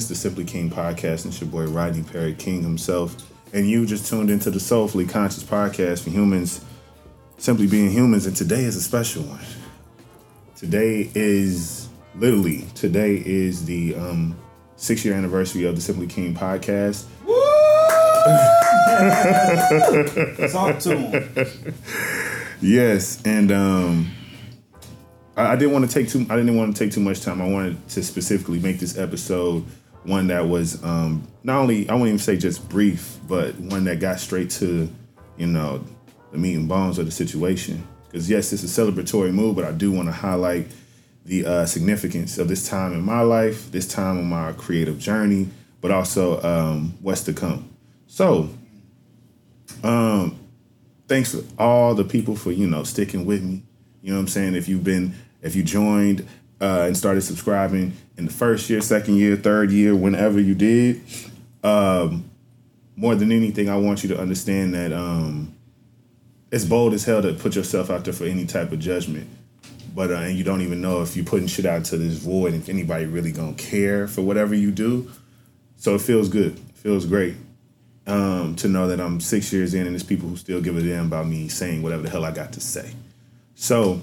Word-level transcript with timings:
This 0.00 0.10
is 0.10 0.22
the 0.22 0.28
Simply 0.30 0.44
King 0.46 0.70
podcast. 0.70 1.24
And 1.24 1.34
it's 1.34 1.42
your 1.42 1.50
boy 1.50 1.66
Rodney 1.66 2.02
Perry, 2.02 2.32
King 2.32 2.62
himself. 2.62 3.14
And 3.52 3.68
you 3.68 3.84
just 3.84 4.08
tuned 4.08 4.30
into 4.30 4.50
the 4.50 4.58
Soulfully 4.58 5.04
Conscious 5.04 5.42
podcast 5.42 6.04
for 6.04 6.08
humans, 6.08 6.64
simply 7.36 7.66
being 7.66 7.90
humans. 7.90 8.24
And 8.24 8.34
today 8.34 8.64
is 8.64 8.76
a 8.76 8.80
special 8.80 9.24
one. 9.24 9.44
Today 10.56 11.10
is 11.14 11.90
literally, 12.14 12.64
today 12.74 13.22
is 13.22 13.66
the 13.66 13.94
um, 13.94 14.34
six 14.76 15.04
year 15.04 15.12
anniversary 15.12 15.64
of 15.64 15.76
the 15.76 15.82
Simply 15.82 16.06
King 16.06 16.34
podcast. 16.34 17.04
Talk 20.50 20.78
to 20.78 20.96
him. 20.96 21.74
Yes, 22.62 23.20
and 23.26 23.52
um, 23.52 24.10
I, 25.36 25.52
I 25.52 25.56
didn't 25.56 25.72
want 25.72 25.90
to 25.90 25.92
take 25.92 26.08
too. 26.08 26.24
I 26.30 26.36
didn't 26.36 26.56
want 26.56 26.74
to 26.74 26.84
take 26.84 26.90
too 26.90 27.00
much 27.00 27.20
time. 27.20 27.42
I 27.42 27.48
wanted 27.48 27.86
to 27.90 28.02
specifically 28.02 28.60
make 28.60 28.78
this 28.78 28.96
episode 28.96 29.66
one 30.04 30.28
that 30.28 30.48
was 30.48 30.82
um, 30.82 31.26
not 31.42 31.60
only 31.60 31.88
I 31.88 31.94
won't 31.94 32.08
even 32.08 32.18
say 32.18 32.36
just 32.36 32.68
brief, 32.68 33.18
but 33.28 33.54
one 33.58 33.84
that 33.84 34.00
got 34.00 34.20
straight 34.20 34.50
to 34.50 34.88
you 35.36 35.46
know 35.46 35.84
the 36.32 36.38
meat 36.38 36.54
and 36.54 36.68
bones 36.68 36.98
of 36.98 37.06
the 37.06 37.12
situation. 37.12 37.86
Because 38.06 38.28
yes, 38.28 38.52
it's 38.52 38.64
a 38.64 38.66
celebratory 38.66 39.32
move, 39.32 39.56
but 39.56 39.64
I 39.64 39.72
do 39.72 39.92
want 39.92 40.08
to 40.08 40.12
highlight 40.12 40.66
the 41.24 41.46
uh, 41.46 41.66
significance 41.66 42.38
of 42.38 42.48
this 42.48 42.68
time 42.68 42.92
in 42.92 43.02
my 43.02 43.20
life, 43.20 43.70
this 43.70 43.86
time 43.86 44.18
on 44.18 44.28
my 44.28 44.52
creative 44.52 44.98
journey, 44.98 45.48
but 45.80 45.90
also 45.90 46.42
um, 46.42 46.94
what's 47.00 47.22
to 47.24 47.32
come. 47.32 47.68
So, 48.06 48.50
um, 49.84 50.38
thanks 51.06 51.32
to 51.32 51.44
all 51.58 51.94
the 51.94 52.04
people 52.04 52.36
for 52.36 52.50
you 52.50 52.66
know 52.66 52.84
sticking 52.84 53.26
with 53.26 53.42
me. 53.42 53.62
You 54.02 54.10
know 54.10 54.16
what 54.16 54.22
I'm 54.22 54.28
saying? 54.28 54.54
If 54.54 54.68
you've 54.68 54.84
been, 54.84 55.14
if 55.42 55.54
you 55.54 55.62
joined 55.62 56.26
uh, 56.60 56.84
and 56.86 56.96
started 56.96 57.22
subscribing 57.22 57.92
in 58.16 58.26
the 58.26 58.32
first 58.32 58.68
year, 58.68 58.80
second 58.80 59.16
year, 59.16 59.36
third 59.36 59.70
year, 59.70 59.94
whenever 59.94 60.40
you 60.40 60.54
did, 60.54 61.00
um, 61.64 62.30
more 62.96 63.14
than 63.14 63.32
anything, 63.32 63.68
I 63.70 63.76
want 63.76 64.02
you 64.02 64.10
to 64.10 64.20
understand 64.20 64.74
that 64.74 64.92
um, 64.92 65.54
it's 66.50 66.64
bold 66.64 66.92
as 66.92 67.04
hell 67.04 67.22
to 67.22 67.32
put 67.32 67.56
yourself 67.56 67.88
out 67.90 68.04
there 68.04 68.12
for 68.12 68.24
any 68.24 68.44
type 68.44 68.72
of 68.72 68.78
judgment. 68.78 69.28
But 69.94 70.10
uh, 70.10 70.16
and 70.16 70.36
you 70.36 70.44
don't 70.44 70.60
even 70.60 70.80
know 70.80 71.02
if 71.02 71.16
you're 71.16 71.24
putting 71.24 71.48
shit 71.48 71.66
out 71.66 71.84
to 71.86 71.96
this 71.96 72.18
void, 72.18 72.52
and 72.52 72.62
if 72.62 72.68
anybody 72.68 73.06
really 73.06 73.32
gonna 73.32 73.54
care 73.54 74.06
for 74.06 74.22
whatever 74.22 74.54
you 74.54 74.70
do. 74.70 75.10
So 75.76 75.94
it 75.94 76.02
feels 76.02 76.28
good. 76.28 76.52
It 76.52 76.76
feels 76.76 77.06
great 77.06 77.36
um, 78.06 78.54
to 78.56 78.68
know 78.68 78.88
that 78.88 79.00
I'm 79.00 79.20
six 79.20 79.52
years 79.52 79.74
in 79.74 79.86
and 79.86 79.94
there's 79.94 80.02
people 80.02 80.28
who 80.28 80.36
still 80.36 80.60
give 80.60 80.76
a 80.76 80.82
damn 80.82 81.06
about 81.06 81.26
me 81.26 81.48
saying 81.48 81.82
whatever 81.82 82.02
the 82.02 82.10
hell 82.10 82.24
I 82.24 82.32
got 82.32 82.52
to 82.52 82.60
say. 82.60 82.92
So 83.54 84.00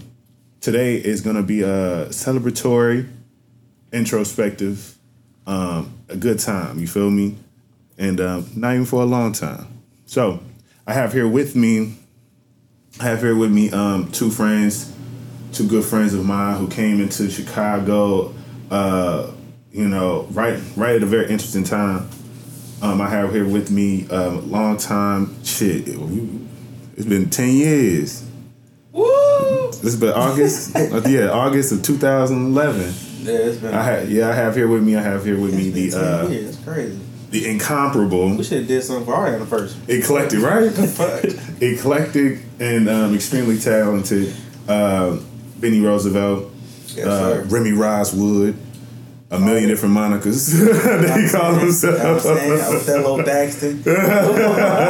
today 0.62 0.96
is 0.96 1.22
going 1.22 1.36
to 1.36 1.44
be 1.44 1.62
a 1.62 2.08
celebratory, 2.10 3.10
introspective, 3.92 4.98
um, 5.46 5.94
a 6.10 6.16
good 6.16 6.40
time. 6.40 6.80
You 6.80 6.88
feel 6.88 7.10
me? 7.10 7.38
And 7.98 8.20
um, 8.20 8.50
not 8.56 8.74
even 8.74 8.86
for 8.86 9.02
a 9.02 9.06
long 9.06 9.32
time. 9.32 9.82
So 10.06 10.40
I 10.86 10.94
have 10.94 11.14
here 11.14 11.28
with 11.28 11.56
me, 11.56 11.96
I 13.00 13.04
have 13.06 13.22
here 13.22 13.36
with 13.36 13.52
me 13.52 13.72
um, 13.72 14.12
two 14.12 14.30
friends, 14.30 14.94
two 15.54 15.68
good 15.68 15.86
friends 15.86 16.14
of 16.14 16.26
mine 16.26 16.58
who 16.58 16.68
came 16.68 17.02
into 17.02 17.30
Chicago. 17.30 18.34
Uh, 18.70 19.32
you 19.72 19.88
know, 19.88 20.28
right, 20.32 20.60
right 20.76 20.96
at 20.96 21.04
a 21.04 21.06
very 21.06 21.30
interesting 21.30 21.64
time. 21.64 22.10
Um, 22.82 23.02
I 23.02 23.10
have 23.10 23.34
here 23.34 23.48
with 23.48 23.72
me 23.72 24.08
um, 24.10 24.38
a 24.38 24.42
long 24.42 24.78
time 24.78 25.44
shit. 25.44 25.88
It's 25.88 27.06
been 27.06 27.30
ten 27.30 27.50
years. 27.50 28.27
This 29.72 29.82
has 29.94 30.00
been 30.00 30.14
August. 30.14 30.76
uh, 30.76 31.02
yeah, 31.08 31.30
August 31.30 31.72
of 31.72 31.84
2011. 31.84 32.80
Yeah, 33.22 33.34
it's 33.34 33.58
been. 33.58 33.74
I 33.74 33.84
have 33.84 34.12
yeah, 34.12 34.30
I 34.30 34.34
have 34.34 34.56
here 34.56 34.68
with 34.68 34.84
me. 34.84 34.96
I 34.96 35.02
have 35.02 35.26
here 35.26 35.40
with 35.40 35.54
me 35.56 35.70
the 35.70 35.86
it's 35.86 35.96
been 35.96 36.04
10 36.04 36.26
uh, 36.26 36.30
years. 36.30 36.50
It's 36.56 36.64
crazy. 36.64 37.00
the 37.32 37.48
incomparable, 37.50 38.38
We 38.38 38.44
should 38.44 38.60
have 38.60 38.68
did 38.68 38.84
something 38.84 39.06
for 39.06 39.14
our 39.16 39.28
anniversary. 39.28 39.82
eclectic, 39.88 40.42
right? 40.42 40.72
Fuck. 40.72 41.24
eclectic 41.62 42.40
and 42.60 42.88
um, 42.90 43.14
extremely 43.16 43.58
talented 43.60 44.34
uh, 44.68 45.18
Bennierosevelt, 45.60 46.52
Yes, 46.96 47.06
uh. 47.06 47.46
Remy 47.50 47.72
Roswood, 47.72 48.56
a 49.30 49.40
million 49.40 49.68
different 49.70 49.94
monikers 49.94 50.52
that 50.54 51.20
he 51.20 51.30
called 51.30 51.62
You 51.62 51.68
know 51.68 51.98
what 51.98 52.16
I'm 52.16 52.20
saying? 52.20 52.62
Othello 52.62 53.22
Daxton. 53.24 53.84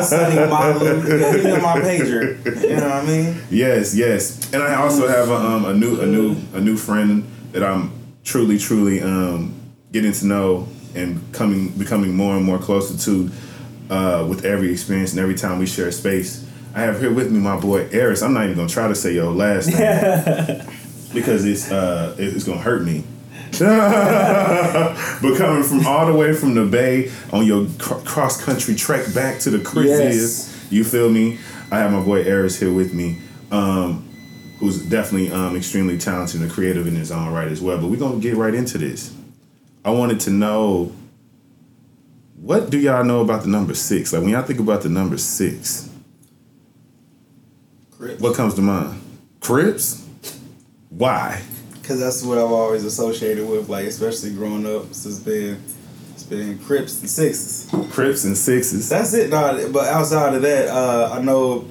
Sonny 0.03 0.35
Malu. 0.35 1.01
He 1.01 1.43
been 1.43 1.61
my 1.61 1.79
pager. 1.79 2.61
You 2.61 2.75
know 2.75 2.83
what 2.83 2.91
I 2.91 3.05
mean? 3.05 3.41
Yes, 3.49 3.95
yes, 3.95 4.53
and 4.53 4.61
I 4.61 4.75
also 4.75 5.07
have 5.07 5.29
a, 5.29 5.35
um, 5.35 5.65
a 5.65 5.73
new, 5.73 5.99
a 5.99 6.05
new, 6.05 6.35
a 6.53 6.61
new 6.61 6.77
friend 6.77 7.25
that 7.51 7.63
I'm 7.63 7.91
truly, 8.23 8.59
truly 8.59 9.01
um, 9.01 9.55
getting 9.91 10.11
to 10.11 10.25
know 10.25 10.67
and 10.93 11.21
coming, 11.33 11.69
becoming 11.69 12.15
more 12.15 12.35
and 12.35 12.45
more 12.45 12.59
closer 12.59 12.97
to 13.05 13.31
uh, 13.89 14.25
with 14.27 14.45
every 14.45 14.71
experience 14.71 15.11
and 15.11 15.19
every 15.19 15.35
time 15.35 15.59
we 15.59 15.65
share 15.65 15.91
space. 15.91 16.45
I 16.75 16.81
have 16.81 16.99
here 16.99 17.11
with 17.11 17.31
me 17.31 17.39
my 17.39 17.59
boy 17.59 17.87
Arris. 17.89 18.21
I'm 18.21 18.33
not 18.33 18.43
even 18.43 18.55
gonna 18.57 18.69
try 18.69 18.87
to 18.87 18.93
say 18.93 19.13
your 19.13 19.31
last 19.31 19.67
name 19.67 20.61
because 21.13 21.43
it's 21.43 21.71
uh, 21.71 22.15
it's 22.19 22.43
gonna 22.43 22.61
hurt 22.61 22.83
me. 22.83 23.03
but 25.21 25.37
coming 25.37 25.63
from 25.63 25.85
all 25.87 26.05
the 26.05 26.13
way 26.13 26.33
from 26.33 26.53
the 26.55 26.65
bay 26.65 27.11
on 27.31 27.45
your 27.45 27.67
cr- 27.79 27.95
cross 28.05 28.43
country 28.43 28.75
trek 28.75 29.13
back 29.13 29.39
to 29.39 29.49
the 29.49 29.59
Chris 29.59 29.87
Yes. 29.87 30.67
you 30.71 30.83
feel 30.83 31.09
me? 31.09 31.37
I 31.71 31.79
have 31.79 31.91
my 31.91 32.01
boy 32.01 32.23
Arris 32.23 32.59
here 32.59 32.71
with 32.71 32.93
me, 32.93 33.17
um, 33.51 34.07
who's 34.59 34.81
definitely 34.85 35.31
um, 35.31 35.55
extremely 35.55 35.97
talented 35.97 36.41
and 36.41 36.49
creative 36.51 36.87
in 36.87 36.95
his 36.95 37.11
own 37.11 37.31
right 37.33 37.47
as 37.47 37.61
well. 37.61 37.77
But 37.77 37.87
we're 37.87 37.97
gonna 37.99 38.19
get 38.19 38.35
right 38.35 38.53
into 38.53 38.77
this. 38.77 39.13
I 39.83 39.91
wanted 39.91 40.19
to 40.21 40.29
know 40.29 40.91
what 42.35 42.69
do 42.69 42.77
y'all 42.79 43.03
know 43.03 43.21
about 43.21 43.41
the 43.43 43.49
number 43.49 43.73
six? 43.73 44.13
Like 44.13 44.21
when 44.21 44.31
y'all 44.31 44.43
think 44.43 44.59
about 44.59 44.81
the 44.83 44.89
number 44.89 45.17
six, 45.17 45.89
what 48.19 48.35
comes 48.35 48.53
to 48.55 48.61
mind? 48.61 49.01
Crips? 49.39 50.05
Why? 50.89 51.41
Because 51.87 52.01
that's 52.01 52.21
what 52.21 52.37
I've 52.37 52.51
always 52.51 52.83
associated 52.83 53.47
with, 53.47 53.69
like, 53.69 53.85
especially 53.85 54.33
growing 54.33 54.65
up. 54.65 54.87
It's 54.87 55.05
just 55.05 55.23
been, 55.23 55.63
it's 56.11 56.23
been 56.23 56.59
Crips 56.59 56.99
and 56.99 57.09
Sixes. 57.09 57.69
Crips 57.91 58.25
and 58.25 58.35
sixes. 58.35 58.89
That's 58.89 59.13
it, 59.13 59.29
no. 59.29 59.69
But 59.71 59.87
outside 59.87 60.33
of 60.33 60.41
that, 60.41 60.67
uh, 60.67 61.17
I 61.17 61.21
know 61.21 61.65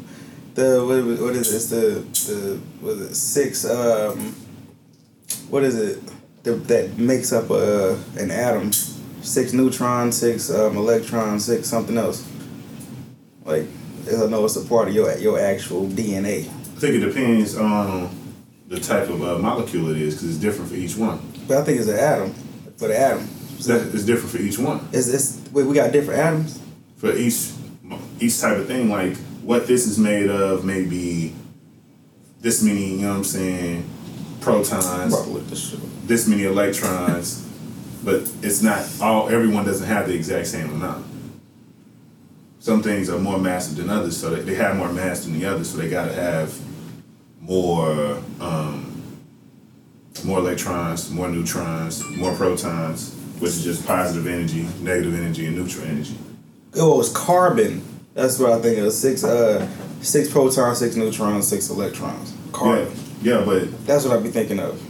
the 0.55 0.83
what, 0.87 1.21
what 1.21 1.37
is 1.37 1.53
it? 1.53 1.57
It's 1.57 1.67
the 1.67 2.33
the 2.33 2.57
what 2.81 2.93
is 2.93 3.11
it? 3.11 3.15
Six. 3.15 3.67
Um, 3.67 4.35
what 5.51 5.63
is 5.63 5.79
it? 5.79 6.03
The, 6.45 6.53
that 6.53 6.97
makes 6.97 7.35
up 7.35 7.51
uh, 7.51 7.97
an 8.17 8.31
atom. 8.31 8.73
Six 8.73 9.53
neutrons, 9.53 10.17
six 10.17 10.51
um, 10.51 10.79
electrons, 10.79 11.45
six 11.45 11.69
something 11.69 11.99
else. 11.99 12.27
Like 13.45 13.67
I 14.07 14.27
know 14.29 14.47
it's 14.47 14.57
a 14.57 14.65
part 14.65 14.89
of 14.89 14.95
your 14.95 15.15
your 15.19 15.39
actual 15.39 15.87
DNA. 15.87 16.47
I 16.47 16.79
think 16.81 16.95
it 16.95 17.01
depends 17.01 17.55
on 17.55 18.26
the 18.69 18.81
type 18.81 19.09
of 19.09 19.23
uh, 19.23 19.39
molecule 19.39 19.89
it 19.91 19.97
is 19.97 20.15
because 20.15 20.29
it's 20.31 20.39
different 20.39 20.71
for 20.71 20.77
each 20.77 20.97
one. 20.97 21.21
But 21.47 21.59
I 21.59 21.65
think 21.65 21.79
it's 21.79 21.89
an 21.89 21.99
atom 21.99 22.35
for 22.77 22.89
the 22.89 22.99
atom. 22.99 23.29
That- 23.67 23.91
It's 23.95 24.05
different 24.05 24.31
for 24.31 24.39
each 24.39 24.59
one. 24.59 24.87
Is 24.93 25.11
this 25.11 25.41
wait? 25.53 25.67
We 25.67 25.75
got 25.75 25.93
different 25.93 26.21
atoms. 26.21 26.61
For 26.99 27.13
each 27.15 27.51
each 28.21 28.39
type 28.41 28.59
of 28.59 28.67
thing, 28.67 28.91
like 28.91 29.17
what 29.43 29.67
this 29.67 29.87
is 29.87 29.99
made 29.99 30.29
of, 30.29 30.65
maybe 30.65 31.35
this 32.41 32.63
many. 32.63 32.91
You 32.97 33.03
know 33.03 33.11
what 33.11 33.17
I'm 33.19 33.25
saying? 33.25 33.85
Protons. 34.41 35.13
Bro, 35.15 35.29
with 35.33 35.49
the 35.51 35.57
shit. 35.57 35.81
this 36.07 36.29
many 36.29 36.45
electrons, 36.45 37.49
but 38.05 38.31
it's 38.43 38.63
not 38.63 38.85
all. 39.01 39.29
Everyone 39.29 39.65
doesn't 39.65 39.87
have 39.87 40.07
the 40.09 40.15
exact 40.15 40.47
same 40.49 40.71
amount. 40.71 41.05
Some 42.59 42.83
things 42.83 43.09
are 43.09 43.19
more 43.19 43.39
massive 43.39 43.77
than 43.77 43.91
others, 43.91 44.17
so 44.17 44.31
they, 44.31 44.43
they 44.43 44.55
have 44.57 44.77
more 44.77 44.93
mass 44.93 45.25
than 45.25 45.39
the 45.39 45.47
others, 45.47 45.71
so 45.71 45.79
they 45.79 45.89
gotta 45.89 46.13
have 46.13 46.53
more 47.47 48.21
um, 48.41 48.93
more 50.25 50.39
electrons, 50.39 51.11
more 51.11 51.29
neutrons, 51.29 52.05
more 52.17 52.35
protons, 52.35 53.15
which 53.39 53.51
is 53.53 53.65
just 53.65 53.87
positive 53.87 54.27
energy, 54.27 54.67
negative 54.81 55.15
energy, 55.15 55.47
and 55.47 55.57
neutral 55.57 55.85
energy. 55.87 56.17
Oh, 56.75 57.01
it's 57.01 57.11
carbon. 57.13 57.83
That's 58.15 58.39
what 58.39 58.53
I 58.53 58.61
think 58.61 58.79
of. 58.79 58.93
Six 58.93 59.25
uh 59.25 59.67
six 60.01 60.31
protons, 60.31 60.79
six 60.79 60.97
neutrons, 60.97 61.47
six 61.47 61.71
electrons. 61.71 62.35
Carbon. 62.53 62.93
Yeah, 63.23 63.39
yeah, 63.41 63.45
but 63.45 63.87
That's 63.87 64.05
what 64.05 64.19
I 64.19 64.23
be 64.23 64.31
thinking 64.31 64.59
of. 64.59 64.81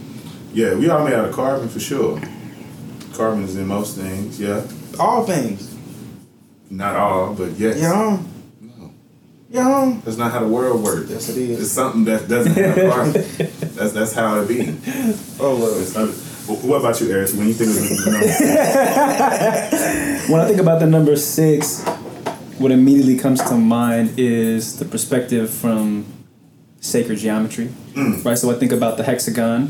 yeah, 0.53 0.73
we 0.75 0.89
all 0.89 1.03
made 1.03 1.13
out 1.13 1.25
of 1.25 1.35
carbon 1.35 1.69
for 1.69 1.79
sure. 1.79 2.19
Carbon 3.13 3.43
is 3.43 3.55
in 3.55 3.67
most 3.67 3.97
things, 3.97 4.39
yeah. 4.39 4.65
All 4.99 5.25
things. 5.25 5.75
Not 6.69 6.95
all, 6.95 7.33
but 7.33 7.51
yes. 7.53 7.79
Yeah. 7.79 8.19
Yeah. 9.49 9.97
That's 10.03 10.17
not 10.17 10.31
how 10.31 10.39
the 10.41 10.47
world 10.47 10.83
works. 10.83 11.09
Yes, 11.09 11.29
it 11.29 11.37
is. 11.37 11.61
It's 11.61 11.71
something 11.71 12.03
that 12.05 12.27
doesn't 12.27 12.53
have 12.53 12.75
carbon. 12.75 13.13
that's 13.75 13.93
that's 13.93 14.13
how 14.13 14.41
it 14.41 14.47
be. 14.47 14.77
Oh 15.39 15.57
not- 15.95 16.09
what 16.47 16.77
about 16.79 16.99
you, 17.01 17.11
Arris? 17.11 17.33
When 17.35 17.47
you 17.47 17.53
think 17.53 17.69
of 17.71 17.75
the 17.75 18.11
number, 18.11 18.27
When 20.31 20.39
I 20.41 20.47
think 20.47 20.59
about 20.61 20.79
the 20.79 20.85
number 20.87 21.15
six, 21.17 21.83
what 22.57 22.71
immediately 22.71 23.17
comes 23.17 23.41
to 23.49 23.55
mind 23.55 24.13
is 24.17 24.77
the 24.79 24.85
perspective 24.85 25.49
from 25.49 26.05
sacred 26.79 27.17
geometry, 27.17 27.69
right? 28.23 28.37
So 28.37 28.49
I 28.49 28.53
think 28.55 28.71
about 28.71 28.95
the 28.97 29.03
hexagon, 29.03 29.67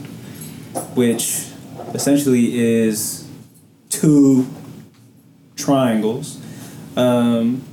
which 0.94 1.47
essentially 1.95 2.56
is 2.59 3.25
two 3.89 4.45
triangles. 5.56 6.38
Um, 6.95 7.63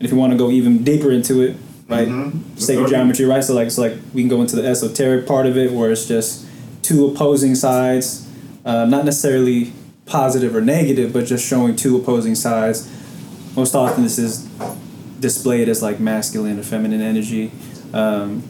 and 0.00 0.06
if 0.06 0.12
you 0.12 0.16
want 0.18 0.32
to 0.32 0.38
go 0.38 0.50
even 0.50 0.82
deeper 0.82 1.10
into 1.10 1.42
it, 1.42 1.56
right, 1.88 2.08
Mhm. 2.08 2.40
sacred 2.56 2.84
Okay. 2.84 2.94
geometry, 2.94 3.26
right? 3.26 3.44
So 3.44 3.54
like, 3.54 3.70
so 3.70 3.82
like 3.82 3.96
we 4.14 4.22
can 4.22 4.30
go 4.30 4.40
into 4.40 4.56
the 4.56 4.66
esoteric 4.66 5.26
part 5.26 5.44
of 5.46 5.58
it, 5.58 5.72
where 5.72 5.90
it's 5.92 6.06
just 6.06 6.44
two 6.82 7.04
opposing 7.06 7.54
sides, 7.54 8.22
uh, 8.64 8.86
not 8.86 9.04
necessarily 9.04 9.72
positive 10.06 10.56
or 10.56 10.62
negative, 10.62 11.12
but 11.12 11.26
just 11.26 11.46
showing 11.46 11.76
two 11.76 11.96
opposing 11.96 12.34
sides. 12.34 12.88
Most 13.54 13.74
often, 13.74 14.02
this 14.04 14.18
is 14.18 14.46
displayed 15.20 15.68
as 15.68 15.82
like 15.82 16.00
masculine 16.00 16.58
or 16.58 16.62
feminine 16.62 17.02
energy. 17.02 17.52
Um, 17.92 18.42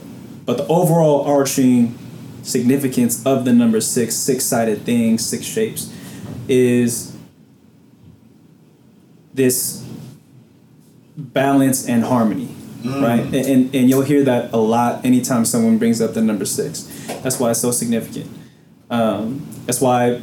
but 0.46 0.56
the 0.56 0.66
overall 0.68 1.22
arching 1.24 1.94
significance 2.42 3.20
of 3.26 3.44
the 3.44 3.52
number 3.52 3.80
six, 3.80 4.14
six 4.14 4.44
sided 4.44 4.84
thing, 4.84 5.18
six 5.18 5.44
shapes, 5.44 5.88
is 6.48 7.12
this 9.34 9.82
balance 11.20 11.88
and 11.88 12.04
harmony, 12.04 12.48
right? 12.84 13.20
And, 13.20 13.34
and 13.34 13.74
and 13.74 13.90
you'll 13.90 14.02
hear 14.02 14.24
that 14.24 14.52
a 14.52 14.56
lot 14.56 15.04
anytime 15.04 15.44
someone 15.44 15.78
brings 15.78 16.00
up 16.00 16.14
the 16.14 16.22
number 16.22 16.44
six. 16.44 16.82
That's 17.22 17.38
why 17.40 17.50
it's 17.50 17.60
so 17.60 17.70
significant. 17.70 18.26
Um, 18.90 19.46
that's 19.66 19.80
why 19.80 20.20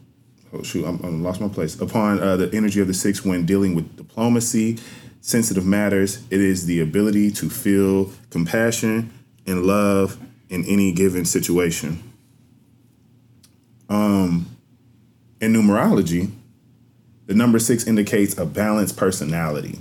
oh 0.53 0.63
shoot, 0.63 0.87
I'm, 0.87 1.23
lost 1.23 1.41
my 1.41 1.49
place. 1.49 1.81
Upon 1.81 2.21
uh, 2.21 2.37
the 2.37 2.51
energy 2.53 2.81
of 2.81 2.87
the 2.87 2.95
six 2.95 3.25
when 3.25 3.47
dealing 3.47 3.75
with 3.75 3.97
diplomacy, 3.97 4.79
sensitive 5.21 5.65
matters, 5.65 6.23
it 6.31 6.41
is 6.41 6.67
the 6.67 6.81
ability 6.81 7.31
to 7.33 7.49
feel 7.49 8.13
compassion 8.31 9.13
and 9.47 9.65
love 9.65 10.19
in 10.49 10.65
any 10.65 10.93
given 10.93 11.25
situation. 11.25 12.13
Um, 13.89 14.47
in 15.41 15.53
numerology, 15.53 16.31
the 17.27 17.35
number 17.35 17.59
six 17.59 17.87
indicates 17.87 18.37
a 18.37 18.45
balanced 18.45 18.97
personality. 18.97 19.81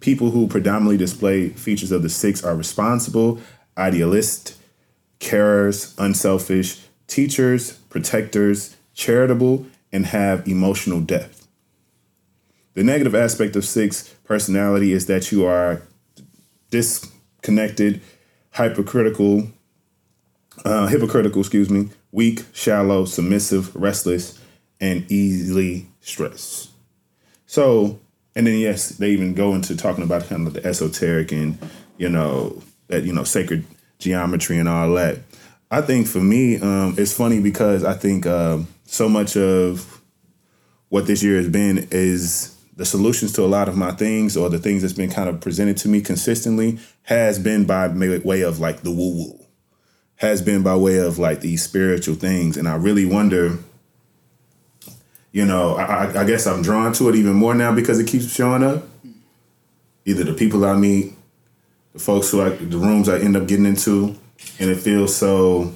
People 0.00 0.30
who 0.30 0.48
predominantly 0.48 0.96
display 0.96 1.48
features 1.50 1.92
of 1.92 2.02
the 2.02 2.08
six 2.08 2.44
are 2.44 2.54
responsible, 2.54 3.40
idealist, 3.78 4.56
carers, 5.20 5.94
unselfish, 5.98 6.82
teachers, 7.06 7.72
protectors, 7.90 8.76
charitable, 8.94 9.66
and 9.92 10.06
have 10.06 10.46
emotional 10.48 11.00
depth. 11.00 11.46
The 12.74 12.82
negative 12.82 13.14
aspect 13.14 13.54
of 13.54 13.64
six 13.64 14.08
personality 14.24 14.92
is 14.92 15.06
that 15.06 15.30
you 15.30 15.46
are 15.46 15.82
disconnected, 16.70 18.02
hypercritical, 18.50 19.48
uh, 20.64 20.88
hypocritical, 20.88 21.40
excuse 21.40 21.70
me, 21.70 21.90
weak, 22.10 22.44
shallow, 22.52 23.04
submissive, 23.04 23.74
restless, 23.76 24.40
and 24.84 25.10
easily 25.10 25.86
stressed. 26.02 26.68
So, 27.46 27.98
and 28.36 28.46
then 28.46 28.58
yes, 28.58 28.90
they 28.90 29.10
even 29.10 29.32
go 29.32 29.54
into 29.54 29.74
talking 29.74 30.04
about 30.04 30.26
kind 30.26 30.46
of 30.46 30.52
the 30.52 30.64
esoteric 30.64 31.32
and 31.32 31.58
you 31.96 32.10
know 32.10 32.62
that 32.88 33.04
you 33.04 33.12
know 33.14 33.24
sacred 33.24 33.64
geometry 33.98 34.58
and 34.58 34.68
all 34.68 34.92
that. 34.94 35.20
I 35.70 35.80
think 35.80 36.06
for 36.06 36.20
me, 36.20 36.60
um, 36.60 36.96
it's 36.98 37.14
funny 37.14 37.40
because 37.40 37.82
I 37.82 37.94
think 37.94 38.26
um, 38.26 38.68
so 38.84 39.08
much 39.08 39.38
of 39.38 40.02
what 40.90 41.06
this 41.06 41.22
year 41.22 41.36
has 41.36 41.48
been 41.48 41.88
is 41.90 42.54
the 42.76 42.84
solutions 42.84 43.32
to 43.32 43.42
a 43.42 43.46
lot 43.46 43.68
of 43.68 43.76
my 43.76 43.92
things 43.92 44.36
or 44.36 44.50
the 44.50 44.58
things 44.58 44.82
that's 44.82 44.94
been 44.94 45.10
kind 45.10 45.30
of 45.30 45.40
presented 45.40 45.78
to 45.78 45.88
me 45.88 46.02
consistently 46.02 46.78
has 47.04 47.38
been 47.38 47.64
by 47.64 47.88
way 47.88 48.42
of 48.42 48.60
like 48.60 48.82
the 48.82 48.90
woo 48.90 49.14
woo, 49.14 49.46
has 50.16 50.42
been 50.42 50.62
by 50.62 50.76
way 50.76 50.98
of 50.98 51.18
like 51.18 51.40
these 51.40 51.62
spiritual 51.62 52.16
things, 52.16 52.58
and 52.58 52.68
I 52.68 52.74
really 52.74 53.06
wonder 53.06 53.58
you 55.34 55.44
know, 55.44 55.74
I, 55.74 55.82
I- 56.06 56.20
I 56.20 56.24
guess 56.24 56.46
I'm 56.46 56.62
drawn 56.62 56.92
to 56.94 57.08
it 57.08 57.16
even 57.16 57.34
more 57.34 57.54
now 57.54 57.74
because 57.74 57.98
it 57.98 58.06
keeps 58.06 58.32
showing 58.32 58.62
up. 58.62 58.84
Either 60.06 60.22
the 60.22 60.32
people 60.34 60.64
I 60.64 60.74
meet, 60.76 61.12
the 61.92 61.98
folks 61.98 62.30
who 62.30 62.40
I, 62.40 62.50
the 62.50 62.76
rooms 62.78 63.08
I 63.08 63.18
end 63.18 63.36
up 63.36 63.48
getting 63.48 63.66
into, 63.66 64.14
and 64.60 64.70
it 64.70 64.76
feels 64.78 65.14
so. 65.16 65.72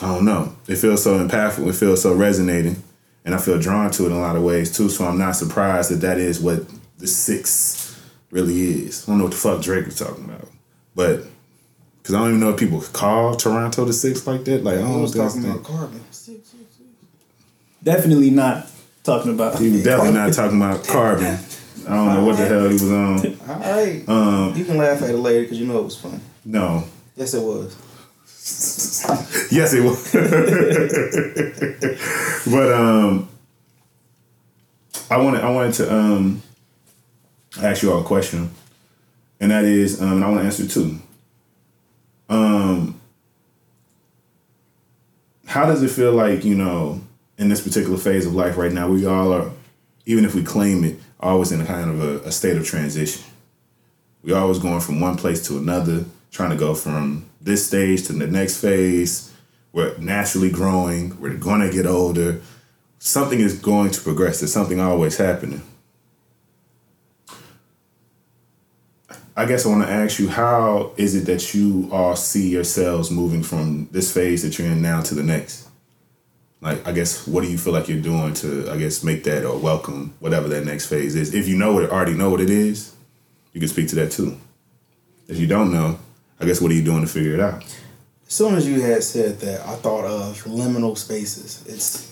I 0.00 0.06
don't 0.14 0.24
know. 0.24 0.54
It 0.68 0.76
feels 0.76 1.02
so 1.02 1.18
impactful. 1.18 1.66
It 1.68 1.74
feels 1.74 2.02
so 2.02 2.14
resonating, 2.14 2.82
and 3.24 3.34
I 3.34 3.38
feel 3.38 3.58
drawn 3.58 3.90
to 3.92 4.04
it 4.04 4.06
in 4.06 4.12
a 4.12 4.20
lot 4.20 4.36
of 4.36 4.42
ways 4.42 4.74
too. 4.76 4.88
So 4.88 5.04
I'm 5.06 5.18
not 5.18 5.36
surprised 5.36 5.90
that 5.90 5.96
that 5.96 6.18
is 6.18 6.38
what 6.40 6.64
the 6.98 7.06
six 7.06 8.00
really 8.30 8.60
is. 8.86 9.04
I 9.04 9.10
don't 9.12 9.18
know 9.18 9.24
what 9.24 9.32
the 9.32 9.38
fuck 9.38 9.60
Drake 9.62 9.86
was 9.86 9.98
talking 9.98 10.24
about, 10.24 10.48
but 10.94 11.24
because 12.02 12.14
I 12.14 12.18
don't 12.20 12.28
even 12.28 12.40
know 12.40 12.50
if 12.50 12.58
people 12.60 12.80
call 12.80 13.34
Toronto 13.36 13.84
the 13.84 13.92
six 13.92 14.26
like 14.26 14.44
that. 14.44 14.62
Like 14.64 14.76
I 14.76 14.78
I 14.78 14.82
don't 14.82 15.02
was 15.02 15.12
think 15.14 15.26
talking 15.28 15.44
about 15.50 15.64
carbon. 15.64 16.00
Six. 16.12 16.54
Definitely 17.86 18.30
not 18.30 18.68
talking 19.04 19.30
about. 19.32 19.60
He 19.60 19.70
was 19.70 19.84
definitely 19.84 20.14
not 20.14 20.32
talking 20.32 20.60
about 20.60 20.84
carbon. 20.84 21.38
I 21.86 21.94
don't 21.94 22.14
know 22.14 22.24
what 22.24 22.36
the 22.36 22.46
hell 22.46 22.66
he 22.66 22.72
was 22.72 22.90
on. 22.90 23.38
All 23.48 23.60
right. 23.60 24.08
Um, 24.08 24.56
you 24.56 24.64
can 24.64 24.76
laugh 24.76 25.02
at 25.02 25.10
it 25.10 25.16
later 25.16 25.42
because 25.42 25.60
you 25.60 25.68
know 25.68 25.78
it 25.78 25.84
was 25.84 25.96
fun. 25.96 26.20
No. 26.44 26.82
Yes, 27.14 27.32
it 27.34 27.42
was. 27.42 27.76
Yes, 29.52 29.72
it 29.72 29.84
was. 29.84 30.10
but 32.52 32.72
um, 32.72 33.28
I 35.08 35.18
wanted 35.18 35.42
I 35.42 35.50
wanted 35.50 35.74
to 35.74 35.94
um 35.94 36.42
ask 37.62 37.84
you 37.84 37.92
all 37.92 38.00
a 38.00 38.04
question, 38.04 38.50
and 39.38 39.52
that 39.52 39.64
is 39.64 40.02
um, 40.02 40.14
and 40.14 40.24
I 40.24 40.28
want 40.28 40.40
to 40.40 40.44
answer 40.46 40.64
it 40.64 40.72
too. 40.72 40.98
Um, 42.28 43.00
how 45.46 45.66
does 45.66 45.84
it 45.84 45.90
feel 45.92 46.10
like 46.12 46.44
you 46.44 46.56
know 46.56 47.05
in 47.38 47.48
this 47.48 47.60
particular 47.60 47.98
phase 47.98 48.26
of 48.26 48.34
life 48.34 48.56
right 48.56 48.72
now? 48.72 48.88
We 48.88 49.06
all 49.06 49.32
are, 49.32 49.50
even 50.04 50.24
if 50.24 50.34
we 50.34 50.42
claim 50.42 50.84
it, 50.84 50.98
always 51.20 51.52
in 51.52 51.60
a 51.60 51.66
kind 51.66 51.90
of 51.90 52.02
a, 52.02 52.28
a 52.28 52.32
state 52.32 52.56
of 52.56 52.64
transition. 52.64 53.24
We're 54.22 54.36
always 54.36 54.58
going 54.58 54.80
from 54.80 55.00
one 55.00 55.16
place 55.16 55.46
to 55.48 55.58
another, 55.58 56.04
trying 56.30 56.50
to 56.50 56.56
go 56.56 56.74
from 56.74 57.26
this 57.40 57.66
stage 57.66 58.06
to 58.06 58.12
the 58.12 58.26
next 58.26 58.60
phase. 58.60 59.32
We're 59.72 59.96
naturally 59.98 60.50
growing. 60.50 61.20
We're 61.20 61.36
going 61.36 61.60
to 61.60 61.70
get 61.70 61.86
older. 61.86 62.40
Something 62.98 63.40
is 63.40 63.58
going 63.58 63.90
to 63.92 64.00
progress. 64.00 64.40
There's 64.40 64.52
something 64.52 64.80
always 64.80 65.16
happening. 65.16 65.62
I 69.38 69.44
guess 69.44 69.66
I 69.66 69.68
want 69.68 69.84
to 69.84 69.90
ask 69.90 70.18
you, 70.18 70.30
how 70.30 70.92
is 70.96 71.14
it 71.14 71.26
that 71.26 71.54
you 71.54 71.90
all 71.92 72.16
see 72.16 72.48
yourselves 72.48 73.10
moving 73.10 73.42
from 73.42 73.86
this 73.92 74.12
phase 74.12 74.42
that 74.42 74.58
you're 74.58 74.66
in 74.66 74.80
now 74.80 75.02
to 75.02 75.14
the 75.14 75.22
next? 75.22 75.65
Like 76.66 76.86
I 76.86 76.92
guess 76.92 77.26
what 77.28 77.42
do 77.42 77.50
you 77.50 77.56
feel 77.58 77.72
like 77.72 77.88
you're 77.88 78.00
doing 78.02 78.34
to 78.34 78.68
I 78.70 78.76
guess 78.76 79.04
make 79.04 79.22
that 79.24 79.44
or 79.44 79.56
welcome 79.56 80.14
whatever 80.18 80.48
that 80.48 80.64
next 80.64 80.86
phase 80.86 81.14
is. 81.14 81.32
If 81.32 81.46
you 81.46 81.56
know 81.56 81.72
what 81.72 81.88
already 81.88 82.14
know 82.14 82.28
what 82.28 82.40
it 82.40 82.50
is, 82.50 82.94
you 83.52 83.60
can 83.60 83.68
speak 83.68 83.88
to 83.90 83.94
that 83.96 84.10
too. 84.10 84.36
If 85.28 85.38
you 85.38 85.46
don't 85.46 85.72
know, 85.72 85.98
I 86.40 86.44
guess 86.44 86.60
what 86.60 86.70
are 86.72 86.74
you 86.74 86.82
doing 86.84 87.02
to 87.02 87.06
figure 87.06 87.34
it 87.34 87.40
out? 87.40 87.62
As 88.26 88.34
soon 88.34 88.56
as 88.56 88.66
you 88.66 88.80
had 88.80 89.04
said 89.04 89.38
that, 89.40 89.60
I 89.64 89.76
thought 89.76 90.04
of 90.04 90.42
liminal 90.44 90.98
spaces. 90.98 91.64
It's 91.68 92.10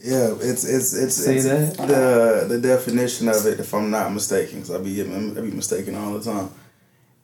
yeah, 0.00 0.34
it's 0.40 0.64
it's 0.64 0.94
it's, 0.94 1.16
Say 1.16 1.36
it's 1.36 1.44
that? 1.46 1.76
the 1.88 2.46
the 2.48 2.60
definition 2.60 3.28
of 3.28 3.44
it. 3.46 3.58
If 3.58 3.74
I'm 3.74 3.90
not 3.90 4.12
mistaken, 4.12 4.60
because 4.60 4.70
I 4.70 4.78
be 4.78 4.94
getting- 4.94 5.36
I 5.36 5.40
be 5.40 5.50
mistaken 5.50 5.96
all 5.96 6.12
the 6.16 6.22
time. 6.32 6.50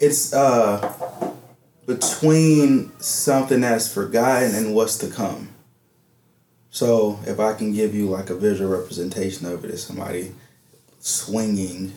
It's 0.00 0.32
uh 0.32 1.32
between 1.86 2.90
something 3.00 3.60
that's 3.60 3.92
forgotten 3.92 4.54
and 4.56 4.74
what's 4.74 4.98
to 4.98 5.08
come. 5.08 5.49
So 6.70 7.18
if 7.26 7.40
I 7.40 7.54
can 7.54 7.72
give 7.72 7.94
you 7.94 8.08
like 8.08 8.30
a 8.30 8.36
visual 8.36 8.70
representation 8.70 9.46
of 9.46 9.64
it, 9.64 9.70
it's 9.70 9.82
somebody 9.82 10.32
swinging, 11.00 11.92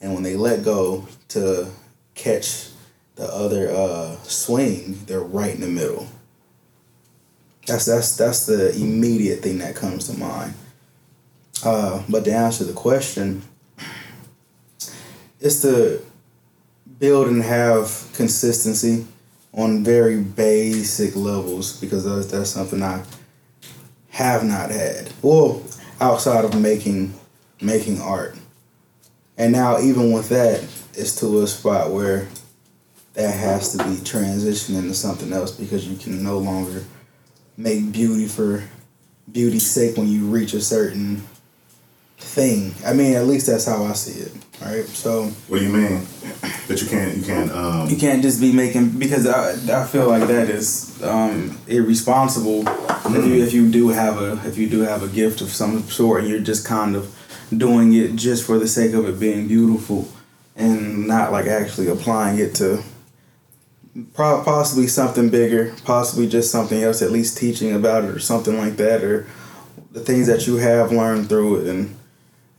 and 0.00 0.12
when 0.12 0.22
they 0.22 0.36
let 0.36 0.62
go 0.62 1.08
to 1.28 1.68
catch 2.14 2.68
the 3.16 3.24
other 3.24 3.70
uh, 3.70 4.16
swing, 4.24 4.98
they're 5.06 5.20
right 5.20 5.54
in 5.54 5.60
the 5.60 5.66
middle. 5.66 6.08
That's 7.66 7.86
that's 7.86 8.16
that's 8.16 8.44
the 8.44 8.74
immediate 8.76 9.40
thing 9.40 9.58
that 9.58 9.74
comes 9.74 10.08
to 10.08 10.18
mind. 10.18 10.54
Uh, 11.64 12.02
but 12.08 12.24
to 12.26 12.32
answer 12.32 12.64
the 12.64 12.74
question, 12.74 13.42
it's 15.40 15.62
to 15.62 16.04
build 16.98 17.28
and 17.28 17.42
have 17.42 18.10
consistency 18.14 19.06
on 19.54 19.82
very 19.82 20.20
basic 20.20 21.16
levels 21.16 21.80
because 21.80 22.04
that's, 22.04 22.26
that's 22.26 22.50
something 22.50 22.82
I 22.82 23.02
have 24.14 24.44
not 24.44 24.70
had. 24.70 25.10
Well, 25.22 25.60
outside 26.00 26.44
of 26.44 26.60
making 26.60 27.14
making 27.60 28.00
art, 28.00 28.36
and 29.36 29.50
now 29.52 29.80
even 29.80 30.12
with 30.12 30.28
that, 30.28 30.62
it's 30.94 31.16
to 31.16 31.42
a 31.42 31.46
spot 31.48 31.90
where 31.90 32.28
that 33.14 33.34
has 33.34 33.72
to 33.72 33.78
be 33.78 33.96
transitioned 33.96 34.78
into 34.78 34.94
something 34.94 35.32
else 35.32 35.50
because 35.50 35.88
you 35.88 35.96
can 35.96 36.22
no 36.22 36.38
longer 36.38 36.84
make 37.56 37.90
beauty 37.90 38.26
for 38.26 38.62
beauty's 39.30 39.66
sake 39.66 39.96
when 39.96 40.06
you 40.06 40.26
reach 40.26 40.54
a 40.54 40.60
certain 40.60 41.22
thing. 42.24 42.74
I 42.84 42.92
mean, 42.92 43.14
at 43.14 43.26
least 43.26 43.46
that's 43.46 43.66
how 43.66 43.84
I 43.84 43.92
see 43.92 44.20
it. 44.20 44.32
All 44.62 44.72
right, 44.72 44.86
so 44.86 45.26
What 45.48 45.58
do 45.58 45.64
you 45.64 45.72
mean? 45.72 46.06
That 46.68 46.80
you 46.80 46.88
can't 46.88 47.16
you 47.16 47.24
can't 47.24 47.50
um 47.52 47.90
you 47.90 47.96
can't 47.96 48.22
just 48.22 48.40
be 48.40 48.52
making 48.52 48.98
because 48.98 49.26
I, 49.26 49.82
I 49.82 49.86
feel 49.86 50.08
like 50.08 50.26
that 50.28 50.48
is 50.48 51.02
um, 51.02 51.58
irresponsible 51.66 52.64
if 52.66 53.26
you 53.26 53.42
if 53.42 53.52
you 53.52 53.70
do 53.70 53.88
have 53.88 54.20
a 54.20 54.40
if 54.46 54.56
you 54.56 54.68
do 54.68 54.80
have 54.80 55.02
a 55.02 55.08
gift 55.08 55.42
of 55.42 55.50
some 55.50 55.82
sort 55.82 56.20
and 56.20 56.28
you're 56.30 56.40
just 56.40 56.66
kind 56.66 56.96
of 56.96 57.14
doing 57.54 57.92
it 57.92 58.16
just 58.16 58.46
for 58.46 58.58
the 58.58 58.66
sake 58.66 58.94
of 58.94 59.06
it 59.06 59.20
being 59.20 59.46
beautiful 59.46 60.08
and 60.56 61.06
not 61.06 61.32
like 61.32 61.46
actually 61.46 61.88
applying 61.88 62.38
it 62.38 62.54
to 62.54 62.82
pro- 64.14 64.42
possibly 64.42 64.86
something 64.86 65.28
bigger, 65.28 65.74
possibly 65.84 66.28
just 66.28 66.50
something 66.50 66.82
else, 66.82 67.02
at 67.02 67.10
least 67.10 67.36
teaching 67.36 67.72
about 67.74 68.04
it 68.04 68.10
or 68.10 68.18
something 68.18 68.56
like 68.56 68.76
that, 68.76 69.02
or 69.02 69.26
the 69.92 70.00
things 70.00 70.26
that 70.26 70.46
you 70.46 70.56
have 70.56 70.92
learned 70.92 71.28
through 71.28 71.60
it 71.60 71.66
and 71.68 71.96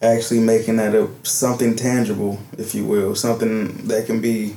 actually 0.06 0.40
making 0.40 0.78
that 0.78 0.96
a 0.96 1.10
something 1.24 1.76
tangible, 1.76 2.40
if 2.58 2.76
you 2.76 2.86
will, 2.86 3.16
something 3.16 3.88
that 3.88 4.06
can 4.06 4.22
be 4.22 4.56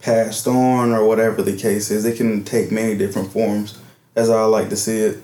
passed 0.00 0.46
on 0.46 0.92
or 0.92 1.04
whatever 1.04 1.42
the 1.42 1.56
case 1.56 1.90
is. 1.90 2.04
It 2.04 2.16
can 2.16 2.44
take 2.44 2.70
many 2.70 2.96
different 2.96 3.32
forms, 3.32 3.78
as 4.14 4.30
I 4.30 4.42
like 4.44 4.68
to 4.70 4.76
see 4.76 4.98
it. 4.98 5.22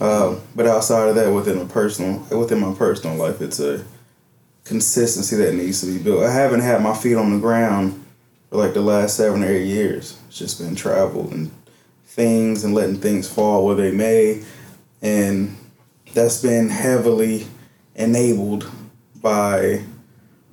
Uh, 0.00 0.38
but 0.56 0.66
outside 0.66 1.08
of 1.08 1.14
that, 1.16 1.32
within 1.32 1.58
a 1.58 1.66
personal, 1.66 2.20
within 2.36 2.60
my 2.60 2.74
personal 2.74 3.16
life, 3.16 3.40
it's 3.40 3.60
a 3.60 3.84
consistency 4.64 5.36
that 5.36 5.54
needs 5.54 5.80
to 5.80 5.86
be 5.86 6.02
built. 6.02 6.24
I 6.24 6.32
haven't 6.32 6.60
had 6.60 6.82
my 6.82 6.96
feet 6.96 7.16
on 7.16 7.32
the 7.32 7.38
ground 7.38 8.04
for 8.50 8.56
like 8.56 8.74
the 8.74 8.80
last 8.80 9.16
seven 9.16 9.44
or 9.44 9.48
eight 9.48 9.66
years. 9.66 10.18
It's 10.28 10.38
just 10.38 10.58
been 10.58 10.74
travel 10.74 11.30
and 11.30 11.50
things 12.06 12.64
and 12.64 12.74
letting 12.74 13.00
things 13.00 13.28
fall 13.28 13.64
where 13.64 13.76
they 13.76 13.92
may, 13.92 14.42
and 15.02 15.56
that's 16.12 16.40
been 16.40 16.70
heavily 16.70 17.46
enabled 17.94 18.70
by 19.24 19.82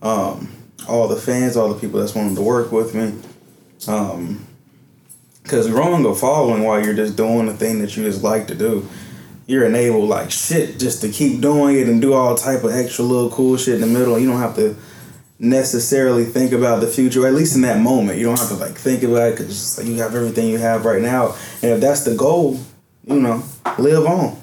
um, 0.01 0.49
all 0.87 1.09
the 1.09 1.17
fans, 1.17 1.57
all 1.57 1.73
the 1.73 1.79
people 1.79 1.99
that's 1.99 2.15
wanting 2.15 2.35
to 2.35 2.41
work 2.41 2.71
with 2.71 2.95
me. 2.95 3.13
Um, 3.87 4.47
Cause 5.43 5.67
growing 5.67 6.05
or 6.05 6.15
following 6.15 6.63
while 6.63 6.81
you're 6.81 6.93
just 6.93 7.17
doing 7.17 7.47
the 7.47 7.53
thing 7.53 7.79
that 7.79 7.97
you 7.97 8.03
just 8.03 8.23
like 8.23 8.47
to 8.47 8.55
do, 8.55 8.87
you're 9.47 9.65
enabled 9.65 10.07
like 10.07 10.31
shit 10.31 10.79
just 10.79 11.01
to 11.01 11.09
keep 11.09 11.41
doing 11.41 11.77
it 11.77 11.89
and 11.89 11.99
do 11.99 12.13
all 12.13 12.35
type 12.35 12.63
of 12.63 12.71
extra 12.71 13.03
little 13.03 13.29
cool 13.29 13.57
shit 13.57 13.75
in 13.75 13.81
the 13.81 13.87
middle. 13.87 14.17
You 14.17 14.29
don't 14.29 14.39
have 14.39 14.55
to 14.55 14.77
necessarily 15.39 16.23
think 16.25 16.53
about 16.53 16.79
the 16.79 16.87
future, 16.87 17.27
at 17.27 17.33
least 17.33 17.55
in 17.55 17.63
that 17.63 17.81
moment. 17.81 18.19
You 18.19 18.25
don't 18.25 18.39
have 18.39 18.49
to 18.49 18.55
like 18.55 18.75
think 18.75 19.03
about 19.03 19.29
it 19.29 19.37
because 19.39 19.79
like, 19.79 19.87
you 19.87 19.95
have 19.95 20.15
everything 20.15 20.47
you 20.47 20.59
have 20.59 20.85
right 20.85 21.01
now, 21.01 21.35
and 21.61 21.71
if 21.71 21.81
that's 21.81 22.05
the 22.05 22.15
goal, 22.15 22.59
you 23.05 23.19
know, 23.19 23.43
live 23.79 24.05
on. 24.05 24.39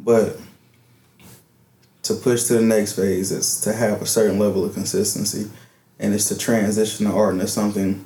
But 0.00 0.40
to 2.08 2.14
push 2.14 2.44
to 2.44 2.54
the 2.54 2.62
next 2.62 2.94
phase 2.94 3.30
is 3.30 3.60
to 3.62 3.72
have 3.72 4.02
a 4.02 4.06
certain 4.06 4.38
level 4.38 4.64
of 4.64 4.74
consistency, 4.74 5.50
and 5.98 6.14
it's 6.14 6.28
to 6.28 6.36
transition 6.36 7.06
the 7.06 7.12
art 7.12 7.34
into 7.34 7.48
something 7.48 8.04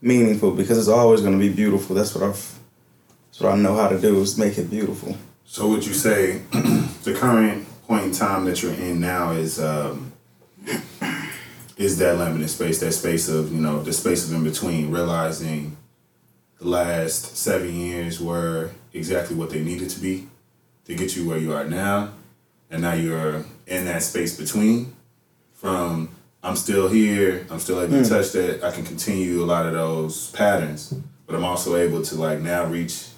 meaningful 0.00 0.52
because 0.52 0.78
it's 0.78 0.88
always 0.88 1.20
going 1.20 1.38
to 1.38 1.38
be 1.38 1.52
beautiful. 1.52 1.94
That's 1.94 2.14
what 2.14 2.24
I've, 2.24 2.58
that's 3.28 3.40
what 3.40 3.52
I 3.52 3.56
know 3.56 3.76
how 3.76 3.88
to 3.88 4.00
do 4.00 4.20
is 4.20 4.38
make 4.38 4.58
it 4.58 4.70
beautiful. 4.70 5.16
So 5.44 5.68
would 5.68 5.86
you 5.86 5.94
say 5.94 6.38
the 7.02 7.14
current 7.14 7.66
point 7.86 8.04
in 8.04 8.12
time 8.12 8.44
that 8.44 8.62
you're 8.62 8.72
in 8.72 9.00
now 9.00 9.32
is 9.32 9.60
um, 9.60 10.12
is 11.76 11.98
that 11.98 12.18
limited 12.18 12.48
space, 12.48 12.78
that 12.80 12.92
space 12.92 13.28
of 13.28 13.52
you 13.52 13.60
know 13.60 13.82
the 13.82 13.92
space 13.92 14.28
of 14.28 14.34
in 14.34 14.44
between, 14.44 14.90
realizing 14.90 15.76
the 16.58 16.68
last 16.68 17.36
seven 17.36 17.74
years 17.74 18.20
were 18.20 18.70
exactly 18.92 19.34
what 19.34 19.50
they 19.50 19.62
needed 19.62 19.88
to 19.90 19.98
be 19.98 20.28
to 20.84 20.94
get 20.94 21.16
you 21.16 21.28
where 21.28 21.38
you 21.38 21.52
are 21.52 21.64
now, 21.64 22.12
and 22.70 22.82
now 22.82 22.92
you're 22.94 23.44
in 23.66 23.84
that 23.86 24.02
space 24.02 24.36
between. 24.36 24.94
From 25.54 26.08
I'm 26.42 26.56
still 26.56 26.88
here, 26.88 27.46
I'm 27.50 27.58
still 27.58 27.80
able 27.82 28.02
to 28.02 28.08
touch 28.08 28.32
that. 28.32 28.64
I 28.64 28.70
can 28.70 28.84
continue 28.84 29.42
a 29.42 29.46
lot 29.46 29.66
of 29.66 29.72
those 29.74 30.30
patterns, 30.30 30.94
but 31.26 31.36
I'm 31.36 31.44
also 31.44 31.76
able 31.76 32.02
to 32.02 32.14
like 32.14 32.40
now 32.40 32.64
reach 32.64 33.08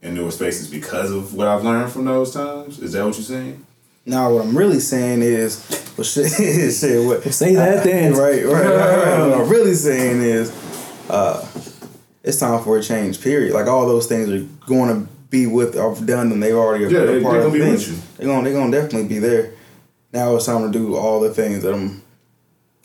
in 0.00 0.14
newer 0.14 0.30
spaces 0.30 0.68
because 0.68 1.10
of 1.10 1.34
what 1.34 1.46
I've 1.48 1.64
learned 1.64 1.92
from 1.92 2.06
those 2.06 2.32
times. 2.32 2.78
Is 2.78 2.92
that 2.92 3.04
what 3.04 3.14
you're 3.16 3.24
saying? 3.24 3.66
Now, 4.04 4.32
what 4.34 4.44
I'm 4.44 4.56
really 4.56 4.80
saying 4.80 5.22
is, 5.22 5.92
well, 5.96 6.04
shit, 6.06 6.32
shit 6.32 7.06
what, 7.06 7.22
Say 7.32 7.54
that 7.54 7.84
then. 7.84 8.14
right, 8.14 8.44
right, 8.44 8.52
right, 8.52 8.74
right. 8.74 9.18
What 9.28 9.40
I'm 9.42 9.48
really 9.48 9.74
saying 9.74 10.22
is, 10.22 10.50
uh, 11.08 11.46
it's 12.24 12.38
time 12.38 12.62
for 12.64 12.78
a 12.78 12.82
change. 12.82 13.20
Period. 13.20 13.52
Like 13.52 13.66
all 13.66 13.86
those 13.86 14.06
things 14.06 14.28
are 14.30 14.46
going 14.66 15.06
to 15.06 15.12
be 15.32 15.46
with. 15.46 15.76
I've 15.76 16.06
done 16.06 16.28
them. 16.28 16.38
They've 16.38 16.54
already 16.54 16.84
Yeah, 16.84 17.06
they- 17.06 17.20
part 17.22 17.34
they're 17.38 17.46
of 17.46 17.52
gonna 17.52 17.64
be 17.64 17.70
with 17.72 17.88
you. 17.88 17.96
They're 18.18 18.26
gonna 18.28 18.44
they're 18.44 18.52
gonna 18.60 18.70
definitely 18.70 19.08
be 19.08 19.18
there. 19.18 19.54
Now 20.12 20.36
it's 20.36 20.46
time 20.46 20.70
to 20.70 20.78
do 20.78 20.94
all 20.94 21.18
the 21.20 21.32
things 21.34 21.62
that 21.64 21.72
I'm 21.74 22.02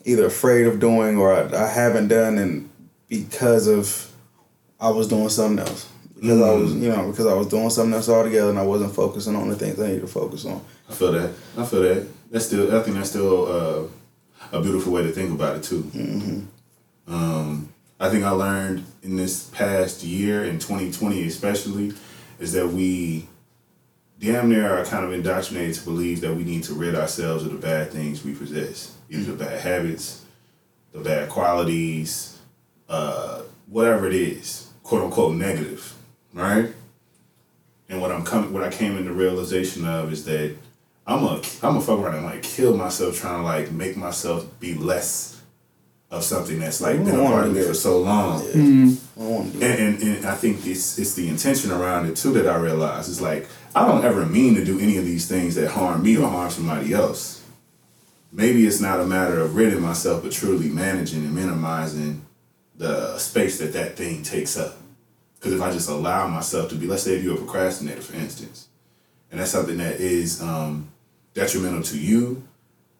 either 0.06 0.25
afraid 0.25 0.66
of 0.66 0.80
doing 0.80 1.18
or 1.18 1.34
I, 1.34 1.54
I 1.66 1.68
haven't 1.68 2.08
done, 2.08 2.38
and 2.39 2.70
because 3.10 3.68
of 3.68 4.12
I 4.80 4.89
was 4.89 5.08
doing 5.08 5.30
something 5.30 5.60
else. 5.60 5.89
Because 6.16 6.42
I 6.42 6.51
was, 6.54 6.74
you 6.74 6.89
know, 6.89 7.12
because 7.12 7.27
I 7.27 7.34
was 7.36 7.46
doing 7.48 7.70
something 7.70 7.94
else 7.94 8.10
altogether, 8.10 8.50
and 8.50 8.58
I 8.58 8.63
wasn't 8.63 8.96
focusing 8.96 9.36
on 9.36 9.50
the 9.50 9.56
things 9.56 9.80
I 9.80 9.88
needed 9.88 10.01
to 10.01 10.08
focus 10.08 10.46
on. 10.46 10.62
I 10.89 10.94
feel 10.94 11.12
that. 11.12 11.30
I 11.58 11.63
feel 11.66 11.82
that. 11.84 12.08
That's 12.32 12.46
still. 12.46 12.75
I 12.75 12.82
think 12.82 12.96
that's 12.98 13.10
still 13.10 13.46
uh, 13.46 14.58
a 14.58 14.62
beautiful 14.62 14.94
way 14.94 15.04
to 15.04 15.12
think 15.12 15.32
about 15.32 15.58
it 15.58 15.63
too. 15.63 15.84
Um, 17.08 17.70
I 18.00 18.10
think 18.10 18.24
I 18.24 18.32
learned 18.32 18.84
in 19.04 19.16
this 19.16 19.44
past 19.50 20.04
year 20.04 20.44
in 20.46 20.60
2020, 20.60 21.25
especially, 21.27 21.94
is 22.39 22.53
that 22.53 22.67
we 22.67 23.27
damn 24.20 24.50
near 24.50 24.77
are 24.79 24.86
kind 24.86 25.06
of 25.06 25.13
indoctrinated 25.13 25.75
to 25.75 25.84
believe 25.84 26.22
that 26.22 26.36
we 26.36 26.44
need 26.44 26.63
to 26.63 26.74
rid 26.74 26.96
ourselves 26.96 27.44
of 27.44 27.51
the 27.51 27.58
bad 27.58 27.91
things 27.91 28.24
we 28.24 28.34
possess, 28.34 28.96
either 29.10 29.32
the 29.32 29.44
bad 29.44 29.62
habits, 29.62 30.24
the 30.91 31.00
bad 31.00 31.29
qualities, 31.29 32.39
uh, 32.89 33.41
whatever 33.67 34.08
it 34.08 34.15
is, 34.15 34.70
quote 34.84 35.03
unquote 35.03 35.36
negative, 35.36 35.94
right? 36.34 36.74
And 37.89 38.01
what 38.01 38.12
I'm 38.12 38.25
coming, 38.25 38.51
what 38.51 38.63
I 38.63 38.70
came 38.70 38.98
into 38.98 39.13
realization 39.13 39.86
of 39.86 40.12
is 40.12 40.25
that 40.25 40.56
I'm 41.06 41.24
a, 41.24 41.41
I'm 41.63 41.77
a 41.77 41.82
fuck 41.82 42.00
around 42.00 42.15
and 42.15 42.25
like 42.25 42.44
kill 42.44 42.75
myself 42.75 43.17
trying 43.17 43.38
to 43.38 43.44
like 43.44 43.72
make 43.72 43.96
myself 43.96 44.60
be 44.60 44.74
less 44.74 45.37
of 46.10 46.24
something 46.24 46.60
that's 46.60 46.80
like 46.80 47.04
been 47.04 47.20
a 47.20 47.24
part 47.24 47.48
of 47.48 47.54
do 47.54 47.60
me 47.60 47.66
for 47.66 47.74
so 47.74 48.00
long. 48.00 48.42
I 48.42 48.52
don't 48.54 48.98
want 49.18 49.54
And, 49.56 49.64
and, 49.64 50.04
and 50.04 50.26
I 50.26 50.36
think 50.36 50.66
it's 50.66 50.98
it's 50.98 51.16
the 51.16 51.28
intention 51.28 51.72
around 51.72 52.10
it 52.10 52.16
too 52.16 52.32
that 52.34 52.48
I 52.48 52.56
realize. 52.56 53.10
It's 53.10 53.22
like 53.22 53.48
I 53.76 53.86
don't 53.86 54.06
ever 54.06 54.26
mean 54.26 54.56
to 54.56 54.64
do 54.64 54.80
any 54.80 54.98
of 54.98 55.06
these 55.06 55.28
things 55.28 55.56
that 55.56 55.72
harm 55.72 56.04
me 56.04 56.18
or 56.18 56.30
harm 56.30 56.50
somebody 56.50 56.94
else. 56.94 57.44
Maybe 58.32 58.66
it's 58.66 58.80
not 58.80 59.00
a 59.00 59.06
matter 59.06 59.40
of 59.40 59.56
ridding 59.56 59.82
myself, 59.82 60.24
but 60.24 60.32
truly 60.32 60.70
managing 60.70 61.24
and 61.24 61.36
minimizing 61.36 62.26
the 62.76 63.18
space 63.18 63.60
that 63.60 63.74
that 63.74 63.96
thing 63.96 64.24
takes 64.24 64.58
up. 64.58 64.78
Because 65.36 65.54
if 65.54 65.62
I 65.62 65.72
just 65.72 65.90
allow 65.90 66.28
myself 66.28 66.70
to 66.70 66.76
be, 66.76 66.88
let's 66.88 67.04
say 67.04 67.16
if 67.16 67.24
you're 67.24 67.36
a 67.36 67.38
procrastinator, 67.38 68.02
for 68.02 68.16
instance, 68.16 68.68
and 69.32 69.40
that's 69.40 69.52
something 69.52 69.78
that 69.78 70.00
is 70.00 70.42
um, 70.42 70.90
detrimental 71.34 71.84
to 71.84 72.00
you 72.00 72.47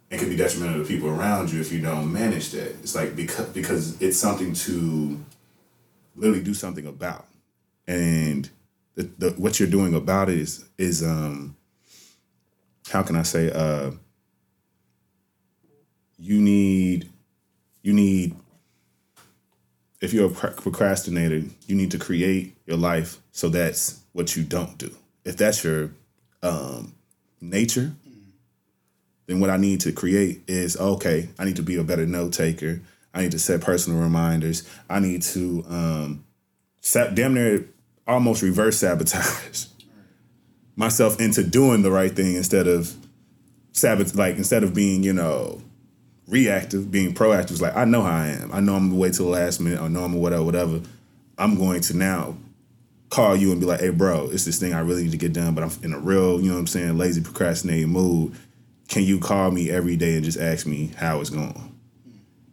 and 0.10 0.20
can 0.20 0.30
be 0.30 0.38
detrimental 0.38 0.82
to 0.82 0.88
people 0.88 1.10
around 1.10 1.52
you 1.52 1.60
if 1.60 1.72
you 1.72 1.82
don't 1.82 2.12
manage 2.12 2.52
that. 2.52 2.70
It's 2.82 2.96
like 2.96 3.16
because 3.16 3.48
because 3.50 4.02
it's 4.02 4.18
something 4.18 4.54
to 4.54 5.20
literally 6.16 6.44
do 6.44 6.54
something 6.54 6.86
about, 6.86 7.26
and 7.88 8.50
the, 8.96 9.04
the 9.18 9.30
what 9.32 9.60
you're 9.60 9.70
doing 9.70 9.94
about 9.94 10.30
it 10.30 10.38
is 10.38 10.66
is 10.78 11.04
um 11.04 11.56
how 12.90 13.04
can 13.04 13.16
I 13.16 13.24
say 13.24 13.52
uh 13.52 13.92
you 16.18 16.42
need 16.42 17.10
you 17.82 17.94
need 17.94 18.36
if 20.02 20.14
you're 20.14 20.28
a 20.28 20.52
procrastinator, 20.52 21.44
you 21.66 21.76
need 21.76 21.92
to 21.92 21.98
create 21.98 22.56
your 22.66 22.78
life 22.78 23.18
so 23.32 23.50
that's 23.50 24.02
what 24.14 24.36
you 24.36 24.44
don't 24.44 24.78
do. 24.78 24.92
If 25.26 25.38
that's 25.38 25.64
your 25.64 25.92
um, 26.44 26.94
nature, 27.42 27.94
then 29.28 29.40
what 29.40 29.50
I 29.50 29.58
need 29.58 29.82
to 29.82 29.92
create 29.92 30.42
is 30.48 30.78
okay, 30.78 31.30
I 31.38 31.46
need 31.46 31.58
to 31.58 31.62
be 31.62 31.76
a 31.76 31.84
better 31.84 32.06
note 32.06 32.34
taker. 32.34 32.82
I 33.14 33.22
need 33.22 33.32
to 33.32 33.40
set 33.40 33.62
personal 33.62 34.00
reminders. 34.00 34.68
I 34.90 35.00
need 35.00 35.22
to 35.24 35.66
um, 35.70 36.26
set, 36.82 37.16
damn 37.16 37.34
near 37.34 37.68
almost 38.08 38.42
reverse 38.42 38.78
sabotage 38.78 39.66
myself 40.76 41.20
into 41.20 41.44
doing 41.44 41.82
the 41.82 41.92
right 41.92 42.16
thing 42.16 42.36
instead 42.36 42.68
of 42.68 42.94
sabot 43.74 44.16
like 44.16 44.38
instead 44.38 44.64
of 44.64 44.74
being 44.74 45.04
you 45.04 45.14
know 45.14 45.62
reactive, 46.28 46.90
being 46.90 47.14
proactive 47.14 47.52
is 47.52 47.62
like 47.62 47.76
I 47.76 47.86
know 47.86 48.02
how 48.02 48.16
I 48.16 48.28
am. 48.28 48.52
I 48.52 48.60
know 48.60 48.76
I'm 48.76 48.90
gonna 48.90 49.00
wait 49.00 49.14
till 49.14 49.26
the 49.26 49.32
last 49.32 49.60
minute. 49.60 49.82
I 49.82 49.88
know 49.88 50.04
I'm 50.04 50.14
whatever, 50.14 50.44
whatever. 50.44 50.82
I'm 51.38 51.56
going 51.58 51.82
to 51.82 51.96
now 51.96 52.38
call 53.10 53.36
you 53.36 53.52
and 53.52 53.60
be 53.60 53.66
like, 53.66 53.80
hey, 53.80 53.90
bro, 53.90 54.30
it's 54.32 54.46
this 54.46 54.60
thing 54.60 54.74
I 54.74 54.80
really 54.80 55.04
need 55.04 55.12
to 55.12 55.18
get 55.18 55.34
done, 55.34 55.54
but 55.54 55.64
I'm 55.64 55.72
in 55.84 55.94
a 55.94 56.00
real, 56.00 56.42
you 56.42 56.50
know 56.50 56.56
what 56.56 56.62
I'm 56.62 56.68
saying, 56.68 56.98
lazy 56.98 57.22
procrastinating 57.22 57.90
mood. 57.90 58.36
Can 58.88 59.04
you 59.04 59.20
call 59.20 59.52
me 59.52 59.70
every 59.70 59.98
day 59.98 60.16
and 60.16 60.24
just 60.24 60.40
ask 60.40 60.66
me 60.66 60.92
how 60.98 61.20
it's 61.20 61.30
going? 61.30 61.76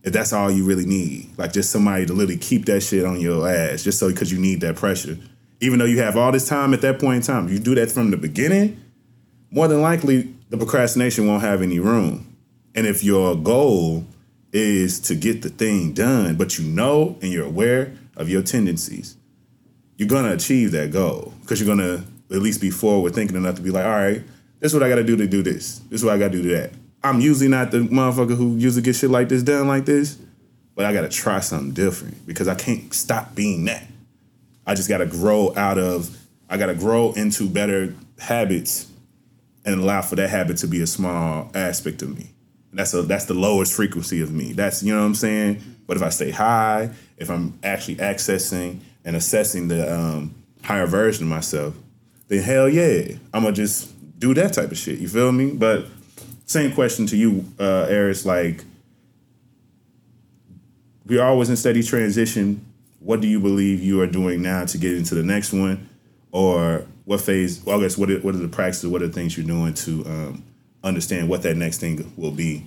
If 0.02 0.12
that's 0.12 0.32
all 0.32 0.50
you 0.50 0.64
really 0.64 0.84
need, 0.84 1.30
like 1.38 1.52
just 1.52 1.70
somebody 1.70 2.04
to 2.06 2.12
literally 2.12 2.38
keep 2.38 2.66
that 2.66 2.82
shit 2.82 3.04
on 3.04 3.20
your 3.20 3.48
ass, 3.48 3.82
just 3.82 3.98
so 3.98 4.10
because 4.10 4.30
you 4.30 4.38
need 4.38 4.60
that 4.60 4.76
pressure. 4.76 5.16
Even 5.60 5.78
though 5.78 5.84
you 5.86 6.00
have 6.00 6.16
all 6.16 6.32
this 6.32 6.46
time 6.46 6.74
at 6.74 6.82
that 6.82 7.00
point 7.00 7.16
in 7.16 7.22
time, 7.22 7.48
you 7.48 7.58
do 7.58 7.74
that 7.76 7.90
from 7.90 8.10
the 8.10 8.16
beginning, 8.16 8.82
more 9.50 9.68
than 9.68 9.80
likely 9.80 10.34
the 10.50 10.58
procrastination 10.58 11.26
won't 11.26 11.42
have 11.42 11.62
any 11.62 11.78
room 11.78 12.34
and 12.74 12.86
if 12.86 13.04
your 13.04 13.36
goal 13.36 14.04
is 14.52 15.00
to 15.00 15.14
get 15.14 15.42
the 15.42 15.48
thing 15.48 15.92
done, 15.92 16.36
but 16.36 16.58
you 16.58 16.64
know 16.64 17.16
and 17.22 17.32
you're 17.32 17.46
aware 17.46 17.92
of 18.16 18.28
your 18.28 18.42
tendencies, 18.42 19.16
you're 19.96 20.08
gonna 20.08 20.32
achieve 20.32 20.72
that 20.72 20.90
goal 20.90 21.32
because 21.42 21.60
you're 21.60 21.74
gonna 21.74 22.04
at 22.30 22.42
least 22.42 22.60
be 22.60 22.70
forward 22.70 23.14
thinking 23.14 23.36
enough 23.36 23.56
to 23.56 23.62
be 23.62 23.70
like, 23.70 23.84
all 23.84 23.92
right, 23.92 24.22
this 24.64 24.72
is 24.72 24.80
what 24.80 24.82
I 24.82 24.88
gotta 24.88 25.04
do 25.04 25.14
to 25.18 25.26
do 25.26 25.42
this. 25.42 25.80
This 25.90 26.00
is 26.00 26.04
what 26.06 26.14
I 26.14 26.18
gotta 26.18 26.30
do 26.30 26.42
to 26.42 26.48
that. 26.56 26.70
I'm 27.02 27.20
usually 27.20 27.48
not 27.48 27.70
the 27.70 27.80
motherfucker 27.80 28.34
who 28.34 28.56
usually 28.56 28.80
gets 28.80 28.98
shit 28.98 29.10
like 29.10 29.28
this 29.28 29.42
done 29.42 29.68
like 29.68 29.84
this, 29.84 30.18
but 30.74 30.86
I 30.86 30.94
gotta 30.94 31.10
try 31.10 31.40
something 31.40 31.72
different 31.72 32.26
because 32.26 32.48
I 32.48 32.54
can't 32.54 32.94
stop 32.94 33.34
being 33.34 33.66
that. 33.66 33.86
I 34.66 34.74
just 34.74 34.88
gotta 34.88 35.04
grow 35.04 35.54
out 35.54 35.76
of, 35.76 36.18
I 36.48 36.56
gotta 36.56 36.74
grow 36.74 37.12
into 37.12 37.46
better 37.46 37.94
habits 38.18 38.90
and 39.66 39.82
allow 39.82 40.00
for 40.00 40.16
that 40.16 40.30
habit 40.30 40.56
to 40.58 40.66
be 40.66 40.80
a 40.80 40.86
small 40.86 41.50
aspect 41.54 42.00
of 42.00 42.16
me. 42.16 42.30
That's 42.72 42.94
a 42.94 43.02
that's 43.02 43.26
the 43.26 43.34
lowest 43.34 43.74
frequency 43.74 44.22
of 44.22 44.32
me. 44.32 44.54
That's 44.54 44.82
you 44.82 44.94
know 44.94 45.00
what 45.00 45.06
I'm 45.08 45.14
saying. 45.14 45.60
But 45.86 45.98
if 45.98 46.02
I 46.02 46.08
stay 46.08 46.30
high, 46.30 46.88
if 47.18 47.28
I'm 47.30 47.58
actually 47.62 47.96
accessing 47.96 48.80
and 49.04 49.14
assessing 49.14 49.68
the 49.68 49.94
um, 49.94 50.34
higher 50.62 50.86
version 50.86 51.24
of 51.24 51.28
myself, 51.28 51.74
then 52.28 52.42
hell 52.42 52.66
yeah, 52.66 53.16
I'm 53.34 53.42
gonna 53.42 53.52
just 53.52 53.93
do 54.24 54.34
that 54.34 54.52
type 54.52 54.70
of 54.70 54.78
shit. 54.78 54.98
You 54.98 55.08
feel 55.08 55.32
me? 55.32 55.50
But 55.50 55.86
same 56.46 56.72
question 56.72 57.06
to 57.06 57.16
you, 57.16 57.44
uh, 57.58 57.86
Arris. 57.88 58.24
Like 58.24 58.64
we're 61.06 61.22
always 61.22 61.50
in 61.50 61.56
steady 61.56 61.82
transition. 61.82 62.64
What 63.00 63.20
do 63.20 63.28
you 63.28 63.38
believe 63.40 63.82
you 63.82 64.00
are 64.00 64.06
doing 64.06 64.40
now 64.40 64.64
to 64.64 64.78
get 64.78 64.96
into 64.96 65.14
the 65.14 65.22
next 65.22 65.52
one, 65.52 65.88
or 66.32 66.86
what 67.04 67.20
phase? 67.20 67.62
Well, 67.64 67.78
I 67.78 67.82
guess 67.82 67.98
what 67.98 68.10
are, 68.10 68.18
what 68.20 68.34
are 68.34 68.38
the 68.38 68.48
practices? 68.48 68.88
What 68.88 69.02
are 69.02 69.06
the 69.08 69.12
things 69.12 69.36
you're 69.36 69.46
doing 69.46 69.74
to 69.74 70.06
um, 70.06 70.44
understand 70.84 71.28
what 71.28 71.42
that 71.42 71.56
next 71.56 71.78
thing 71.78 72.12
will 72.16 72.30
be 72.30 72.64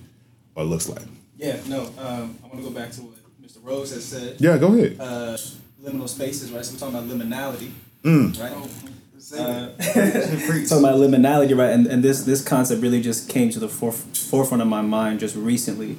or 0.56 0.64
looks 0.64 0.90
like. 0.90 1.04
Yeah, 1.38 1.58
no, 1.68 1.86
um, 2.00 2.38
I 2.44 2.48
want 2.48 2.58
to 2.58 2.64
go 2.64 2.72
back 2.72 2.92
to 2.94 3.02
what 3.02 3.16
Mr. 3.42 3.58
Rose 3.64 3.94
has 3.94 4.04
said. 4.04 4.36
Yeah, 4.40 4.58
go 4.58 4.74
ahead. 4.74 4.98
Uh, 5.00 5.38
liminal 5.82 6.10
spaces, 6.10 6.52
right? 6.52 6.66
So 6.66 6.74
we're 6.74 6.80
talking 6.80 6.96
about 6.96 7.08
liminality, 7.08 7.72
mm. 8.04 8.42
right? 8.42 8.92
Uh, 9.34 9.68
talking 9.78 10.80
about 10.80 10.96
liminality, 10.96 11.58
right? 11.58 11.72
And, 11.72 11.88
and 11.88 12.04
this 12.04 12.24
this 12.24 12.44
concept 12.44 12.82
really 12.82 13.02
just 13.02 13.30
came 13.30 13.50
to 13.50 13.60
the 13.60 13.68
foref- 13.68 14.18
forefront 14.30 14.62
of 14.62 14.68
my 14.68 14.82
mind 14.82 15.20
just 15.20 15.36
recently, 15.36 15.98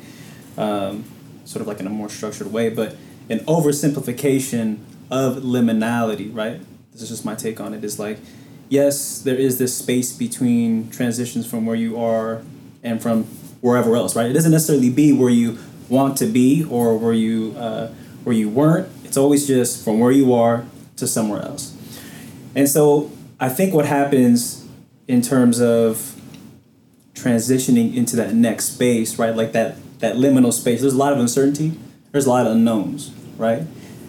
um, 0.56 1.04
sort 1.44 1.60
of 1.60 1.66
like 1.66 1.80
in 1.80 1.86
a 1.86 1.90
more 1.90 2.08
structured 2.08 2.52
way, 2.52 2.70
but 2.70 2.96
an 3.28 3.40
oversimplification 3.40 4.78
of 5.10 5.36
liminality, 5.36 6.34
right? 6.34 6.60
This 6.92 7.02
is 7.02 7.08
just 7.10 7.24
my 7.24 7.34
take 7.34 7.60
on 7.60 7.74
it. 7.74 7.84
Is 7.84 7.98
like 7.98 8.18
yes, 8.68 9.20
there 9.20 9.36
is 9.36 9.58
this 9.58 9.76
space 9.76 10.12
between 10.12 10.90
transitions 10.90 11.46
from 11.48 11.66
where 11.66 11.76
you 11.76 12.00
are 12.00 12.42
and 12.82 13.02
from 13.02 13.24
wherever 13.60 13.94
else, 13.96 14.16
right? 14.16 14.30
It 14.30 14.34
doesn't 14.34 14.52
necessarily 14.52 14.90
be 14.90 15.12
where 15.12 15.30
you 15.30 15.58
want 15.88 16.16
to 16.18 16.26
be 16.26 16.64
or 16.64 16.96
where 16.96 17.12
you 17.12 17.54
uh, 17.58 17.88
where 18.24 18.34
you 18.34 18.48
weren't. 18.48 18.88
It's 19.04 19.16
always 19.16 19.46
just 19.46 19.84
from 19.84 19.98
where 19.98 20.12
you 20.12 20.32
are 20.32 20.64
to 20.96 21.06
somewhere 21.06 21.42
else. 21.42 21.74
And 22.54 22.68
so 22.68 23.10
I 23.40 23.48
think 23.48 23.72
what 23.72 23.87
happens 23.87 24.66
in 25.07 25.22
terms 25.22 25.61
of 25.61 26.14
transitioning 27.14 27.94
into 27.96 28.16
that 28.16 28.35
next 28.35 28.74
space, 28.74 29.18
right? 29.18 29.35
Like 29.35 29.53
that 29.53 29.77
that 30.01 30.16
liminal 30.16 30.53
space. 30.53 30.81
There's 30.81 30.94
a 30.94 30.98
lot 30.98 31.12
of 31.12 31.18
uncertainty. 31.18 31.79
There's 32.12 32.27
a 32.27 32.31
lot 32.31 32.46
of 32.46 32.53
unknowns, 32.53 33.12
right? 33.37 33.62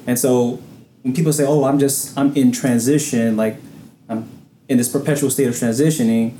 And 0.08 0.18
so 0.18 0.62
when 1.02 1.13
people 1.13 1.34
say, 1.34 1.46
"Oh, 1.46 1.63
I'm 1.63 1.80
just 1.80 2.18
I'm 2.18 2.36
in 2.36 2.52
transition," 2.52 3.38
like 3.38 3.58
I'm 4.08 4.30
in 4.68 4.78
this 4.78 4.89
perpetual 4.89 5.30
state 5.30 5.48
of 5.48 5.56
transitioning, 5.56 6.36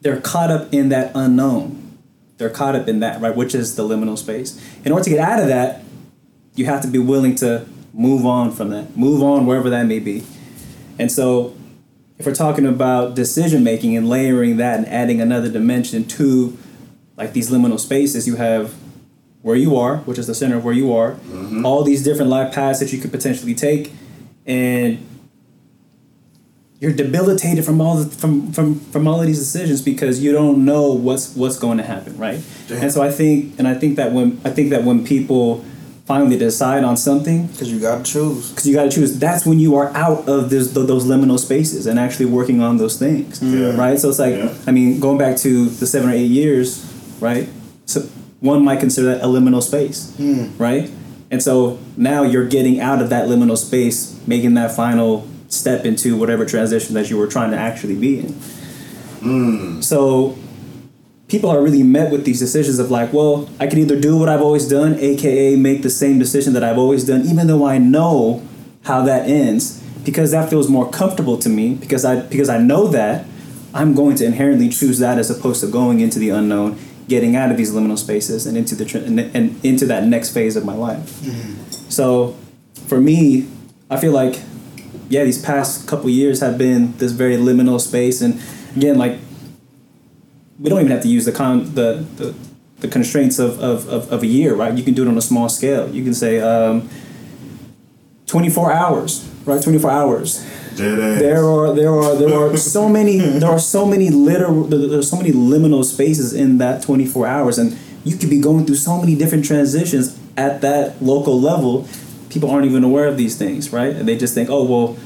they're 0.00 0.20
caught 0.20 0.50
up 0.50 0.72
in 0.72 0.88
that 0.90 1.12
unknown. 1.14 1.98
They're 2.38 2.50
caught 2.50 2.74
up 2.74 2.86
in 2.86 3.00
that, 3.00 3.20
right, 3.20 3.34
which 3.34 3.54
is 3.54 3.76
the 3.76 3.82
liminal 3.82 4.18
space. 4.18 4.60
In 4.84 4.92
order 4.92 5.04
to 5.04 5.10
get 5.10 5.20
out 5.20 5.40
of 5.40 5.48
that, 5.48 5.82
you 6.54 6.66
have 6.66 6.82
to 6.82 6.88
be 6.88 6.98
willing 6.98 7.34
to 7.36 7.66
move 7.92 8.26
on 8.26 8.52
from 8.52 8.70
that, 8.70 8.96
move 8.96 9.22
on 9.22 9.46
wherever 9.46 9.70
that 9.70 9.86
may 9.86 9.98
be. 9.98 10.22
And 10.98 11.10
so, 11.10 11.54
if 12.18 12.26
we're 12.26 12.34
talking 12.34 12.66
about 12.66 13.14
decision 13.14 13.62
making 13.62 13.96
and 13.96 14.08
layering 14.08 14.56
that 14.56 14.78
and 14.78 14.88
adding 14.88 15.20
another 15.20 15.50
dimension 15.50 16.04
to 16.04 16.56
like 17.16 17.32
these 17.32 17.50
liminal 17.50 17.78
spaces, 17.78 18.26
you 18.26 18.36
have 18.36 18.74
where 19.42 19.56
you 19.56 19.76
are, 19.76 19.98
which 19.98 20.18
is 20.18 20.26
the 20.26 20.34
center 20.34 20.56
of 20.56 20.64
where 20.64 20.74
you 20.74 20.92
are, 20.92 21.12
mm-hmm. 21.12 21.64
all 21.64 21.84
these 21.84 22.02
different 22.02 22.30
life 22.30 22.52
paths 22.52 22.80
that 22.80 22.92
you 22.92 22.98
could 22.98 23.12
potentially 23.12 23.54
take, 23.54 23.92
and 24.44 25.06
you're 26.80 26.92
debilitated 26.92 27.64
from 27.64 27.80
all 27.80 27.96
the, 27.96 28.16
from 28.16 28.52
from 28.52 28.80
from 28.80 29.08
all 29.08 29.20
of 29.20 29.26
these 29.26 29.38
decisions 29.38 29.80
because 29.80 30.22
you 30.22 30.32
don't 30.32 30.64
know 30.64 30.92
what's 30.92 31.34
what's 31.34 31.58
going 31.58 31.78
to 31.78 31.84
happen, 31.84 32.16
right? 32.18 32.40
Damn. 32.68 32.82
And 32.82 32.92
so 32.92 33.02
I 33.02 33.10
think, 33.10 33.58
and 33.58 33.66
I 33.66 33.74
think 33.74 33.96
that 33.96 34.12
when 34.12 34.40
I 34.44 34.50
think 34.50 34.70
that 34.70 34.84
when 34.84 35.04
people 35.04 35.64
finally 36.06 36.38
decide 36.38 36.84
on 36.84 36.96
something, 36.96 37.48
because 37.48 37.70
you 37.70 37.80
got 37.80 38.04
to 38.04 38.12
choose, 38.12 38.50
because 38.50 38.66
you 38.66 38.74
got 38.74 38.84
to 38.84 38.90
choose, 38.90 39.18
that's 39.18 39.44
when 39.44 39.58
you 39.58 39.74
are 39.74 39.94
out 39.96 40.28
of 40.28 40.50
this, 40.50 40.72
those 40.72 41.04
liminal 41.04 41.38
spaces 41.38 41.86
and 41.86 41.98
actually 41.98 42.26
working 42.26 42.62
on 42.62 42.76
those 42.76 42.96
things, 42.96 43.42
yeah. 43.42 43.76
right? 43.76 43.98
So 43.98 44.08
it's 44.08 44.20
like, 44.20 44.36
yeah. 44.36 44.54
I 44.68 44.70
mean, 44.70 45.00
going 45.00 45.18
back 45.18 45.36
to 45.38 45.66
the 45.66 45.86
seven 45.86 46.08
or 46.08 46.12
eight 46.12 46.30
years, 46.30 46.84
right? 47.20 47.48
So 47.86 48.02
one 48.40 48.64
might 48.64 48.78
consider 48.78 49.16
that 49.16 49.24
a 49.24 49.26
liminal 49.26 49.60
space, 49.60 50.12
mm. 50.12 50.52
right? 50.60 50.88
And 51.32 51.42
so 51.42 51.80
now 51.96 52.22
you're 52.22 52.46
getting 52.46 52.78
out 52.78 53.02
of 53.02 53.10
that 53.10 53.26
liminal 53.28 53.58
space, 53.58 54.16
making 54.28 54.54
that 54.54 54.76
final 54.76 55.26
step 55.48 55.84
into 55.84 56.16
whatever 56.16 56.44
transition 56.44 56.94
that 56.94 57.10
you 57.10 57.16
were 57.16 57.26
trying 57.26 57.50
to 57.50 57.56
actually 57.56 57.96
be 57.96 58.20
in. 58.20 58.32
Mm. 59.22 59.82
So 59.82 60.38
people 61.28 61.50
are 61.50 61.62
really 61.62 61.82
met 61.82 62.12
with 62.12 62.24
these 62.24 62.38
decisions 62.38 62.78
of 62.78 62.90
like, 62.90 63.12
well, 63.12 63.48
I 63.58 63.66
can 63.66 63.78
either 63.78 63.98
do 63.98 64.16
what 64.16 64.28
I've 64.28 64.42
always 64.42 64.68
done, 64.68 64.94
aka 64.98 65.56
make 65.56 65.82
the 65.82 65.90
same 65.90 66.18
decision 66.18 66.52
that 66.52 66.62
I've 66.62 66.78
always 66.78 67.04
done, 67.04 67.22
even 67.26 67.46
though 67.46 67.66
I 67.66 67.78
know 67.78 68.42
how 68.84 69.02
that 69.02 69.28
ends, 69.28 69.82
because 70.04 70.30
that 70.30 70.48
feels 70.48 70.68
more 70.68 70.88
comfortable 70.88 71.36
to 71.38 71.48
me, 71.48 71.74
because 71.74 72.04
I 72.04 72.20
because 72.20 72.48
I 72.48 72.58
know 72.58 72.86
that, 72.88 73.26
I'm 73.74 73.94
going 73.94 74.16
to 74.16 74.24
inherently 74.24 74.68
choose 74.68 74.98
that 75.00 75.18
as 75.18 75.30
opposed 75.30 75.60
to 75.62 75.66
going 75.66 76.00
into 76.00 76.18
the 76.18 76.30
unknown, 76.30 76.78
getting 77.08 77.34
out 77.34 77.50
of 77.50 77.56
these 77.56 77.72
liminal 77.72 77.98
spaces 77.98 78.46
and 78.46 78.56
into 78.56 78.74
the 78.74 79.04
and, 79.04 79.18
and 79.20 79.64
into 79.64 79.86
that 79.86 80.04
next 80.04 80.32
phase 80.32 80.56
of 80.56 80.64
my 80.64 80.74
life. 80.74 81.10
Mm. 81.20 81.92
So, 81.92 82.36
for 82.86 83.00
me, 83.00 83.48
I 83.90 83.98
feel 83.98 84.12
like 84.12 84.40
yeah, 85.08 85.24
these 85.24 85.40
past 85.40 85.86
couple 85.86 86.10
years 86.10 86.40
have 86.40 86.58
been 86.58 86.96
this 86.98 87.12
very 87.12 87.36
liminal 87.36 87.80
space, 87.80 88.20
and 88.20 88.40
again, 88.76 88.96
like 88.96 89.18
we 90.58 90.70
don't 90.70 90.80
even 90.80 90.92
have 90.92 91.02
to 91.02 91.08
use 91.08 91.24
the 91.24 91.32
con 91.32 91.74
the 91.74 92.04
the, 92.16 92.34
the 92.80 92.88
constraints 92.88 93.38
of, 93.38 93.58
of, 93.60 93.88
of, 93.88 94.12
of, 94.12 94.22
a 94.22 94.26
year, 94.26 94.54
right? 94.54 94.76
You 94.76 94.84
can 94.84 94.92
do 94.92 95.02
it 95.02 95.08
on 95.08 95.16
a 95.16 95.22
small 95.22 95.48
scale. 95.48 95.88
You 95.88 96.04
can 96.04 96.12
say 96.12 96.40
um, 96.40 96.90
24 98.26 98.70
hours, 98.70 99.26
right? 99.46 99.62
24 99.62 99.90
hours. 99.90 100.44
There 101.18 101.42
are 101.44 101.74
there 101.74 101.94
are 101.94 102.14
there 102.14 102.34
are 102.34 102.56
so 102.74 102.88
many 102.88 103.18
there 103.18 103.48
are 103.48 103.58
so 103.58 103.86
many 103.86 104.10
literal 104.10 104.64
there's 104.64 105.08
so 105.08 105.16
many 105.16 105.32
liminal 105.32 105.84
spaces 105.84 106.34
in 106.34 106.58
that 106.58 106.82
24 106.82 107.26
hours 107.26 107.58
and 107.58 107.78
you 108.04 108.16
could 108.16 108.28
be 108.28 108.40
going 108.40 108.66
through 108.66 108.76
so 108.76 109.00
many 109.00 109.14
different 109.16 109.46
transitions 109.46 110.18
at 110.36 110.60
that 110.60 111.02
local 111.02 111.40
level 111.40 111.88
people 112.28 112.50
aren't 112.50 112.66
even 112.66 112.84
aware 112.84 113.06
of 113.06 113.16
these 113.16 113.38
things 113.38 113.72
right 113.72 113.96
and 113.96 114.06
they 114.06 114.18
just 114.18 114.34
think 114.34 114.50
oh 114.50 114.64
well 114.64 114.98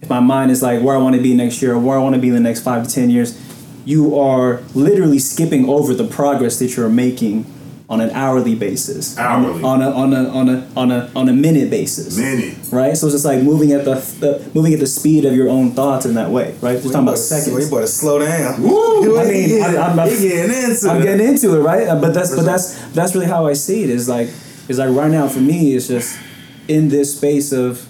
if 0.00 0.08
my 0.08 0.18
mind 0.18 0.50
is 0.50 0.62
like 0.62 0.80
where 0.82 0.96
i 0.96 0.98
want 0.98 1.14
to 1.14 1.20
be 1.20 1.34
next 1.34 1.60
year 1.60 1.74
or 1.74 1.78
where 1.78 1.98
i 1.98 2.02
want 2.02 2.14
to 2.14 2.20
be 2.20 2.28
in 2.28 2.34
the 2.34 2.40
next 2.40 2.62
five 2.62 2.86
to 2.86 2.90
ten 2.90 3.10
years 3.10 3.38
you 3.84 4.18
are 4.18 4.60
literally 4.74 5.18
skipping 5.18 5.68
over 5.68 5.94
the 5.94 6.04
progress 6.06 6.58
that 6.58 6.76
you're 6.76 6.88
making 6.88 7.46
on 7.88 8.00
an 8.00 8.10
hourly 8.10 8.54
basis 8.54 9.18
Hourly. 9.18 9.64
on 9.64 9.82
a 9.82 9.90
on 9.90 10.12
a 10.14 10.28
on 10.28 10.48
a 10.48 10.68
on 10.76 10.90
a 10.92 11.10
on 11.16 11.28
a 11.28 11.32
minute 11.32 11.70
basis 11.70 12.16
Minute. 12.16 12.56
right? 12.70 12.96
So 12.96 13.06
it's 13.08 13.14
just 13.14 13.24
like 13.24 13.42
moving 13.42 13.72
at 13.72 13.84
the, 13.84 13.94
the 14.20 14.48
moving 14.54 14.72
at 14.74 14.78
the 14.78 14.86
speed 14.86 15.24
of 15.24 15.34
your 15.34 15.48
own 15.48 15.72
thoughts 15.72 16.06
in 16.06 16.14
that 16.14 16.30
way, 16.30 16.54
right? 16.62 16.74
Just 16.80 16.92
talking 16.92 17.00
about 17.08 17.12
We 17.12 17.16
seconds. 17.18 17.68
better 17.68 17.86
slow 17.88 18.20
down. 18.20 18.62
Woo! 18.62 19.18
I 19.18 19.24
mean, 19.24 19.48
He 19.48 19.60
I'm, 19.60 19.76
I'm, 19.76 19.98
I'm, 19.98 20.08
getting 20.08 20.70
into 20.70 20.88
I'm 20.88 21.00
it. 21.00 21.02
getting 21.04 21.26
into 21.26 21.56
it, 21.56 21.62
right? 21.62 21.88
Uh, 21.88 22.00
But 22.00 22.14
that's 22.14 22.30
but 22.36 22.44
that's 22.44 22.92
that's 22.92 23.12
really 23.16 23.26
how 23.26 23.46
I 23.48 23.54
see 23.54 23.82
it. 23.82 23.90
Is 23.90 24.08
like 24.08 24.28
is 24.68 24.78
like 24.78 24.94
right 24.94 25.10
now 25.10 25.26
for 25.26 25.40
me, 25.40 25.74
it's 25.74 25.88
just 25.88 26.16
in 26.68 26.90
this 26.90 27.16
space 27.16 27.50
of 27.50 27.88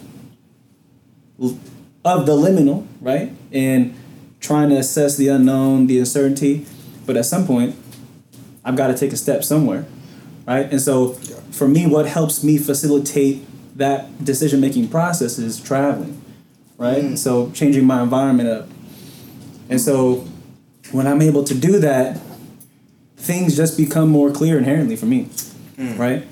of 2.04 2.24
the 2.26 2.32
liminal, 2.32 2.86
right? 3.02 3.32
And 3.52 3.94
trying 4.40 4.70
to 4.70 4.76
assess 4.76 5.16
the 5.16 5.28
unknown, 5.28 5.86
the 5.86 5.98
uncertainty. 5.98 6.66
But 7.06 7.16
at 7.16 7.26
some 7.26 7.46
point, 7.46 7.76
I've 8.64 8.76
got 8.76 8.88
to 8.88 8.96
take 8.96 9.12
a 9.12 9.16
step 9.16 9.44
somewhere, 9.44 9.86
right? 10.46 10.70
And 10.70 10.80
so 10.80 11.12
for 11.50 11.68
me, 11.68 11.86
what 11.86 12.06
helps 12.06 12.42
me 12.42 12.58
facilitate 12.58 13.46
that 13.76 14.24
decision 14.24 14.60
making 14.60 14.88
process 14.88 15.38
is 15.38 15.60
traveling, 15.60 16.20
right? 16.76 17.04
Mm. 17.04 17.18
So 17.18 17.50
changing 17.52 17.84
my 17.84 18.02
environment 18.02 18.48
up. 18.48 18.68
And 19.68 19.80
so 19.80 20.26
when 20.92 21.06
I'm 21.06 21.22
able 21.22 21.44
to 21.44 21.54
do 21.54 21.78
that, 21.78 22.20
things 23.16 23.56
just 23.56 23.76
become 23.76 24.08
more 24.08 24.30
clear 24.30 24.58
inherently 24.58 24.96
for 24.96 25.06
me, 25.06 25.28
mm. 25.76 25.98
right? 25.98 26.26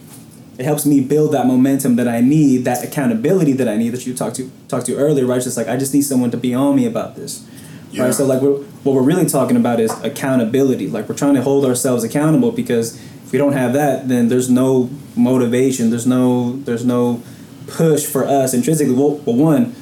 It 0.59 0.65
helps 0.65 0.85
me 0.85 1.01
build 1.01 1.33
that 1.33 1.47
momentum 1.47 1.97
that 1.97 2.09
I 2.09 2.21
need, 2.21 2.65
that 2.65 2.83
accountability 2.83 3.53
that 3.53 3.69
I 3.69 3.77
need 3.77 3.91
that 3.91 4.07
you 4.07 4.15
talked 4.15 4.37
to 4.37 4.51
talked 4.67 4.87
to 4.87 4.97
earlier, 4.97 5.25
right? 5.25 5.37
It's 5.37 5.45
just 5.45 5.57
like 5.57 5.69
I 5.69 5.77
just 5.77 5.95
need 5.95 6.03
someone 6.03 6.33
to 6.33 6.37
be 6.37 6.53
on 6.53 6.75
me 6.75 6.85
about 6.87 7.15
this, 7.15 7.47
Yeah. 7.91 8.05
right? 8.05 8.15
So 8.15 8.25
like 8.25 8.43
we're, 8.43 8.63
what 8.85 8.95
we're 8.95 9.03
really 9.03 9.27
talking 9.27 9.57
about 9.57 9.81
is 9.81 9.93
accountability. 10.03 10.89
Like 10.89 11.09
we're 11.09 11.17
trying 11.17 11.35
to 11.35 11.43
hold 11.43 11.65
ourselves 11.65 12.05
accountable 12.05 12.53
because 12.53 12.97
if 13.25 13.33
we 13.33 13.39
don't 13.39 13.53
have 13.53 13.73
that, 13.75 14.09
then 14.09 14.29
there's 14.29 14.49
no 14.51 14.91
motivation. 15.17 15.91
There's 15.91 16.07
no 16.07 16.57
there's 16.63 16.85
no 16.85 17.23
push 17.67 18.07
for 18.07 18.25
us 18.25 18.55
intrinsically. 18.55 18.95
Well, 18.95 19.17
well 19.27 19.37
one, 19.37 19.77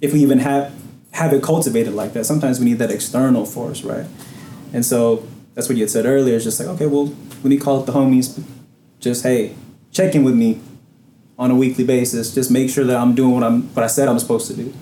if 0.00 0.12
we 0.12 0.20
even 0.20 0.38
have 0.40 0.74
have 1.12 1.32
it 1.32 1.42
cultivated 1.42 1.94
like 1.94 2.12
that, 2.14 2.24
sometimes 2.24 2.58
we 2.58 2.66
need 2.66 2.78
that 2.78 2.90
external 2.90 3.44
force, 3.44 3.82
right? 3.82 4.06
And 4.72 4.84
so 4.84 5.26
that's 5.54 5.68
what 5.68 5.76
you 5.76 5.82
had 5.84 5.90
said 5.90 6.06
earlier. 6.06 6.36
It's 6.36 6.44
just 6.44 6.60
like, 6.60 6.68
okay, 6.70 6.86
well, 6.86 7.06
let 7.06 7.44
me 7.44 7.58
call 7.58 7.80
up 7.80 7.86
the 7.86 7.92
homies. 7.92 8.42
Just 9.00 9.22
hey, 9.22 9.54
check 9.92 10.14
in 10.14 10.24
with 10.24 10.34
me 10.34 10.60
on 11.38 11.50
a 11.50 11.54
weekly 11.54 11.84
basis. 11.84 12.34
Just 12.34 12.50
make 12.50 12.70
sure 12.70 12.84
that 12.84 12.96
I'm 12.96 13.14
doing 13.14 13.34
what 13.34 13.44
I'm 13.44 13.62
what 13.74 13.84
I 13.84 13.88
said 13.88 14.08
I'm 14.08 14.18
supposed 14.18 14.46
to 14.48 14.54
do. 14.54 14.72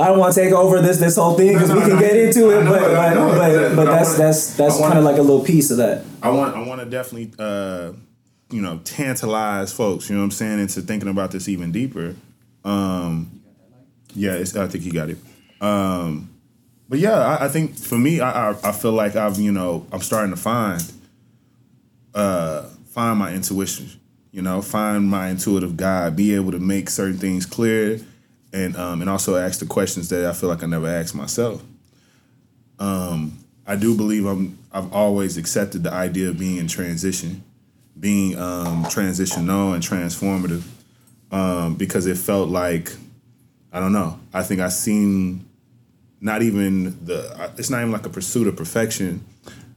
I 0.00 0.06
don't 0.08 0.18
want 0.18 0.34
to 0.34 0.40
take 0.40 0.52
over 0.52 0.80
this 0.80 0.98
this 0.98 1.16
whole 1.16 1.36
thing 1.36 1.52
because 1.54 1.68
No, 1.68 1.76
we 1.76 1.80
can 1.82 1.90
no. 1.90 1.98
get 2.00 2.16
into 2.16 2.50
it, 2.50 2.64
but 2.64 2.82
it, 2.82 2.94
but, 2.94 3.12
it. 3.12 3.68
but, 3.70 3.76
but 3.76 3.88
I 3.88 3.92
that's 3.98 4.08
wanna- 4.10 4.18
that's 4.24 4.56
that's 4.56 4.78
kind 4.78 4.98
of 4.98 5.04
like 5.04 5.18
a 5.18 5.22
little 5.22 5.44
piece 5.44 5.70
of 5.70 5.76
that. 5.78 6.04
I 6.22 6.30
want 6.30 6.56
I 6.56 6.62
want 6.66 6.80
to 6.80 6.86
definitely 6.86 7.32
uh, 7.38 7.92
you 8.50 8.62
know 8.62 8.80
tantalize 8.84 9.72
folks. 9.72 10.08
You 10.08 10.16
know 10.16 10.22
what 10.22 10.26
I'm 10.26 10.30
saying 10.32 10.58
into 10.60 10.80
thinking 10.82 11.08
about 11.08 11.30
this 11.32 11.48
even 11.48 11.72
deeper. 11.72 12.14
Um, 12.64 13.40
yeah, 14.14 14.34
I 14.38 14.44
think 14.66 14.84
you 14.84 14.92
got 14.92 15.10
it. 15.10 15.18
Um, 15.60 16.30
but 16.88 16.98
yeah, 16.98 17.18
I, 17.18 17.44
I 17.44 17.48
think 17.48 17.76
for 17.78 17.96
me, 17.98 18.20
I, 18.20 18.50
I 18.50 18.56
I 18.64 18.72
feel 18.72 18.92
like 18.92 19.14
I've 19.16 19.38
you 19.38 19.52
know 19.52 19.86
I'm 19.92 20.00
starting 20.00 20.34
to 20.34 20.40
find 20.40 20.82
uh, 22.14 22.62
find 22.90 23.18
my 23.18 23.32
intuition. 23.32 23.88
You 24.32 24.42
know, 24.42 24.62
find 24.62 25.08
my 25.08 25.28
intuitive 25.28 25.76
guide. 25.76 26.14
Be 26.16 26.34
able 26.34 26.52
to 26.52 26.58
make 26.60 26.88
certain 26.88 27.18
things 27.18 27.46
clear, 27.46 28.00
and 28.52 28.76
um, 28.76 29.00
and 29.00 29.10
also 29.10 29.36
ask 29.36 29.60
the 29.60 29.66
questions 29.66 30.08
that 30.10 30.24
I 30.26 30.32
feel 30.32 30.48
like 30.48 30.62
I 30.62 30.66
never 30.66 30.88
asked 30.88 31.14
myself. 31.14 31.62
I 33.70 33.76
do 33.76 33.96
believe 33.96 34.26
I'm. 34.26 34.58
I've 34.72 34.92
always 34.92 35.36
accepted 35.36 35.84
the 35.84 35.92
idea 35.92 36.28
of 36.30 36.40
being 36.40 36.56
in 36.56 36.66
transition, 36.66 37.44
being 37.98 38.36
um, 38.36 38.84
transitional 38.90 39.74
and 39.74 39.82
transformative, 39.82 40.64
um, 41.30 41.76
because 41.76 42.06
it 42.06 42.18
felt 42.18 42.48
like, 42.48 42.92
I 43.72 43.78
don't 43.78 43.92
know. 43.92 44.18
I 44.32 44.42
think 44.42 44.60
I 44.60 44.70
seen, 44.70 45.44
not 46.20 46.42
even 46.42 47.04
the. 47.04 47.52
It's 47.58 47.70
not 47.70 47.78
even 47.78 47.92
like 47.92 48.06
a 48.06 48.10
pursuit 48.10 48.48
of 48.48 48.56
perfection, 48.56 49.24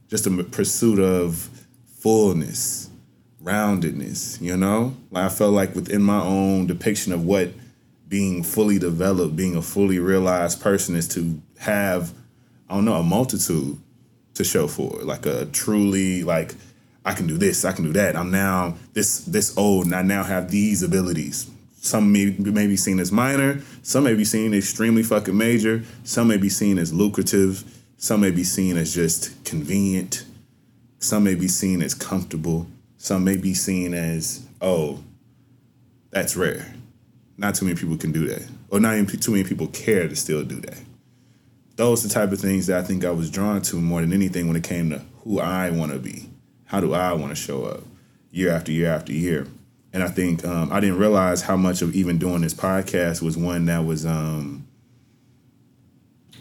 just 0.08 0.26
a 0.26 0.42
pursuit 0.42 0.98
of 0.98 1.48
fullness, 1.98 2.90
roundedness. 3.44 4.40
You 4.40 4.56
know, 4.56 4.96
like 5.12 5.26
I 5.26 5.28
felt 5.28 5.54
like 5.54 5.76
within 5.76 6.02
my 6.02 6.20
own 6.20 6.66
depiction 6.66 7.12
of 7.12 7.24
what 7.24 7.50
being 8.08 8.42
fully 8.42 8.78
developed, 8.78 9.36
being 9.36 9.56
a 9.56 9.62
fully 9.62 9.98
realized 9.98 10.60
person 10.60 10.94
is 10.94 11.08
to 11.08 11.40
have, 11.58 12.12
I 12.68 12.74
don't 12.74 12.84
know, 12.84 12.94
a 12.94 13.02
multitude 13.02 13.78
to 14.34 14.44
show 14.44 14.66
for. 14.66 15.00
Like 15.02 15.26
a 15.26 15.46
truly 15.46 16.22
like 16.22 16.54
I 17.04 17.14
can 17.14 17.26
do 17.26 17.36
this, 17.36 17.64
I 17.64 17.72
can 17.72 17.84
do 17.84 17.92
that. 17.92 18.16
I'm 18.16 18.30
now 18.30 18.76
this 18.92 19.18
this 19.20 19.56
old 19.56 19.86
and 19.86 19.94
I 19.94 20.02
now 20.02 20.22
have 20.22 20.50
these 20.50 20.82
abilities. 20.82 21.50
Some 21.76 22.12
may, 22.12 22.34
may 22.38 22.66
be 22.66 22.78
seen 22.78 22.98
as 22.98 23.12
minor, 23.12 23.60
some 23.82 24.04
may 24.04 24.14
be 24.14 24.24
seen 24.24 24.54
extremely 24.54 25.02
fucking 25.02 25.36
major, 25.36 25.82
some 26.02 26.28
may 26.28 26.38
be 26.38 26.48
seen 26.48 26.78
as 26.78 26.94
lucrative, 26.94 27.62
some 27.98 28.22
may 28.22 28.30
be 28.30 28.42
seen 28.42 28.78
as 28.78 28.94
just 28.94 29.44
convenient, 29.44 30.24
some 30.98 31.24
may 31.24 31.34
be 31.34 31.46
seen 31.46 31.82
as 31.82 31.94
comfortable, 31.94 32.66
some 32.96 33.22
may 33.22 33.36
be 33.36 33.52
seen 33.52 33.92
as, 33.92 34.46
oh, 34.62 35.04
that's 36.10 36.36
rare. 36.36 36.74
Not 37.36 37.54
too 37.54 37.64
many 37.64 37.76
people 37.76 37.96
can 37.96 38.12
do 38.12 38.26
that. 38.28 38.48
Or 38.68 38.80
not 38.80 38.96
even 38.96 39.06
too 39.06 39.32
many 39.32 39.44
people 39.44 39.66
care 39.68 40.08
to 40.08 40.16
still 40.16 40.44
do 40.44 40.60
that 40.60 40.78
those 41.76 42.04
are 42.04 42.08
the 42.08 42.14
type 42.14 42.32
of 42.32 42.40
things 42.40 42.66
that 42.66 42.78
I 42.78 42.82
think 42.82 43.04
I 43.04 43.10
was 43.10 43.30
drawn 43.30 43.60
to 43.62 43.76
more 43.76 44.00
than 44.00 44.12
anything 44.12 44.46
when 44.46 44.56
it 44.56 44.62
came 44.62 44.90
to 44.90 45.02
who 45.24 45.40
I 45.40 45.70
want 45.70 45.92
to 45.92 45.98
be. 45.98 46.28
How 46.66 46.80
do 46.80 46.94
I 46.94 47.12
want 47.12 47.30
to 47.30 47.36
show 47.36 47.64
up 47.64 47.82
year 48.30 48.50
after 48.50 48.72
year 48.72 48.90
after 48.92 49.12
year? 49.12 49.46
And 49.92 50.02
I 50.02 50.08
think 50.08 50.44
um, 50.44 50.72
I 50.72 50.80
didn't 50.80 50.98
realize 50.98 51.42
how 51.42 51.56
much 51.56 51.82
of 51.82 51.94
even 51.94 52.18
doing 52.18 52.40
this 52.40 52.54
podcast 52.54 53.22
was 53.22 53.36
one 53.36 53.66
that 53.66 53.84
was 53.84 54.04
um, 54.04 54.66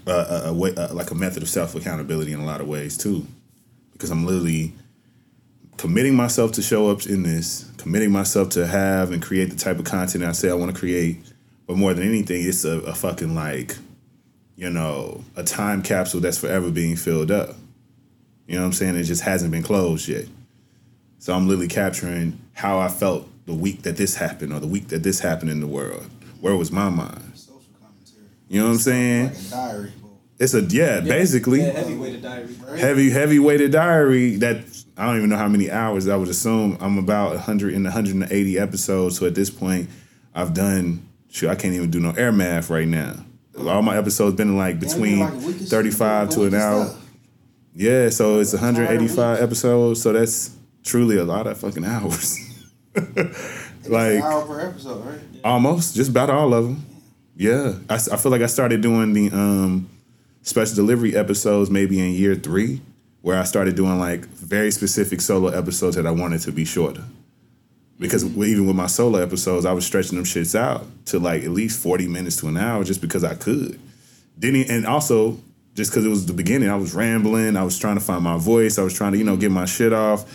a, 0.07 0.11
a, 0.11 0.41
a 0.45 0.53
way, 0.53 0.73
uh, 0.75 0.93
like 0.93 1.11
a 1.11 1.15
method 1.15 1.43
of 1.43 1.49
self 1.49 1.75
accountability 1.75 2.33
in 2.33 2.39
a 2.39 2.45
lot 2.45 2.61
of 2.61 2.67
ways 2.67 2.97
too, 2.97 3.25
because 3.91 4.09
I'm 4.11 4.25
literally 4.25 4.73
committing 5.83 6.15
myself 6.15 6.53
to 6.53 6.61
show 6.61 6.89
up 6.89 7.05
in 7.07 7.23
this, 7.23 7.69
committing 7.75 8.09
myself 8.09 8.47
to 8.47 8.65
have 8.65 9.11
and 9.11 9.21
create 9.21 9.49
the 9.49 9.55
type 9.57 9.79
of 9.79 9.83
content 9.83 10.23
I 10.23 10.31
say 10.31 10.49
I 10.49 10.53
want 10.53 10.73
to 10.73 10.79
create. 10.79 11.17
But 11.67 11.75
more 11.75 11.93
than 11.93 12.07
anything, 12.07 12.47
it's 12.47 12.63
a, 12.63 12.79
a 12.83 12.95
fucking 12.95 13.35
like 13.35 13.75
you 14.55 14.69
know, 14.69 15.25
a 15.35 15.43
time 15.43 15.83
capsule 15.83 16.21
that's 16.21 16.37
forever 16.37 16.71
being 16.71 16.95
filled 16.95 17.31
up. 17.31 17.57
You 18.47 18.55
know 18.55 18.61
what 18.61 18.67
I'm 18.67 18.73
saying? 18.73 18.95
It 18.95 19.03
just 19.03 19.23
hasn't 19.23 19.51
been 19.51 19.61
closed 19.61 20.07
yet. 20.07 20.23
So 21.19 21.33
I'm 21.33 21.49
literally 21.49 21.67
capturing 21.67 22.39
how 22.53 22.79
I 22.79 22.87
felt 22.87 23.27
the 23.45 23.53
week 23.53 23.81
that 23.81 23.97
this 23.97 24.15
happened 24.15 24.53
or 24.53 24.61
the 24.61 24.67
week 24.67 24.87
that 24.87 25.03
this 25.03 25.19
happened 25.19 25.51
in 25.51 25.59
the 25.59 25.67
world. 25.67 26.05
Where 26.39 26.55
was 26.55 26.71
my 26.71 26.87
mind? 26.87 27.33
Social 27.35 27.59
commentary. 27.81 28.29
You 28.47 28.61
know 28.61 28.67
what 28.67 28.75
I'm 28.75 28.79
saying? 28.79 29.25
Like 29.25 29.35
a 29.35 29.49
diary. 29.49 29.91
It's 30.39 30.53
a 30.53 30.61
yeah, 30.61 31.01
basically 31.01 31.59
heavyweighted 31.59 32.21
diary. 32.21 32.79
heavy 32.79 33.09
heavy 33.09 33.39
weighted 33.39 33.73
diary 33.73 34.37
that 34.37 34.72
I 34.97 35.05
don't 35.07 35.17
even 35.17 35.29
know 35.29 35.37
how 35.37 35.47
many 35.47 35.71
hours. 35.71 36.07
I 36.07 36.15
would 36.15 36.27
assume 36.29 36.77
I'm 36.79 36.97
about 36.97 37.31
100 37.31 37.73
in 37.73 37.83
180 37.83 38.59
episodes. 38.59 39.17
So 39.19 39.25
at 39.25 39.35
this 39.35 39.49
point 39.49 39.89
I've 40.35 40.53
done 40.53 41.07
shoot 41.29 41.49
I 41.49 41.55
can't 41.55 41.73
even 41.73 41.89
do 41.91 41.99
no 41.99 42.11
air 42.11 42.31
math 42.31 42.69
right 42.69 42.87
now. 42.87 43.15
All 43.57 43.81
my 43.81 43.97
episodes 43.97 44.35
been 44.35 44.57
like 44.57 44.79
between 44.79 45.19
Like 45.19 45.33
a 45.33 45.37
week 45.37 45.55
or 45.61 45.65
35 45.65 46.29
to 46.31 46.43
an 46.45 46.53
hour. 46.55 46.85
stuff. 46.85 47.05
yeah 47.75 48.09
so 48.09 48.39
it's 48.39 48.53
It's 48.53 48.61
a 48.61 48.65
hard 48.65 48.75
185 48.75 49.41
episodes. 49.41 50.01
So 50.01 50.13
that's 50.13 50.55
truly 50.83 51.17
a 51.17 51.23
lot 51.23 51.47
of 51.47 51.57
fucking 51.57 51.85
hours. 51.85 52.39
Like 53.85 54.13
An 54.15 54.21
hour 54.21 54.45
per 54.45 54.59
episode, 54.69 55.05
right? 55.05 55.19
Almost, 55.43 55.95
just 55.95 56.09
about 56.09 56.29
all 56.29 56.53
of 56.53 56.63
them. 56.65 56.85
Yeah, 57.35 57.73
I, 57.89 57.95
I 57.95 58.15
feel 58.17 58.31
like 58.31 58.41
I 58.41 58.45
started 58.45 58.79
doing 58.81 59.11
the 59.13 59.29
um, 59.31 59.89
special 60.41 60.75
delivery 60.75 61.15
episodes 61.17 61.69
maybe 61.69 61.99
in 61.99 62.13
year 62.13 62.33
three, 62.35 62.79
where 63.23 63.39
I 63.39 63.45
started 63.45 63.75
doing 63.75 63.99
like 63.99 64.25
very 64.25 64.69
specific 64.69 65.21
solo 65.21 65.47
episodes 65.47 65.95
that 65.95 66.05
I 66.05 66.11
wanted 66.11 66.41
to 66.41 66.51
be 66.51 66.65
shorter. 66.65 67.05
Because 67.97 68.23
w- 68.23 68.51
even 68.51 68.67
with 68.67 68.75
my 68.75 68.87
solo 68.87 69.17
episodes, 69.19 69.65
I 69.65 69.71
was 69.71 69.85
stretching 69.85 70.17
them 70.17 70.25
shits 70.25 70.59
out 70.59 70.85
to 71.05 71.19
like 71.19 71.43
at 71.43 71.51
least 71.51 71.81
forty 71.81 72.05
minutes 72.05 72.35
to 72.37 72.49
an 72.49 72.57
hour, 72.57 72.83
just 72.83 72.99
because 72.99 73.23
I 73.23 73.35
could. 73.35 73.79
Didn't 74.37 74.69
and 74.69 74.85
also 74.85 75.39
just 75.73 75.89
because 75.89 76.05
it 76.05 76.09
was 76.09 76.25
the 76.25 76.33
beginning, 76.33 76.69
I 76.69 76.75
was 76.75 76.93
rambling. 76.93 77.55
I 77.55 77.63
was 77.63 77.79
trying 77.79 77.95
to 77.95 78.03
find 78.03 78.21
my 78.21 78.37
voice. 78.37 78.77
I 78.77 78.83
was 78.83 78.93
trying 78.93 79.13
to 79.13 79.17
you 79.17 79.23
know 79.23 79.37
get 79.37 79.51
my 79.51 79.65
shit 79.65 79.93
off 79.93 80.25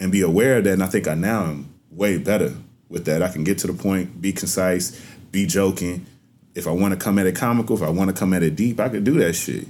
and 0.00 0.10
be 0.10 0.22
aware 0.22 0.56
of 0.56 0.64
that. 0.64 0.72
And 0.72 0.82
I 0.82 0.86
think 0.86 1.08
I 1.08 1.14
now 1.14 1.44
am 1.44 1.74
way 1.90 2.16
better 2.16 2.54
with 2.88 3.04
that. 3.04 3.22
I 3.22 3.28
can 3.28 3.44
get 3.44 3.58
to 3.58 3.66
the 3.66 3.74
point, 3.74 4.18
be 4.18 4.32
concise, 4.32 4.98
be 5.30 5.44
joking. 5.44 6.06
If 6.54 6.66
I 6.66 6.70
want 6.70 6.94
to 6.94 6.98
come 6.98 7.18
at 7.18 7.26
it 7.26 7.36
comical, 7.36 7.76
if 7.76 7.82
I 7.82 7.90
want 7.90 8.08
to 8.08 8.16
come 8.16 8.32
at 8.32 8.42
it 8.42 8.56
deep, 8.56 8.80
I 8.80 8.88
could 8.88 9.04
do 9.04 9.18
that 9.18 9.34
shit. 9.34 9.68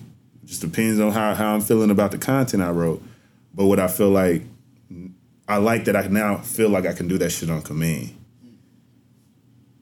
Just 0.50 0.62
depends 0.62 0.98
on 0.98 1.12
how, 1.12 1.32
how 1.32 1.54
I'm 1.54 1.60
feeling 1.60 1.92
about 1.92 2.10
the 2.10 2.18
content 2.18 2.60
I 2.60 2.70
wrote. 2.70 3.00
But 3.54 3.66
what 3.66 3.78
I 3.78 3.86
feel 3.86 4.10
like, 4.10 4.42
I 5.46 5.58
like 5.58 5.84
that 5.84 5.94
I 5.94 6.08
now 6.08 6.38
feel 6.38 6.68
like 6.68 6.86
I 6.86 6.92
can 6.92 7.06
do 7.06 7.18
that 7.18 7.30
shit 7.30 7.48
on 7.48 7.62
command. 7.62 8.16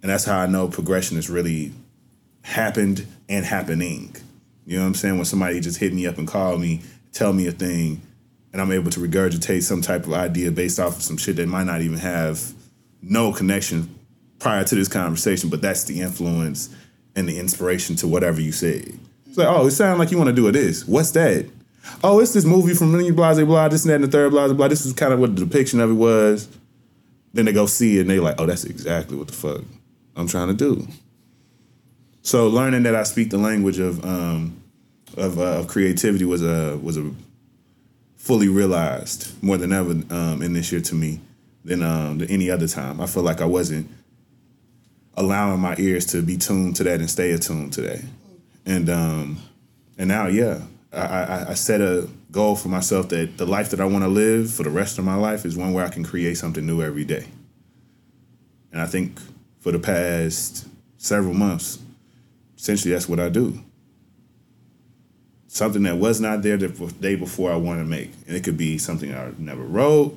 And 0.03 0.11
that's 0.11 0.27
how 0.27 0.39
I 0.39 0.47
know 0.47 0.69
progression 0.69 1.17
has 1.17 1.31
really 1.31 1.73
happened 2.43 3.07
and 3.31 3.47
happening. 3.47 4.15
You 4.67 4.77
know 4.77 4.83
what 4.83 4.89
I'm 4.89 4.95
saying? 4.95 5.17
When 5.17 5.25
somebody 5.25 5.59
just 5.61 5.79
hit 5.79 5.95
me 5.95 6.07
up 6.07 6.19
and 6.19 6.29
call 6.29 6.59
me, 6.59 6.83
tell 7.13 7.33
me 7.33 7.47
a 7.47 7.53
thing, 7.53 8.03
and 8.53 8.61
I'm 8.61 8.71
able 8.71 8.91
to 8.91 9.01
regurgitate 9.01 9.63
some 9.63 9.81
type 9.81 10.05
of 10.05 10.13
idea 10.13 10.51
based 10.51 10.79
off 10.79 10.99
of 10.99 11.03
some 11.03 11.17
shit 11.17 11.37
that 11.37 11.49
might 11.49 11.65
not 11.65 11.81
even 11.81 11.97
have 11.97 12.53
no 13.01 13.33
connection 13.33 13.99
prior 14.39 14.65
to 14.65 14.75
this 14.75 14.89
conversation, 14.89 15.49
but 15.49 15.63
that's 15.63 15.85
the 15.85 16.03
influence 16.03 16.69
and 17.17 17.27
the 17.27 17.39
inspiration 17.39 17.97
to 17.97 18.07
whatever 18.07 18.39
you 18.39 18.53
said. 18.53 19.01
Like, 19.39 19.49
oh, 19.49 19.67
it 19.67 19.71
sounds 19.71 19.99
like 19.99 20.11
you 20.11 20.19
want 20.19 20.29
to 20.29 20.37
do 20.37 20.51
this. 20.51 20.87
What's 20.87 21.13
that? 21.13 21.49
Oh, 22.05 22.21
it's 22.21 22.33
this 22.33 22.45
movie 22.45 22.75
from 22.75 22.93
blah, 22.93 23.35
blah, 23.35 23.45
blah, 23.45 23.69
this 23.69 23.85
and 23.85 23.91
that 23.91 23.97
and 23.97 24.05
the 24.05 24.09
third, 24.09 24.31
blah, 24.31 24.47
blah, 24.47 24.55
blah. 24.55 24.69
This 24.69 24.85
is 24.85 24.93
kind 24.93 25.13
of 25.13 25.21
what 25.21 25.35
the 25.35 25.45
depiction 25.45 25.81
of 25.81 25.91
it 25.91 25.95
was. 25.95 26.49
Then 27.33 27.45
they 27.45 27.53
go 27.53 27.67
see 27.67 27.99
it 27.99 28.03
and 28.03 28.11
they 28.11 28.21
like, 28.21 28.37
oh, 28.39 28.47
that's 28.47 28.65
exactly 28.65 29.17
what 29.17 29.29
the 29.29 29.33
fuck 29.33 29.63
I'm 30.17 30.27
trying 30.27 30.49
to 30.49 30.55
do. 30.55 30.87
So 32.23 32.49
learning 32.49 32.83
that 32.83 32.95
I 32.95 33.05
speak 33.05 33.31
the 33.31 33.39
language 33.39 33.79
of 33.79 34.05
um, 34.05 34.61
of, 35.17 35.39
uh, 35.39 35.61
of 35.61 35.69
creativity 35.69 36.25
was 36.25 36.43
a 36.43 36.77
was 36.79 36.97
a 36.97 37.11
fully 38.17 38.49
realized 38.49 39.43
more 39.43 39.57
than 39.57 39.73
ever 39.73 39.93
um, 40.11 40.43
in 40.43 40.53
this 40.53 40.71
year 40.71 40.83
to 40.83 40.95
me 40.95 41.21
than 41.65 41.83
um, 41.83 42.19
than 42.19 42.31
any 42.31 42.51
other 42.51 42.69
time. 42.69 43.01
I 43.01 43.07
feel 43.07 43.23
like 43.23 43.41
I 43.41 43.47
wasn't 43.47 43.89
allowing 45.15 45.61
my 45.61 45.75
ears 45.79 46.07
to 46.07 46.23
be 46.23 46.37
tuned 46.37 46.77
to 46.77 46.85
that 46.85 47.01
and 47.01 47.11
stay 47.11 47.33
attuned 47.33 47.73
to 47.75 47.83
that. 47.83 48.05
And 48.67 48.89
um, 48.91 49.39
and 49.97 50.09
now, 50.09 50.27
yeah, 50.27 50.61
I, 50.93 50.99
I, 51.01 51.51
I 51.51 51.55
set 51.55 51.81
a 51.81 52.09
goal 52.31 52.57
for 52.57 52.69
myself 52.69 53.09
that 53.09 53.37
the 53.37 53.47
life 53.47 53.71
that 53.71 53.81
I 53.81 53.85
want 53.85 54.05
to 54.05 54.09
live 54.09 54.53
for 54.53 54.63
the 54.63 54.71
rest 54.71 54.99
of 54.99 55.05
my 55.05 55.15
life 55.15 55.45
is 55.45 55.57
one 55.57 55.73
where 55.73 55.85
I 55.85 55.89
can 55.89 56.05
create 56.05 56.37
something 56.37 56.65
new 56.65 56.83
every 56.83 57.05
day. 57.05 57.27
And 58.73 58.81
I 58.81 58.87
think 58.87 59.19
for 59.61 59.73
the 59.73 59.79
past 59.79 60.67
several 60.99 61.35
months, 61.35 61.79
essentially 62.57 62.93
that's 62.93 63.09
what 63.09 63.21
I 63.21 63.29
do. 63.29 63.63
Something 65.47 65.83
that 65.85 65.97
was 65.97 66.21
not 66.21 66.43
there 66.43 66.57
the 66.59 66.69
day 67.01 67.15
before 67.17 67.51
I 67.51 67.57
want 67.57 67.81
to 67.81 67.85
make. 67.85 68.13
And 68.27 68.37
it 68.37 68.45
could 68.45 68.59
be 68.59 68.77
something 68.79 69.15
I 69.15 69.33
never 69.39 69.63
wrote, 69.63 70.17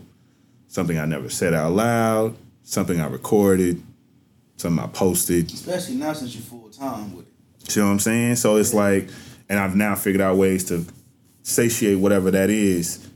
something 0.67 0.99
I 0.99 1.06
never 1.06 1.30
said 1.30 1.54
out 1.54 1.71
loud, 1.71 2.36
something 2.63 2.99
I 2.99 3.08
recorded, 3.08 3.82
something 4.58 4.84
I 4.84 4.88
posted. 4.88 5.51
Especially 5.51 5.95
now 5.95 6.13
since 6.13 6.36
you're 6.36 6.43
full 6.43 6.69
time 6.69 7.15
with 7.15 7.27
it. 7.27 7.31
You 7.69 7.82
know 7.82 7.88
what 7.88 7.93
I'm 7.93 8.00
saying? 8.00 8.36
So 8.36 8.58
it's 8.58 8.74
like, 8.74 9.10
and 9.50 9.60
I've 9.60 9.76
now 9.76 9.95
figured 9.95 10.21
out 10.21 10.38
ways 10.38 10.65
to 10.65 10.86
satiate 11.43 12.00
whatever 12.00 12.32
that 12.32 12.50
is 12.50 13.10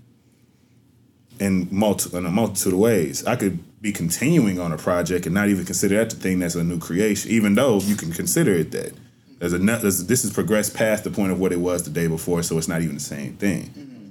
in, 1.40 1.68
multi, 1.72 2.16
in 2.18 2.26
a 2.26 2.32
multitude 2.32 2.74
of 2.74 2.80
ways. 2.80 3.26
I 3.26 3.36
could 3.36 3.60
be 3.82 3.92
continuing 3.92 4.60
on 4.60 4.72
a 4.72 4.78
project 4.78 5.26
and 5.26 5.36
not 5.36 5.50
even 5.50 5.66
consider 5.66 5.98
that 5.98 6.10
the 6.10 6.16
thing 6.16 6.40
that's 6.40 6.56
a 6.56 6.64
new 6.64 6.80
creation, 6.80 7.32
even 7.32 7.56
though 7.56 7.80
you 7.80 7.96
can 7.96 8.12
consider 8.12 8.54
it 8.54 8.72
that. 8.72 8.94
There's 9.38 9.54
a 9.54 9.58
there's, 9.58 10.06
this 10.06 10.24
has 10.24 10.32
progressed 10.32 10.74
past 10.74 11.04
the 11.04 11.12
point 11.12 11.32
of 11.32 11.40
what 11.40 11.52
it 11.52 11.60
was 11.60 11.84
the 11.84 11.90
day 11.90 12.08
before, 12.08 12.42
so 12.42 12.58
it's 12.58 12.70
not 12.70 12.82
even 12.82 12.96
the 12.96 13.02
same 13.02 13.36
thing. 13.36 13.70
Mm-hmm. 13.70 14.10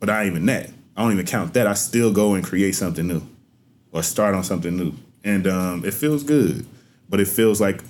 But 0.00 0.08
I 0.10 0.26
even 0.26 0.46
that. 0.46 0.70
I 0.96 1.02
don't 1.02 1.12
even 1.12 1.26
count 1.26 1.54
that. 1.54 1.66
I 1.66 1.74
still 1.74 2.12
go 2.12 2.34
and 2.34 2.42
create 2.42 2.74
something 2.74 3.06
new, 3.06 3.22
or 3.92 4.02
start 4.02 4.34
on 4.34 4.42
something 4.42 4.74
new, 4.74 4.94
and 5.22 5.46
um, 5.46 5.84
it 5.84 5.92
feels 5.92 6.24
good. 6.24 6.66
But 7.10 7.20
it 7.20 7.28
feels 7.28 7.60
like 7.60 7.82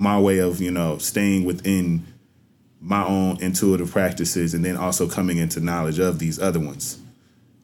my 0.00 0.18
way 0.18 0.38
of 0.38 0.60
you 0.60 0.70
know 0.70 0.98
staying 0.98 1.44
within 1.44 2.04
my 2.80 3.04
own 3.04 3.40
intuitive 3.42 3.92
practices, 3.92 4.54
and 4.54 4.64
then 4.64 4.76
also 4.76 5.06
coming 5.06 5.36
into 5.36 5.60
knowledge 5.60 5.98
of 5.98 6.18
these 6.18 6.40
other 6.40 6.58
ones, 6.58 6.98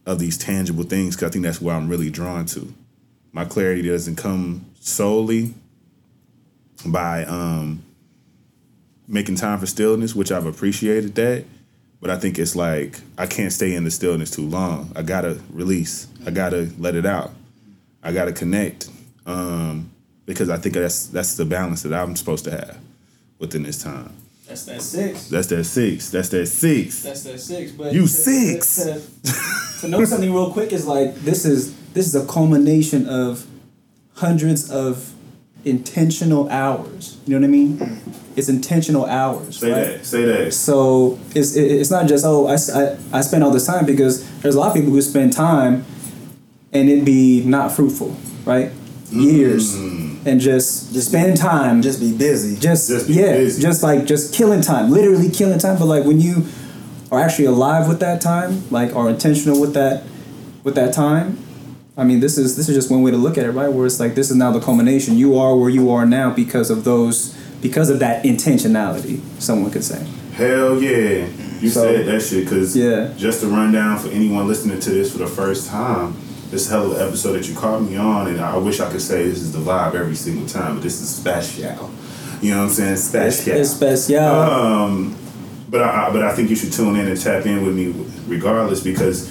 of 0.04 0.18
these 0.18 0.36
tangible 0.36 0.84
things. 0.84 1.16
Because 1.16 1.30
I 1.30 1.32
think 1.32 1.44
that's 1.44 1.60
where 1.60 1.74
I'm 1.74 1.88
really 1.88 2.10
drawn 2.10 2.44
to. 2.46 2.72
My 3.32 3.46
clarity 3.46 3.82
doesn't 3.82 4.16
come 4.16 4.66
solely 4.78 5.54
by 6.84 7.24
um, 7.24 7.82
making 9.08 9.36
time 9.36 9.58
for 9.58 9.66
stillness, 9.66 10.14
which 10.14 10.30
I've 10.30 10.46
appreciated 10.46 11.14
that. 11.14 11.44
But 12.02 12.10
I 12.10 12.18
think 12.18 12.38
it's 12.38 12.54
like 12.54 13.00
I 13.16 13.26
can't 13.26 13.52
stay 13.52 13.74
in 13.74 13.84
the 13.84 13.90
stillness 13.90 14.30
too 14.30 14.46
long. 14.46 14.92
I 14.94 15.00
gotta 15.00 15.40
release. 15.50 16.06
I 16.26 16.30
gotta 16.30 16.70
let 16.78 16.94
it 16.94 17.06
out. 17.06 17.32
I 18.02 18.12
gotta 18.12 18.32
connect. 18.32 18.90
Um, 19.24 19.90
because 20.26 20.50
I 20.50 20.58
think 20.58 20.74
that's 20.74 21.06
that's 21.06 21.36
the 21.36 21.44
balance 21.44 21.82
that 21.82 21.94
I'm 21.94 22.16
supposed 22.16 22.44
to 22.44 22.50
have 22.50 22.78
within 23.38 23.62
this 23.62 23.82
time. 23.82 24.12
That's 24.46 24.64
that 24.66 24.82
six. 24.82 25.28
That's 25.28 25.48
that 25.48 25.64
six. 25.64 26.10
That's 26.10 26.28
that 26.28 26.46
six. 26.46 27.02
That's 27.02 27.22
that 27.24 27.40
six. 27.40 27.72
But 27.72 27.92
you 27.92 28.02
to, 28.02 28.08
six. 28.08 28.76
To, 28.76 28.94
to, 28.94 29.80
to 29.80 29.88
know 29.88 30.04
something 30.04 30.32
real 30.32 30.52
quick 30.52 30.72
is 30.72 30.86
like 30.86 31.14
this 31.16 31.44
is 31.44 31.76
this 31.92 32.06
is 32.06 32.14
a 32.14 32.26
culmination 32.26 33.08
of 33.08 33.46
hundreds 34.14 34.70
of 34.70 35.12
intentional 35.64 36.48
hours. 36.48 37.18
You 37.26 37.34
know 37.34 37.40
what 37.40 37.48
I 37.48 37.50
mean? 37.50 38.00
It's 38.36 38.48
intentional 38.48 39.06
hours. 39.06 39.58
Say 39.58 39.72
right? 39.72 39.84
that. 39.84 40.06
Say 40.06 40.24
that. 40.24 40.54
So 40.54 41.18
it's 41.34 41.56
it's 41.56 41.90
not 41.90 42.06
just 42.06 42.24
oh 42.24 42.46
I, 42.46 42.54
I, 42.54 43.18
I 43.18 43.20
spend 43.22 43.42
all 43.42 43.50
this 43.50 43.66
time 43.66 43.84
because 43.84 44.28
there's 44.40 44.54
a 44.54 44.60
lot 44.60 44.68
of 44.68 44.74
people 44.74 44.90
who 44.90 45.02
spend 45.02 45.32
time 45.32 45.84
and 46.72 46.88
it 46.88 47.04
be 47.04 47.42
not 47.44 47.72
fruitful, 47.72 48.16
right? 48.44 48.70
Years 49.12 49.74
Mm. 49.76 50.16
and 50.26 50.40
just 50.40 50.92
just 50.92 51.08
spend 51.08 51.36
time, 51.36 51.80
Just 51.82 52.00
be 52.00 52.12
busy. 52.12 52.56
just, 52.56 52.88
Just 52.88 53.06
be 53.06 53.14
yeah, 53.14 53.32
busy. 53.32 53.62
just 53.62 53.82
like 53.82 54.04
just 54.06 54.34
killing 54.34 54.60
time, 54.60 54.90
literally 54.90 55.28
killing 55.30 55.58
time. 55.58 55.78
But 55.78 55.86
like 55.86 56.04
when 56.04 56.20
you 56.20 56.44
are 57.12 57.20
actually 57.20 57.44
alive 57.46 57.86
with 57.88 58.00
that 58.00 58.20
time, 58.20 58.62
like 58.70 58.94
are 58.96 59.08
intentional 59.08 59.60
with 59.60 59.74
that 59.74 60.02
with 60.64 60.74
that 60.74 60.92
time. 60.92 61.38
I 61.96 62.04
mean, 62.04 62.20
this 62.20 62.36
is 62.36 62.56
this 62.56 62.68
is 62.68 62.74
just 62.74 62.90
one 62.90 63.02
way 63.02 63.10
to 63.12 63.16
look 63.16 63.38
at 63.38 63.44
it, 63.46 63.52
right? 63.52 63.72
Where 63.72 63.86
it's 63.86 64.00
like 64.00 64.14
this 64.16 64.30
is 64.30 64.36
now 64.36 64.50
the 64.50 64.60
culmination. 64.60 65.16
You 65.16 65.38
are 65.38 65.56
where 65.56 65.70
you 65.70 65.90
are 65.90 66.04
now 66.04 66.30
because 66.30 66.68
of 66.70 66.82
those 66.84 67.32
because 67.62 67.88
of 67.90 68.00
that 68.00 68.24
intentionality. 68.24 69.20
Someone 69.38 69.70
could 69.70 69.84
say. 69.84 70.04
Hell 70.32 70.82
yeah. 70.82 71.26
You 71.62 71.70
So- 71.70 71.84
said 71.84 72.06
that 72.06 72.20
shit 72.22 72.44
because 72.44 72.76
Yeah. 72.76 73.08
just 73.16 73.40
to 73.40 73.46
run 73.46 73.72
down 73.72 73.98
for 73.98 74.08
anyone 74.08 74.46
listening 74.46 74.78
to 74.80 74.90
this 74.90 75.10
for 75.12 75.18
the 75.18 75.26
first 75.26 75.68
time, 75.68 76.14
this 76.50 76.68
hell 76.68 76.90
of 76.90 76.98
an 76.98 77.08
episode 77.08 77.32
that 77.32 77.48
you 77.48 77.54
caught 77.54 77.82
me 77.82 77.96
on, 77.96 78.28
and 78.28 78.40
I 78.40 78.56
wish 78.56 78.80
I 78.80 78.90
could 78.90 79.02
say 79.02 79.28
this 79.28 79.38
is 79.38 79.52
the 79.52 79.58
vibe 79.58 79.94
every 79.94 80.14
single 80.14 80.46
time, 80.46 80.74
but 80.74 80.82
this 80.82 81.00
is 81.00 81.14
special. 81.14 81.90
You 82.40 82.52
know 82.52 82.58
what 82.58 82.64
I'm 82.64 82.70
saying? 82.70 82.96
Special. 82.96 83.54
It's 83.54 83.70
special. 83.70 84.24
Um, 84.24 85.16
but 85.68 85.82
I, 85.82 86.10
but 86.12 86.22
I 86.22 86.34
think 86.34 86.50
you 86.50 86.56
should 86.56 86.72
tune 86.72 86.96
in 86.96 87.08
and 87.08 87.20
tap 87.20 87.46
in 87.46 87.64
with 87.64 87.74
me 87.74 87.92
regardless 88.26 88.82
because 88.82 89.30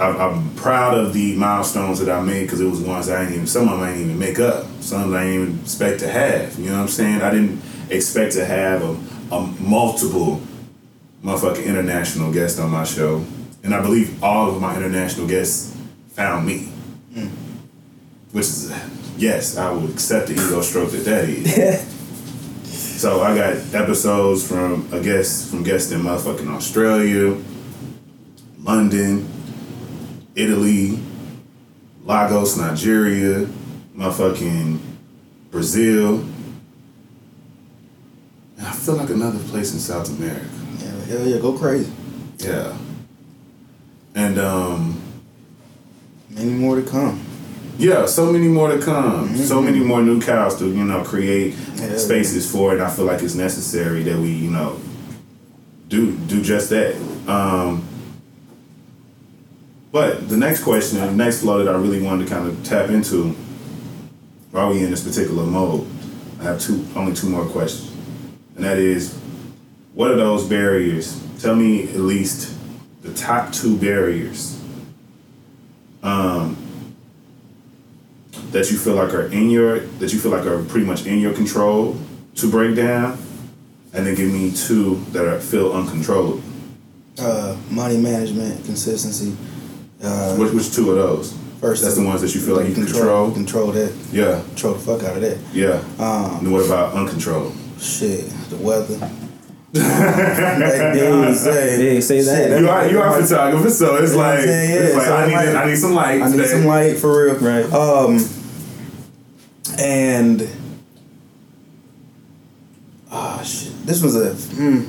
I'm, 0.00 0.16
I'm 0.16 0.54
proud 0.56 0.96
of 0.98 1.12
the 1.12 1.36
milestones 1.36 2.00
that 2.00 2.10
I 2.10 2.20
made 2.20 2.42
because 2.42 2.60
it 2.60 2.68
was 2.68 2.80
ones 2.80 3.08
I 3.08 3.20
didn't 3.20 3.34
even 3.34 3.46
some 3.46 3.68
of 3.68 3.78
them 3.78 3.82
I 3.82 3.90
didn't 3.90 4.04
even 4.06 4.18
make 4.18 4.38
up. 4.38 4.66
Some 4.80 5.02
of 5.02 5.10
them 5.10 5.18
I 5.18 5.24
didn't 5.24 5.42
even 5.42 5.60
expect 5.60 6.00
to 6.00 6.08
have. 6.08 6.58
You 6.58 6.66
know 6.66 6.76
what 6.76 6.82
I'm 6.82 6.88
saying? 6.88 7.22
I 7.22 7.30
didn't 7.30 7.62
expect 7.90 8.32
to 8.34 8.44
have 8.44 8.82
a, 8.82 9.34
a 9.34 9.46
multiple 9.60 10.40
motherfucking 11.22 11.64
international 11.64 12.32
guest 12.32 12.58
on 12.58 12.70
my 12.70 12.84
show, 12.84 13.24
and 13.62 13.74
I 13.74 13.80
believe 13.80 14.22
all 14.22 14.50
of 14.50 14.60
my 14.60 14.76
international 14.76 15.26
guests 15.26 15.75
found 16.16 16.46
me. 16.46 16.72
Which 18.32 18.46
is 18.46 18.72
yes, 19.18 19.56
I 19.56 19.70
will 19.70 19.88
accept 19.90 20.28
the 20.28 20.32
ego 20.32 20.62
stroke 20.62 20.90
that 20.92 21.04
that 21.04 21.28
is. 21.28 21.92
So 22.66 23.22
I 23.22 23.36
got 23.36 23.74
episodes 23.74 24.46
from 24.46 24.88
a 24.92 25.00
guest 25.00 25.50
from 25.50 25.62
guests 25.62 25.92
in 25.92 26.00
motherfucking 26.00 26.48
Australia, 26.48 27.38
London, 28.62 29.28
Italy, 30.34 30.98
Lagos, 32.04 32.56
Nigeria, 32.56 33.46
motherfucking 33.94 34.78
Brazil. 35.50 36.24
And 38.56 38.66
I 38.66 38.72
feel 38.72 38.96
like 38.96 39.10
another 39.10 39.38
place 39.50 39.74
in 39.74 39.78
South 39.78 40.08
America. 40.18 40.46
Yeah, 40.78 41.04
hell 41.04 41.26
yeah, 41.26 41.38
go 41.38 41.52
crazy. 41.58 41.92
Yeah. 42.38 42.74
And 44.14 44.38
um 44.38 44.95
Many 46.36 46.52
more 46.52 46.76
to 46.76 46.82
come. 46.82 47.20
yeah, 47.78 48.06
so 48.06 48.30
many 48.32 48.48
more 48.48 48.68
to 48.70 48.78
come. 48.80 49.34
So 49.36 49.60
many 49.60 49.80
more 49.80 50.02
new 50.02 50.20
cows 50.20 50.56
to, 50.58 50.66
you 50.66 50.84
know, 50.84 51.02
create 51.02 51.54
Yeah. 51.76 51.96
spaces 51.98 52.50
for 52.50 52.74
it. 52.74 52.80
I 52.80 52.88
feel 52.90 53.04
like 53.06 53.22
it's 53.22 53.34
necessary 53.34 54.02
that 54.04 54.18
we, 54.18 54.30
you 54.30 54.50
know, 54.50 54.76
do 55.88 56.12
do 56.12 56.40
just 56.42 56.70
that. 56.70 56.94
Um 57.28 57.82
but 59.92 60.28
the 60.28 60.36
next 60.36 60.62
question, 60.62 61.00
the 61.00 61.10
next 61.12 61.40
flow 61.40 61.64
that 61.64 61.74
I 61.74 61.78
really 61.78 62.02
wanted 62.02 62.26
to 62.28 62.34
kind 62.34 62.46
of 62.46 62.62
tap 62.64 62.90
into 62.90 63.34
while 64.52 64.70
we 64.70 64.82
in 64.82 64.90
this 64.90 65.02
particular 65.04 65.44
mode, 65.44 65.86
I 66.40 66.44
have 66.44 66.60
two 66.60 66.84
only 66.94 67.14
two 67.14 67.28
more 67.28 67.44
questions. 67.46 67.92
And 68.56 68.64
that 68.64 68.78
is 68.78 69.14
what 69.94 70.10
are 70.10 70.16
those 70.16 70.44
barriers? 70.44 71.18
Tell 71.40 71.54
me 71.56 71.84
at 71.88 72.00
least 72.00 72.52
the 73.02 73.12
top 73.14 73.52
two 73.52 73.76
barriers 73.76 74.55
um, 76.06 76.56
that 78.52 78.70
you 78.70 78.78
feel 78.78 78.94
like 78.94 79.12
are 79.12 79.26
in 79.26 79.50
your 79.50 79.80
that 80.00 80.12
you 80.12 80.18
feel 80.18 80.30
like 80.30 80.46
are 80.46 80.62
pretty 80.64 80.86
much 80.86 81.04
in 81.06 81.18
your 81.18 81.34
control 81.34 81.96
to 82.36 82.50
break 82.50 82.76
down, 82.76 83.18
and 83.92 84.06
then 84.06 84.14
give 84.14 84.32
me 84.32 84.52
two 84.52 84.96
that 85.12 85.26
are 85.26 85.40
feel 85.40 85.72
uncontrollable. 85.72 86.42
Uh, 87.18 87.56
money 87.70 87.96
management, 87.96 88.64
consistency. 88.64 89.34
Uh, 90.02 90.36
Which 90.36 90.52
which 90.52 90.74
two 90.74 90.90
of 90.90 90.96
those? 90.96 91.32
First, 91.60 91.82
That's 91.82 91.96
the 91.96 92.04
ones 92.04 92.20
that 92.20 92.34
you 92.34 92.40
feel 92.42 92.54
like 92.56 92.68
you 92.68 92.74
control. 92.74 93.32
Control 93.32 93.72
that. 93.72 93.90
Yeah, 94.12 94.42
Control 94.48 94.74
the 94.74 94.80
fuck 94.80 95.02
out 95.04 95.16
of 95.16 95.22
that. 95.22 95.38
yeah. 95.54 95.80
Um, 95.98 96.44
and 96.44 96.52
what 96.52 96.64
about 96.66 96.92
uncontrolled? 96.94 97.54
Shit, 97.80 98.28
the 98.50 98.56
weather. 98.56 99.10
Hey, 99.72 99.80
say, 101.34 101.76
Hey, 101.76 102.00
say 102.00 102.22
that. 102.22 102.48
Shit, 102.50 102.60
You 102.60 102.68
are 102.68 102.88
you 102.88 103.00
are 103.00 103.18
a 103.18 103.22
photographer, 103.22 103.70
so 103.70 103.96
it's 103.96 104.14
like, 104.14 104.40
yeah, 104.40 104.62
yeah. 104.62 104.74
it's 104.74 104.94
like 104.96 105.04
So 105.06 105.14
I 105.14 105.22
I 105.22 105.26
need 105.26 105.34
might- 105.34 105.54
I 105.56 105.64
need 105.66 105.76
some 105.76 105.94
light. 105.94 106.22
I 106.22 106.26
need 106.28 106.36
today. 106.36 106.48
some 106.48 106.64
light 106.66 106.96
for 106.98 107.26
real. 107.26 107.34
Right. 107.36 107.72
Um, 107.72 108.28
and 109.78 110.48
ah 113.10 113.42
shit, 113.42 113.72
this 113.86 114.02
was 114.02 114.16
a 114.16 114.30
mm, 114.54 114.86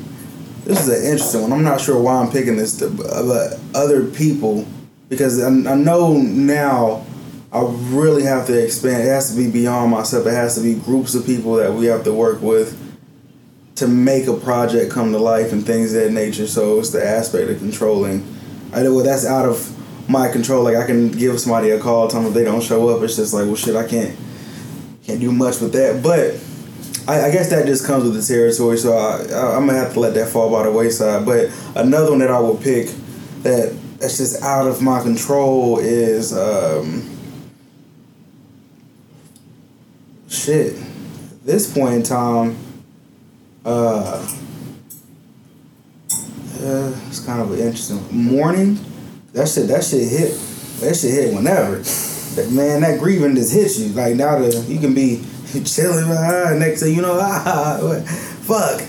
this 0.65 0.87
is 0.87 0.89
an 0.89 1.11
interesting 1.11 1.41
one. 1.41 1.51
I'm 1.53 1.63
not 1.63 1.81
sure 1.81 1.99
why 2.01 2.15
I'm 2.21 2.31
picking 2.31 2.55
this, 2.57 2.77
to, 2.77 2.89
but 2.89 3.59
other 3.75 4.05
people 4.05 4.65
because 5.09 5.41
I, 5.43 5.47
I 5.49 5.75
know 5.75 6.17
now. 6.17 7.05
I 7.49 7.61
really 7.61 8.23
have 8.23 8.45
to 8.47 8.63
expand. 8.63 9.01
It 9.03 9.07
has 9.07 9.31
to 9.31 9.37
be 9.37 9.49
beyond 9.49 9.89
myself. 9.91 10.27
It 10.27 10.31
has 10.31 10.55
to 10.55 10.61
be 10.61 10.75
groups 10.75 11.15
of 11.15 11.25
people 11.25 11.55
that 11.55 11.71
we 11.73 11.85
have 11.85 12.03
to 12.03 12.11
work 12.13 12.41
with 12.41 12.77
to 13.77 13.87
make 13.87 14.25
a 14.27 14.33
project 14.33 14.91
come 14.91 15.11
to 15.11 15.19
life 15.19 15.51
and 15.51 15.65
things 15.65 15.93
of 15.93 16.03
that 16.03 16.11
nature. 16.11 16.47
So 16.47 16.79
it's 16.79 16.89
the 16.89 17.05
aspect 17.05 17.49
of 17.49 17.59
controlling. 17.59 18.25
I 18.73 18.81
know 18.81 18.95
well, 18.95 19.05
that's 19.05 19.25
out 19.25 19.47
of 19.47 20.09
my 20.09 20.29
control. 20.29 20.63
Like 20.63 20.75
I 20.75 20.85
can 20.85 21.11
give 21.11 21.39
somebody 21.39 21.69
a 21.69 21.79
call, 21.79 22.07
tell 22.07 22.21
them 22.21 22.29
if 22.29 22.33
they 22.33 22.43
don't 22.43 22.61
show 22.61 22.89
up. 22.89 23.03
It's 23.03 23.15
just 23.15 23.33
like, 23.33 23.45
well, 23.45 23.55
shit, 23.55 23.75
I 23.75 23.87
can't 23.87 24.17
can't 25.03 25.19
do 25.19 25.31
much 25.31 25.61
with 25.61 25.73
that. 25.73 26.01
But 26.01 26.39
I, 27.07 27.27
I 27.27 27.31
guess 27.31 27.51
that 27.51 27.67
just 27.67 27.85
comes 27.85 28.03
with 28.03 28.15
the 28.15 28.21
territory. 28.21 28.77
So 28.77 28.97
I, 28.97 29.23
I, 29.31 29.55
I'm 29.55 29.67
gonna 29.67 29.77
have 29.77 29.93
to 29.93 29.99
let 29.99 30.15
that 30.15 30.29
fall 30.29 30.51
by 30.51 30.63
the 30.63 30.71
wayside. 30.71 31.25
But 31.25 31.51
another 31.75 32.09
one 32.09 32.19
that 32.19 32.31
I 32.31 32.39
will 32.39 32.57
pick 32.57 32.87
that 33.43 33.77
that's 33.99 34.17
just 34.17 34.41
out 34.41 34.67
of 34.67 34.81
my 34.81 35.03
control 35.03 35.77
is 35.77 36.35
um, 36.35 37.07
shit. 40.27 40.73
At 40.75 41.45
this 41.45 41.71
point 41.71 41.93
in 41.93 42.03
time, 42.03 42.57
uh, 43.67 44.25
uh, 46.61 46.99
it's 47.07 47.19
kind 47.19 47.41
of 47.41 47.51
an 47.51 47.59
interesting. 47.59 47.99
Morning, 48.11 48.79
that 49.33 49.49
shit, 49.49 49.67
that 49.67 49.83
shit 49.83 50.07
hit, 50.07 50.31
that 50.79 50.95
shit 50.95 51.11
hit 51.11 51.33
whenever. 51.33 51.77
That 52.35 52.49
man, 52.51 52.81
that 52.81 52.99
grieving 52.99 53.35
just 53.35 53.53
hits 53.53 53.77
you. 53.77 53.89
Like 53.89 54.15
now, 54.15 54.39
the 54.39 54.65
you 54.69 54.79
can 54.79 54.93
be 54.93 55.21
chilling, 55.65 56.05
ah, 56.07 56.55
next 56.57 56.81
thing 56.81 56.95
you 56.95 57.01
know, 57.01 57.17
ah, 57.21 58.01
fuck. 58.41 58.81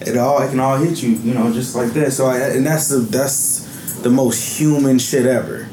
It 0.00 0.16
all, 0.16 0.42
it 0.42 0.50
can 0.50 0.60
all 0.60 0.76
hit 0.76 1.02
you, 1.02 1.10
you 1.10 1.34
know, 1.34 1.52
just 1.52 1.76
like 1.76 1.92
that. 1.92 2.12
So, 2.12 2.26
I, 2.26 2.38
and 2.50 2.66
that's 2.66 2.88
the 2.88 2.98
that's 2.98 4.00
the 4.02 4.10
most 4.10 4.58
human 4.58 4.98
shit 4.98 5.26
ever. 5.26 5.68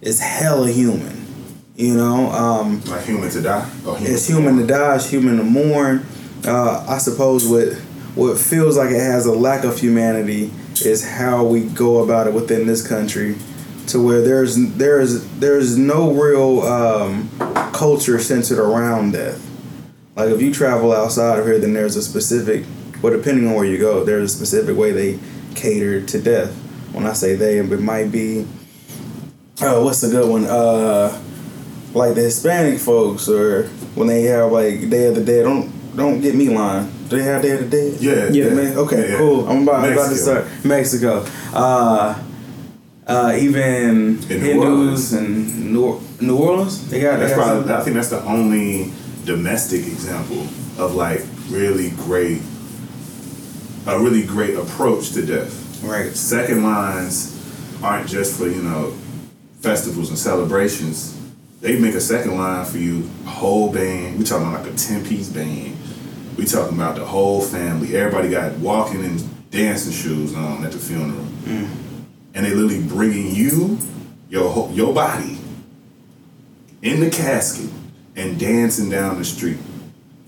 It's 0.00 0.18
hella 0.18 0.70
human, 0.70 1.26
you 1.76 1.94
know. 1.94 2.30
Um, 2.30 2.80
like 2.84 3.04
human 3.04 3.28
to 3.30 3.42
die. 3.42 3.70
Or 3.86 3.98
human 3.98 4.14
it's 4.14 4.26
human 4.26 4.56
to 4.56 4.66
die. 4.66 4.96
It's 4.96 5.10
human 5.10 5.36
to 5.36 5.44
mourn. 5.44 6.06
Uh, 6.44 6.84
I 6.88 6.98
suppose 6.98 7.46
what 7.46 7.74
what 8.14 8.36
feels 8.36 8.76
like 8.76 8.90
it 8.90 9.00
has 9.00 9.26
a 9.26 9.32
lack 9.32 9.64
of 9.64 9.78
humanity 9.78 10.52
is 10.84 11.08
how 11.08 11.44
we 11.44 11.64
go 11.64 12.02
about 12.02 12.26
it 12.26 12.34
within 12.34 12.66
this 12.66 12.86
country, 12.86 13.36
to 13.86 14.04
where 14.04 14.22
there's 14.22 14.56
there's 14.74 15.26
there's 15.38 15.78
no 15.78 16.10
real 16.12 16.60
um, 16.62 17.30
culture 17.72 18.18
centered 18.18 18.58
around 18.58 19.12
death. 19.12 19.48
Like 20.16 20.30
if 20.30 20.42
you 20.42 20.52
travel 20.52 20.92
outside 20.92 21.38
of 21.38 21.46
here, 21.46 21.58
then 21.58 21.72
there's 21.72 21.96
a 21.96 22.02
specific. 22.02 22.64
Well, 23.00 23.16
depending 23.16 23.48
on 23.48 23.54
where 23.54 23.64
you 23.64 23.78
go, 23.78 24.04
there's 24.04 24.34
a 24.34 24.36
specific 24.36 24.76
way 24.76 24.92
they 24.92 25.18
cater 25.54 26.04
to 26.04 26.20
death. 26.20 26.52
When 26.92 27.06
I 27.06 27.14
say 27.14 27.34
they, 27.36 27.58
it 27.58 27.80
might 27.80 28.12
be. 28.12 28.46
Oh, 29.60 29.84
what's 29.84 30.00
the 30.00 30.08
good 30.08 30.28
one? 30.28 30.44
Uh, 30.44 31.20
like 31.94 32.14
the 32.14 32.22
Hispanic 32.22 32.80
folks, 32.80 33.28
or 33.28 33.68
when 33.94 34.08
they 34.08 34.22
have 34.22 34.50
like 34.50 34.90
Day 34.90 35.06
of 35.06 35.14
the 35.14 35.24
Dead. 35.24 35.44
Don't 35.44 35.81
don't 35.96 36.20
get 36.20 36.34
me 36.34 36.48
lying. 36.48 36.90
Do 37.08 37.16
they 37.18 37.24
have 37.24 37.42
Day 37.42 37.50
of 37.52 37.70
the 37.70 37.76
Dead? 37.90 38.00
Yeah, 38.00 38.28
Yeah. 38.30 38.54
Man, 38.54 38.76
okay, 38.78 39.02
Yeah, 39.02 39.08
yeah. 39.12 39.18
cool. 39.18 39.46
I'm 39.48 39.62
about, 39.62 39.84
about 39.92 40.08
to 40.08 40.16
start 40.16 40.46
Mexico. 40.64 41.24
Uh, 41.52 42.18
uh, 43.06 43.36
even 43.38 43.64
In 43.64 44.18
New 44.28 44.38
Hindus 44.38 44.56
Orleans. 44.64 45.12
and 45.12 45.72
New, 45.72 46.00
New 46.20 46.36
Orleans. 46.36 46.88
They 46.88 47.00
got 47.00 47.18
That's 47.18 47.32
they 47.32 47.36
probably. 47.36 47.68
some- 47.68 47.80
I 47.80 47.84
think 47.84 47.96
that's 47.96 48.08
the 48.08 48.22
only 48.24 48.92
domestic 49.24 49.80
example 49.86 50.46
of 50.78 50.94
like 50.94 51.20
really 51.50 51.90
great, 51.90 52.40
a 53.86 53.98
really 53.98 54.22
great 54.22 54.54
approach 54.56 55.12
to 55.12 55.22
death. 55.26 55.82
right. 55.84 56.14
Second 56.16 56.62
lines 56.62 57.36
aren't 57.82 58.08
just 58.08 58.38
for 58.38 58.46
you 58.48 58.62
know 58.62 58.94
festivals 59.60 60.08
and 60.08 60.18
celebrations. 60.18 61.18
They 61.60 61.78
make 61.78 61.94
a 61.94 62.00
second 62.00 62.36
line 62.38 62.64
for 62.64 62.78
you, 62.78 63.08
whole 63.26 63.72
band. 63.72 64.18
We 64.18 64.24
talking 64.24 64.46
about 64.48 64.64
like 64.64 64.72
a 64.72 64.76
ten 64.76 65.04
piece 65.04 65.28
band. 65.28 65.76
We 66.36 66.44
talking 66.44 66.76
about 66.76 66.96
the 66.96 67.04
whole 67.04 67.40
family. 67.40 67.96
Everybody 67.96 68.30
got 68.30 68.56
walking 68.58 69.04
and 69.04 69.50
dancing 69.50 69.92
shoes 69.92 70.34
on 70.34 70.64
at 70.64 70.72
the 70.72 70.78
funeral, 70.78 71.24
mm. 71.44 71.68
and 72.34 72.46
they 72.46 72.54
literally 72.54 72.82
bringing 72.86 73.34
you, 73.34 73.78
your 74.28 74.70
your 74.72 74.94
body, 74.94 75.38
in 76.82 77.00
the 77.00 77.10
casket 77.10 77.70
and 78.16 78.38
dancing 78.38 78.90
down 78.90 79.18
the 79.18 79.24
street 79.24 79.58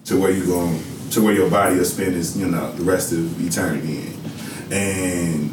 to 0.04 0.20
where 0.20 0.30
you 0.30 0.46
going 0.46 0.82
to 1.10 1.22
where 1.22 1.34
your 1.34 1.50
body 1.50 1.76
will 1.76 1.84
spend 1.84 2.14
its 2.16 2.36
you 2.36 2.46
know 2.46 2.72
the 2.72 2.82
rest 2.82 3.12
of 3.12 3.46
eternity 3.46 4.06
in, 4.06 4.72
and 4.72 5.50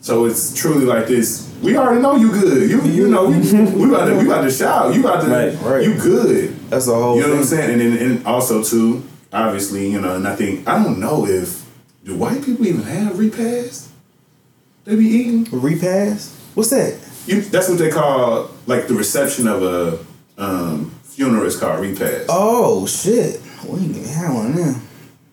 so 0.00 0.26
it's 0.26 0.54
truly 0.54 0.84
like 0.84 1.06
this. 1.06 1.50
We 1.62 1.78
already 1.78 2.02
know 2.02 2.16
you 2.16 2.30
good. 2.30 2.68
You 2.68 2.82
you 2.82 3.08
know 3.08 3.26
we, 3.26 3.38
we 3.40 3.88
about 3.88 4.06
to 4.06 4.16
we 4.16 4.26
about 4.26 4.42
to 4.42 4.50
shout. 4.50 4.94
You 4.94 5.00
about 5.00 5.22
to 5.22 5.28
Right, 5.28 5.54
right. 5.62 5.82
you 5.82 5.94
good. 5.94 6.54
That's 6.68 6.86
the 6.86 6.94
whole. 6.94 7.16
You 7.16 7.22
know 7.22 7.30
what 7.30 7.38
I'm 7.38 7.44
saying? 7.44 7.70
And 7.70 7.80
then 7.80 7.98
and 7.98 8.26
also 8.26 8.62
too, 8.62 9.02
obviously, 9.34 9.90
you 9.90 10.00
know, 10.00 10.14
and 10.16 10.26
I 10.26 10.34
think 10.36 10.66
I 10.68 10.82
don't 10.82 11.00
know 11.00 11.26
if 11.26 11.68
do 12.04 12.16
white 12.16 12.44
people 12.44 12.66
even 12.66 12.82
have 12.82 13.18
repast? 13.18 13.90
They 14.84 14.96
be 14.96 15.06
eating. 15.06 15.44
Repast. 15.50 16.34
What's 16.54 16.70
that? 16.70 16.98
You, 17.26 17.40
that's 17.40 17.68
what 17.68 17.78
they 17.78 17.90
call 17.90 18.50
like 18.66 18.86
the 18.86 18.94
reception 18.94 19.48
of 19.48 19.62
a 19.62 19.98
um, 20.38 20.90
funeral 21.04 21.44
is 21.46 21.56
called 21.58 21.80
repast. 21.80 22.26
Oh 22.28 22.86
shit. 22.86 23.40
We 23.66 23.80
didn't 23.80 23.96
even 23.96 24.08
have 24.10 24.34
one 24.34 24.54
now. 24.56 24.74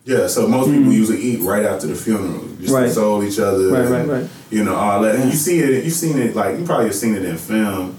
Yeah, 0.04 0.26
so 0.26 0.48
most 0.48 0.66
people 0.68 0.90
usually 0.92 1.20
eat 1.20 1.40
right 1.42 1.64
after 1.64 1.86
the 1.86 1.94
funeral, 1.94 2.48
just 2.58 2.72
Right. 2.72 2.86
console 2.86 3.22
each 3.22 3.38
other. 3.38 3.68
Right, 3.68 3.82
and, 3.82 3.90
right, 3.90 4.22
right. 4.22 4.30
You 4.50 4.64
know 4.64 4.74
all 4.74 5.02
that, 5.02 5.14
and 5.16 5.30
you 5.30 5.36
see 5.36 5.60
it. 5.60 5.84
You've 5.84 5.92
seen 5.92 6.18
it 6.18 6.34
like 6.34 6.58
you 6.58 6.64
probably 6.64 6.86
have 6.86 6.94
seen 6.94 7.14
it 7.14 7.24
in 7.24 7.36
film. 7.36 7.96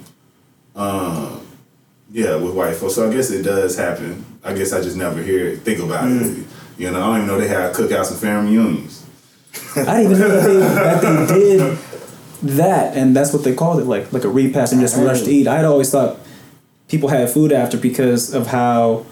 Um, 0.76 1.43
yeah, 2.14 2.36
with 2.36 2.54
white 2.54 2.76
folks. 2.76 2.94
So 2.96 3.10
I 3.10 3.14
guess 3.14 3.32
it 3.32 3.42
does 3.42 3.76
happen. 3.76 4.24
I 4.44 4.54
guess 4.54 4.72
I 4.72 4.82
just 4.82 4.96
never 4.96 5.22
hear 5.22 5.48
it, 5.48 5.62
think 5.62 5.80
about 5.80 6.10
it. 6.10 6.22
Mm. 6.22 6.46
You 6.78 6.92
know, 6.92 7.02
I 7.02 7.06
don't 7.08 7.16
even 7.18 7.28
know 7.28 7.40
they 7.40 7.48
have 7.48 7.76
cookouts 7.76 8.12
and 8.12 8.20
family 8.20 8.56
reunions. 8.56 9.06
I 9.76 10.04
didn't 10.04 10.12
even 10.12 10.20
know 10.20 10.28
that 10.30 10.44
they, 10.48 10.58
that 10.60 11.02
they 11.02 11.26
did 11.34 11.78
that, 12.44 12.96
and 12.96 13.16
that's 13.16 13.34
what 13.34 13.44
they 13.44 13.56
called 13.56 13.80
it, 13.80 13.86
like 13.86 14.14
like 14.14 14.24
a 14.24 14.30
repast 14.30 14.74
and 14.74 14.82
just 14.82 14.98
rush 14.98 15.22
to 15.22 15.32
eat. 15.32 15.48
I'd 15.48 15.66
always 15.66 15.90
thought 15.90 16.20
people 16.88 17.10
had 17.10 17.30
food 17.30 17.52
after 17.52 17.78
because 17.78 18.34
of 18.34 18.48
how 18.48 19.06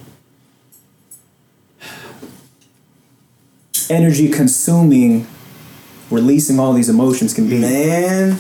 energy 3.89 4.29
consuming 4.29 5.27
releasing 6.09 6.59
all 6.59 6.73
these 6.73 6.89
emotions 6.89 7.33
can 7.33 7.49
be. 7.49 7.59
Man, 7.59 8.37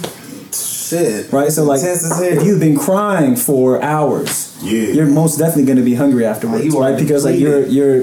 shit. 0.91 1.31
Right, 1.31 1.51
so 1.51 1.63
like 1.63 1.79
Intense 1.81 2.03
as 2.05 2.11
hell. 2.19 2.23
if 2.37 2.43
you've 2.45 2.59
been 2.59 2.77
crying 2.77 3.35
for 3.35 3.81
hours, 3.81 4.31
Yeah. 4.61 4.93
you're 4.95 5.07
most 5.21 5.37
definitely 5.39 5.65
going 5.65 5.77
to 5.83 5.87
be 5.91 5.95
hungry 5.95 6.25
afterwards, 6.25 6.63
You 6.65 6.77
are 6.77 6.91
right? 6.91 6.97
Because 7.03 7.25
like 7.25 7.39
you're 7.39 7.65
you're 7.65 8.01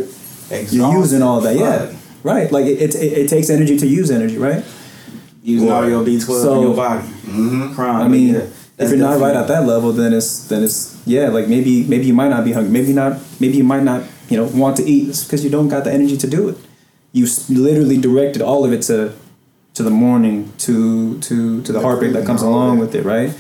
Exhausted. 0.50 0.72
you're 0.76 0.92
using 1.02 1.22
all 1.22 1.40
that, 1.46 1.56
yeah, 1.56 1.92
right. 2.22 2.50
Like 2.56 2.66
it, 2.66 2.94
it, 2.94 3.12
it 3.22 3.26
takes 3.28 3.48
energy 3.50 3.76
to 3.78 3.86
use 3.86 4.10
energy, 4.10 4.38
right? 4.38 4.64
Using 5.42 5.70
all 5.70 5.86
your 5.88 6.02
B12 6.04 6.42
So- 6.42 6.54
in 6.56 6.62
your 6.66 6.76
body. 6.76 7.06
Mm-hmm. 7.28 7.74
Crying. 7.74 8.02
I 8.06 8.08
mean, 8.08 8.34
yeah, 8.34 8.46
if 8.78 8.88
you're 8.90 8.98
not 8.98 9.20
right 9.20 9.36
at 9.36 9.48
that 9.48 9.64
level, 9.66 9.92
then 9.92 10.12
it's 10.12 10.30
then 10.48 10.62
it's 10.64 10.96
yeah, 11.06 11.28
like 11.28 11.46
maybe 11.48 11.84
maybe 11.84 12.06
you 12.06 12.14
might 12.14 12.28
not 12.36 12.44
be 12.44 12.52
hungry, 12.52 12.72
maybe 12.72 12.92
not, 12.92 13.20
maybe 13.40 13.56
you 13.60 13.64
might 13.64 13.82
not 13.82 14.00
you 14.30 14.36
know 14.38 14.44
want 14.62 14.76
to 14.78 14.84
eat 14.84 15.06
because 15.24 15.44
you 15.44 15.50
don't 15.50 15.68
got 15.68 15.84
the 15.84 15.92
energy 15.92 16.16
to 16.16 16.26
do 16.26 16.48
it. 16.50 16.56
You 17.12 17.26
literally 17.48 17.98
directed 17.98 18.40
all 18.42 18.64
of 18.64 18.72
it 18.72 18.82
to 18.90 19.12
to 19.78 19.84
the 19.84 19.90
mourning, 19.90 20.52
to 20.58 21.18
to 21.20 21.62
to 21.62 21.72
the 21.72 21.80
heartbreak 21.80 22.12
that 22.12 22.26
comes 22.26 22.42
along 22.42 22.78
with 22.78 22.94
it, 22.96 23.04
right? 23.04 23.32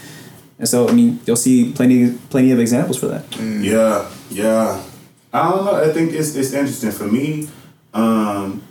And 0.58 0.68
so 0.68 0.88
I 0.88 0.92
mean, 0.92 1.18
you'll 1.26 1.36
see 1.48 1.72
plenty 1.72 2.12
plenty 2.30 2.52
of 2.52 2.60
examples 2.60 2.96
for 2.96 3.08
that. 3.08 3.24
Yeah, 3.38 4.08
yeah. 4.30 4.82
I 5.32 5.50
don't 5.50 5.64
know. 5.64 5.74
I 5.74 5.92
think 5.92 6.12
it's 6.12 6.36
it's 6.36 6.52
interesting 6.52 6.92
for 6.92 7.06
me. 7.06 7.48
Um, 7.92 8.62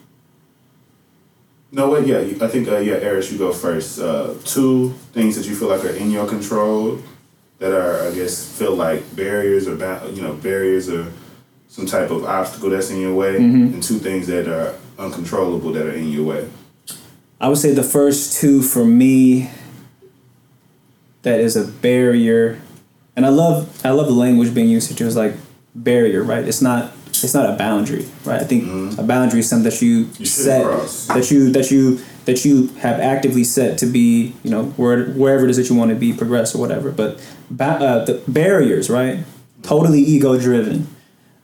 no, 1.72 1.90
wait. 1.92 2.08
Yeah, 2.08 2.20
I 2.46 2.48
think 2.48 2.70
uh, 2.70 2.78
yeah, 2.78 3.04
Arris, 3.04 3.32
you 3.32 3.38
go 3.38 3.52
first. 3.52 4.00
Uh, 4.00 4.34
two 4.46 4.94
things 5.12 5.36
that 5.36 5.46
you 5.46 5.54
feel 5.56 5.68
like 5.68 5.84
are 5.84 5.96
in 6.04 6.10
your 6.10 6.26
control, 6.26 7.00
that 7.60 7.74
are 7.74 8.08
I 8.08 8.16
guess 8.16 8.34
feel 8.58 8.76
like 8.76 9.04
barriers 9.14 9.68
or 9.68 9.76
ba- 9.76 10.10
you 10.14 10.22
know 10.22 10.34
barriers 10.36 10.88
or 10.90 11.12
some 11.68 11.86
type 11.86 12.12
of 12.12 12.24
obstacle 12.24 12.70
that's 12.70 12.90
in 12.92 13.00
your 13.02 13.14
way, 13.14 13.36
and 13.36 13.84
two 13.84 14.00
things 14.00 14.26
that 14.28 14.48
are 14.48 14.74
uncontrollable 14.98 15.74
that 15.74 15.86
are 15.86 15.92
in 15.92 16.08
your 16.08 16.24
way. 16.24 16.48
I 17.40 17.48
would 17.50 17.58
say 17.58 17.72
the 17.74 17.84
first 17.84 18.40
two 18.40 18.62
for 18.62 18.84
me 18.86 19.50
that 21.22 21.40
is 21.40 21.56
a 21.56 21.66
barrier 21.68 22.60
and 23.16 23.26
I 23.26 23.30
love 23.30 23.86
I 23.86 23.90
love 23.92 24.08
the 24.08 24.14
language 24.14 24.54
being 24.54 24.70
used 24.70 24.90
here 24.90 24.98
too. 24.98 25.08
It's 25.08 25.16
like 25.16 25.34
barrier, 25.76 26.24
right? 26.24 26.44
It's 26.48 26.62
not 26.62 26.92
it's 27.08 27.34
not 27.34 27.50
a 27.50 27.54
boundary, 27.58 28.06
right? 28.26 28.40
I 28.42 28.44
think 28.44 28.98
a 29.00 29.04
boundary 29.04 29.40
is 29.40 29.50
something 29.50 29.70
that 29.70 29.82
you, 29.82 30.06
Mm-hmm. 30.06 30.22
You 30.24 30.26
set 30.28 31.08
that 31.16 31.32
you 31.32 31.52
that 31.52 31.72
you 31.72 32.00
that 32.26 32.46
you 32.46 32.68
have 32.80 33.00
actively 33.00 33.44
set 33.44 33.78
to 33.80 33.86
be, 33.86 34.34
you 34.44 34.52
know, 34.52 34.66
where, 34.76 35.06
wherever 35.06 35.46
it 35.46 35.50
is 35.50 35.56
that 35.58 35.70
you 35.70 35.76
want 35.76 35.90
to 35.90 35.96
be, 35.96 36.12
progress 36.14 36.54
or 36.54 36.60
whatever. 36.60 36.92
But 36.92 37.26
ba- 37.50 37.66
uh, 37.80 38.06
the 38.06 38.22
barriers, 38.28 38.90
right? 38.90 39.24
Totally 39.64 40.02
ego 40.02 40.38
driven. 40.38 40.88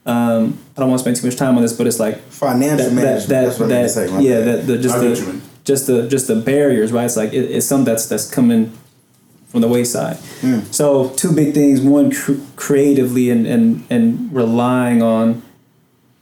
Um, 0.04 0.58
I 0.76 0.80
don't 0.80 0.90
want 0.90 0.98
to 0.98 1.02
spend 1.04 1.16
too 1.16 1.26
much 1.26 1.36
time 1.36 1.56
on 1.56 1.62
this, 1.62 1.72
but 1.72 1.86
it's 1.86 1.98
like 1.98 2.18
Financial 2.28 2.76
that, 2.76 2.84
that, 2.84 2.92
management. 2.94 3.28
that, 3.30 3.44
that's 3.46 3.58
what 3.58 3.68
that, 3.70 3.74
meant 3.74 3.88
to 3.88 4.08
say. 4.08 4.22
yeah, 4.22 4.40
that 4.42 4.66
the 4.66 4.76
just 4.78 4.94
I 4.96 5.00
get 5.00 5.08
what 5.10 5.18
you 5.18 5.24
the 5.24 5.32
mean. 5.32 5.42
Just 5.64 5.86
the 5.86 6.08
just 6.08 6.28
the 6.28 6.36
barriers, 6.36 6.92
right? 6.92 7.04
It's 7.04 7.16
like 7.16 7.32
it, 7.32 7.50
it's 7.50 7.66
something 7.66 7.86
that's 7.86 8.06
that's 8.06 8.30
coming 8.30 8.72
from 9.48 9.60
the 9.60 9.68
wayside. 9.68 10.16
So 10.70 11.10
two 11.10 11.32
big 11.32 11.54
things: 11.54 11.80
one, 11.80 12.10
cr- 12.12 12.34
creatively 12.56 13.30
and 13.30 13.46
and 13.46 13.84
and 13.90 14.32
relying 14.34 15.02
on 15.02 15.42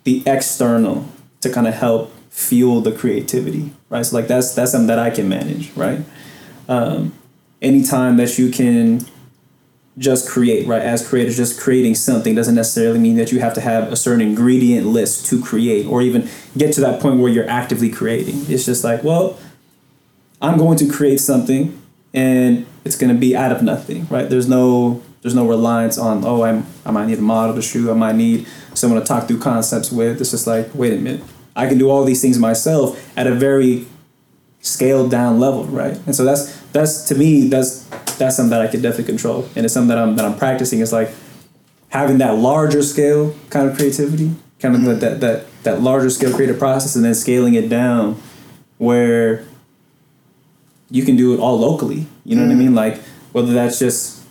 the 0.05 0.23
external 0.27 1.07
to 1.41 1.51
kind 1.51 1.67
of 1.67 1.75
help 1.75 2.13
fuel 2.31 2.81
the 2.81 2.93
creativity, 2.93 3.73
right? 3.91 4.05
So 4.07 4.17
like 4.17 4.29
that's 4.29 4.55
that's 4.55 4.73
something 4.73 4.87
that 4.89 4.99
I 4.99 5.11
can 5.11 5.29
manage, 5.29 5.71
right? 5.77 6.01
Um, 6.69 7.13
anytime 7.61 8.17
that 8.19 8.39
you 8.39 8.51
can 8.51 9.07
just 9.99 10.29
create, 10.29 10.67
right? 10.67 10.81
As 10.81 11.07
creators, 11.07 11.37
just 11.37 11.61
creating 11.61 11.95
something 11.95 12.35
doesn't 12.35 12.55
necessarily 12.55 12.99
mean 12.99 13.17
that 13.17 13.31
you 13.31 13.41
have 13.41 13.55
to 13.55 13.61
have 13.61 13.93
a 13.93 13.97
certain 13.97 14.23
ingredient 14.23 14.87
list 14.87 15.27
to 15.27 15.43
create 15.43 15.87
or 15.87 16.01
even 16.01 16.29
get 16.57 16.73
to 16.75 16.81
that 16.81 17.01
point 17.01 17.21
where 17.21 17.31
you're 17.31 17.49
actively 17.49 17.91
creating. 17.91 18.47
It's 18.49 18.65
just 18.65 18.85
like, 18.85 19.05
well, 19.05 19.39
I'm 20.41 20.57
going 20.57 20.79
to 20.79 20.91
create 20.91 21.21
something 21.21 21.81
and 22.15 22.67
it's 22.85 22.97
going 22.97 23.13
to 23.13 23.19
be 23.19 23.37
out 23.37 23.53
of 23.53 23.63
nothing, 23.63 24.07
right? 24.09 24.29
There's 24.29 24.49
no 24.49 25.03
there's 25.21 25.37
no 25.37 25.47
reliance 25.47 25.99
on 25.99 26.25
oh 26.25 26.43
I'm 26.43 26.67
I 26.85 26.91
might 26.91 27.07
need 27.07 27.19
a 27.19 27.23
model 27.23 27.55
to 27.55 27.63
shoot, 27.63 27.91
I 27.91 27.95
might 27.95 28.17
need 28.17 28.47
someone 28.75 29.01
to 29.01 29.07
talk 29.07 29.29
through 29.29 29.39
concepts 29.39 29.93
with. 29.93 30.21
It's 30.21 30.31
just 30.33 30.47
like 30.47 30.75
wait 30.75 30.93
a 30.93 30.97
minute, 30.97 31.25
I 31.55 31.69
can 31.69 31.79
do 31.79 31.91
all 31.91 32.05
these 32.05 32.21
things 32.21 32.39
myself 32.39 33.17
at 33.17 33.27
a 33.27 33.35
very 33.35 33.87
scaled 34.61 35.11
down 35.11 35.39
level, 35.39 35.65
right? 35.65 35.99
And 36.07 36.15
so 36.15 36.25
that's 36.25 36.61
that's 36.73 37.05
to 37.09 37.15
me 37.15 37.49
that's 37.49 37.89
that's 38.23 38.37
something 38.37 38.51
that 38.51 38.61
I 38.61 38.69
can 38.69 38.81
definitely 38.81 39.05
control, 39.05 39.49
and 39.57 39.65
it's 39.65 39.75
something 39.75 39.89
that 39.89 39.99
I'm 39.99 40.17
that 40.17 40.25
I'm 40.25 40.37
practicing. 40.37 40.81
Is 40.81 40.93
like 40.93 41.11
having 41.89 42.19
that 42.19 42.39
larger 42.39 42.83
scale 42.83 43.35
kind 43.51 43.69
of 43.69 43.77
creativity, 43.77 44.35
kind 44.61 44.75
of 44.75 44.81
mm-hmm. 44.81 45.01
that, 45.01 45.01
that 45.01 45.21
that 45.21 45.63
that 45.65 45.81
larger 45.83 46.11
scale 46.11 46.33
creative 46.35 46.59
process, 46.59 46.97
and 46.97 47.05
then 47.05 47.15
scaling 47.15 47.55
it 47.55 47.69
down 47.69 48.21
where 48.79 49.45
you 50.91 51.05
can 51.05 51.17
do 51.17 51.35
it 51.35 51.41
all 51.41 51.59
locally. 51.59 52.07
You 52.25 52.37
know 52.37 52.43
what 52.43 52.51
I 52.51 52.55
mm-hmm. 52.55 52.59
mean? 52.59 52.75
Like 52.75 52.99
whether 53.33 53.53
that's 53.53 53.79
just 53.79 54.23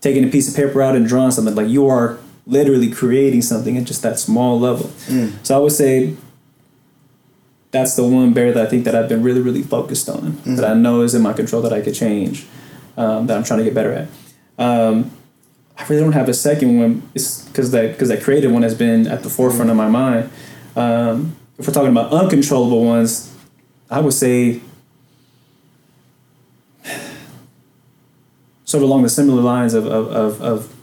taking 0.00 0.24
a 0.24 0.28
piece 0.28 0.48
of 0.48 0.56
paper 0.56 0.82
out 0.82 0.96
and 0.96 1.06
drawing 1.06 1.30
something, 1.30 1.54
like 1.54 1.68
you 1.68 1.86
are 1.86 2.18
literally 2.46 2.90
creating 2.90 3.42
something 3.42 3.76
at 3.76 3.84
just 3.84 4.02
that 4.02 4.18
small 4.18 4.60
level. 4.60 4.86
Mm. 5.06 5.44
So 5.46 5.56
I 5.56 5.58
would 5.58 5.72
say 5.72 6.14
that's 7.70 7.96
the 7.96 8.04
one 8.04 8.32
barrier 8.32 8.52
that 8.52 8.66
I 8.66 8.70
think 8.70 8.84
that 8.84 8.94
I've 8.94 9.08
been 9.08 9.22
really, 9.22 9.40
really 9.40 9.62
focused 9.62 10.08
on. 10.08 10.36
That 10.44 10.44
mm-hmm. 10.44 10.64
I 10.64 10.74
know 10.74 11.02
is 11.02 11.14
in 11.14 11.22
my 11.22 11.32
control 11.32 11.62
that 11.62 11.72
I 11.72 11.80
could 11.80 11.94
change. 11.94 12.46
Um, 12.96 13.26
that 13.26 13.36
I'm 13.36 13.44
trying 13.44 13.58
to 13.58 13.64
get 13.64 13.74
better 13.74 13.92
at. 13.92 14.08
Um, 14.58 15.10
I 15.76 15.84
really 15.86 16.02
don't 16.02 16.12
have 16.12 16.28
a 16.28 16.34
second 16.34 16.78
one. 16.78 17.02
It's 17.14 17.44
because 17.46 17.72
that 17.72 17.92
because 17.92 18.08
that 18.08 18.22
creative 18.22 18.52
one 18.52 18.62
has 18.62 18.74
been 18.74 19.06
at 19.06 19.22
the 19.22 19.30
forefront 19.30 19.70
of 19.70 19.76
my 19.76 19.88
mind. 19.88 20.30
Um, 20.76 21.36
if 21.58 21.66
we're 21.66 21.74
talking 21.74 21.90
about 21.90 22.12
uncontrollable 22.12 22.84
ones, 22.84 23.34
I 23.90 24.00
would 24.00 24.12
say 24.12 24.60
sort 28.64 28.82
of 28.82 28.88
along 28.88 29.02
the 29.02 29.08
similar 29.08 29.42
lines 29.42 29.74
of 29.74 29.86
of, 29.86 30.08
of, 30.08 30.40
of 30.40 30.74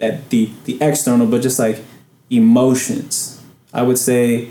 at 0.00 0.30
the 0.30 0.50
the 0.64 0.78
external, 0.80 1.26
but 1.26 1.42
just 1.42 1.58
like 1.58 1.84
emotions. 2.30 3.40
I 3.72 3.82
would 3.82 3.98
say 3.98 4.50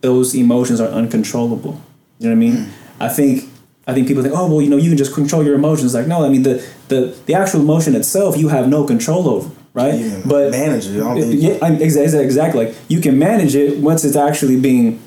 those 0.00 0.34
emotions 0.36 0.80
are 0.80 0.88
uncontrollable. 0.88 1.80
You 2.18 2.28
know 2.28 2.36
what 2.36 2.44
I 2.44 2.50
mean? 2.50 2.68
I 3.00 3.08
think 3.08 3.51
I 3.86 3.94
think 3.94 4.06
people 4.06 4.22
think, 4.22 4.34
oh 4.36 4.46
well, 4.48 4.62
you 4.62 4.70
know, 4.70 4.76
you 4.76 4.90
can 4.90 4.98
just 4.98 5.12
control 5.14 5.44
your 5.44 5.54
emotions. 5.54 5.94
Like, 5.94 6.06
no, 6.06 6.24
I 6.24 6.28
mean 6.28 6.42
the 6.44 6.64
the 6.88 7.16
the 7.26 7.34
actual 7.34 7.60
emotion 7.60 7.94
itself, 7.94 8.36
you 8.36 8.48
have 8.48 8.68
no 8.68 8.84
control 8.84 9.28
over, 9.28 9.50
right? 9.74 9.94
You 9.94 10.10
can 10.10 10.28
but 10.28 10.50
manage 10.52 10.86
it. 10.86 10.96
I 10.96 11.14
don't 11.14 11.20
think 11.20 11.42
yeah, 11.42 11.58
I'm- 11.62 11.80
exactly. 11.82 12.66
Like 12.66 12.74
you 12.88 13.00
can 13.00 13.18
manage 13.18 13.54
it 13.56 13.78
once 13.78 14.04
it's 14.04 14.16
actually 14.16 14.60
being 14.60 15.00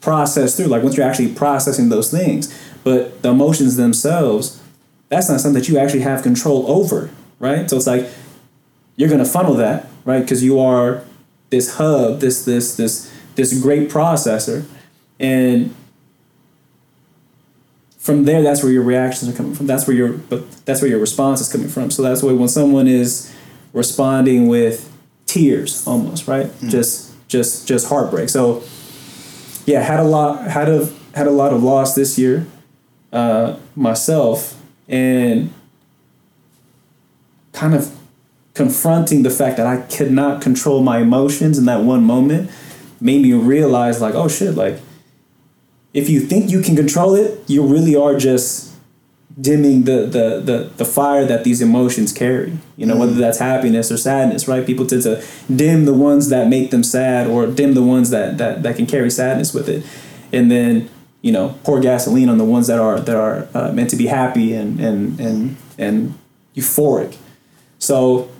processed 0.00 0.56
through. 0.56 0.66
Like 0.66 0.82
once 0.82 0.96
you're 0.96 1.06
actually 1.06 1.34
processing 1.34 1.88
those 1.90 2.10
things. 2.10 2.52
But 2.84 3.22
the 3.22 3.28
emotions 3.30 3.76
themselves, 3.76 4.60
that's 5.08 5.28
not 5.28 5.40
something 5.40 5.60
that 5.60 5.68
you 5.68 5.78
actually 5.78 6.00
have 6.00 6.22
control 6.22 6.68
over, 6.70 7.10
right? 7.38 7.68
So 7.70 7.76
it's 7.76 7.86
like 7.86 8.08
you're 8.96 9.08
gonna 9.10 9.24
funnel 9.24 9.54
that, 9.54 9.86
right? 10.04 10.20
Because 10.20 10.42
you 10.42 10.58
are 10.58 11.04
this 11.50 11.74
hub, 11.76 12.20
this 12.20 12.44
this 12.44 12.76
this 12.76 13.12
this 13.34 13.60
great 13.60 13.90
processor, 13.90 14.64
and 15.20 15.74
from 18.02 18.24
there, 18.24 18.42
that's 18.42 18.64
where 18.64 18.72
your 18.72 18.82
reactions 18.82 19.32
are 19.32 19.36
coming 19.36 19.54
from. 19.54 19.68
That's 19.68 19.86
where 19.86 19.96
your 19.96 20.14
but 20.14 20.50
that's 20.64 20.82
where 20.82 20.90
your 20.90 20.98
response 20.98 21.40
is 21.40 21.50
coming 21.50 21.68
from. 21.68 21.92
So 21.92 22.02
that's 22.02 22.20
why 22.20 22.32
when 22.32 22.48
someone 22.48 22.88
is 22.88 23.32
responding 23.72 24.48
with 24.48 24.92
tears, 25.26 25.86
almost 25.86 26.26
right, 26.26 26.50
just 26.62 27.14
just 27.28 27.68
just 27.68 27.88
heartbreak. 27.88 28.28
So 28.28 28.64
yeah, 29.66 29.82
had 29.82 30.00
a 30.00 30.04
lot 30.04 30.48
had 30.48 30.68
a 30.68 30.90
had 31.14 31.28
a 31.28 31.30
lot 31.30 31.52
of 31.52 31.62
loss 31.62 31.94
this 31.94 32.18
year 32.18 32.44
uh, 33.12 33.56
myself, 33.76 34.60
and 34.88 35.52
kind 37.52 37.72
of 37.72 37.96
confronting 38.54 39.22
the 39.22 39.30
fact 39.30 39.58
that 39.58 39.66
I 39.68 39.76
could 39.76 40.10
not 40.10 40.42
control 40.42 40.82
my 40.82 40.98
emotions 40.98 41.56
in 41.56 41.66
that 41.66 41.82
one 41.84 42.02
moment 42.02 42.50
made 43.00 43.22
me 43.22 43.32
realize 43.32 44.00
like 44.00 44.14
oh 44.14 44.26
shit 44.26 44.54
like 44.54 44.78
if 45.94 46.08
you 46.08 46.20
think 46.20 46.50
you 46.50 46.62
can 46.62 46.74
control 46.76 47.14
it 47.14 47.42
you 47.48 47.64
really 47.64 47.94
are 47.94 48.16
just 48.16 48.72
dimming 49.40 49.84
the 49.84 50.02
the 50.02 50.40
the, 50.40 50.70
the 50.76 50.84
fire 50.84 51.24
that 51.24 51.44
these 51.44 51.62
emotions 51.62 52.12
carry. 52.12 52.58
You 52.76 52.86
know 52.86 52.96
whether 52.96 53.14
that's 53.14 53.38
happiness 53.38 53.90
or 53.90 53.96
sadness 53.96 54.46
right? 54.46 54.66
People 54.66 54.86
tend 54.86 55.02
to 55.02 55.24
dim 55.54 55.84
the 55.84 55.94
ones 55.94 56.28
that 56.28 56.48
make 56.48 56.70
them 56.70 56.82
sad 56.82 57.26
or 57.26 57.46
dim 57.46 57.74
the 57.74 57.82
ones 57.82 58.10
that 58.10 58.38
that, 58.38 58.62
that 58.62 58.76
can 58.76 58.86
carry 58.86 59.10
sadness 59.10 59.54
with 59.54 59.68
it. 59.68 59.84
And 60.32 60.50
then 60.50 60.90
you 61.22 61.32
know 61.32 61.58
pour 61.64 61.80
gasoline 61.80 62.28
on 62.28 62.38
the 62.38 62.44
ones 62.44 62.66
that 62.66 62.78
are 62.78 63.00
that 63.00 63.16
are 63.16 63.48
uh, 63.54 63.72
meant 63.72 63.90
to 63.90 63.96
be 63.96 64.06
happy 64.06 64.52
and 64.54 64.80
and 64.80 65.18
and 65.18 65.56
and 65.78 66.18
euphoric. 66.54 67.16
So 67.78 68.30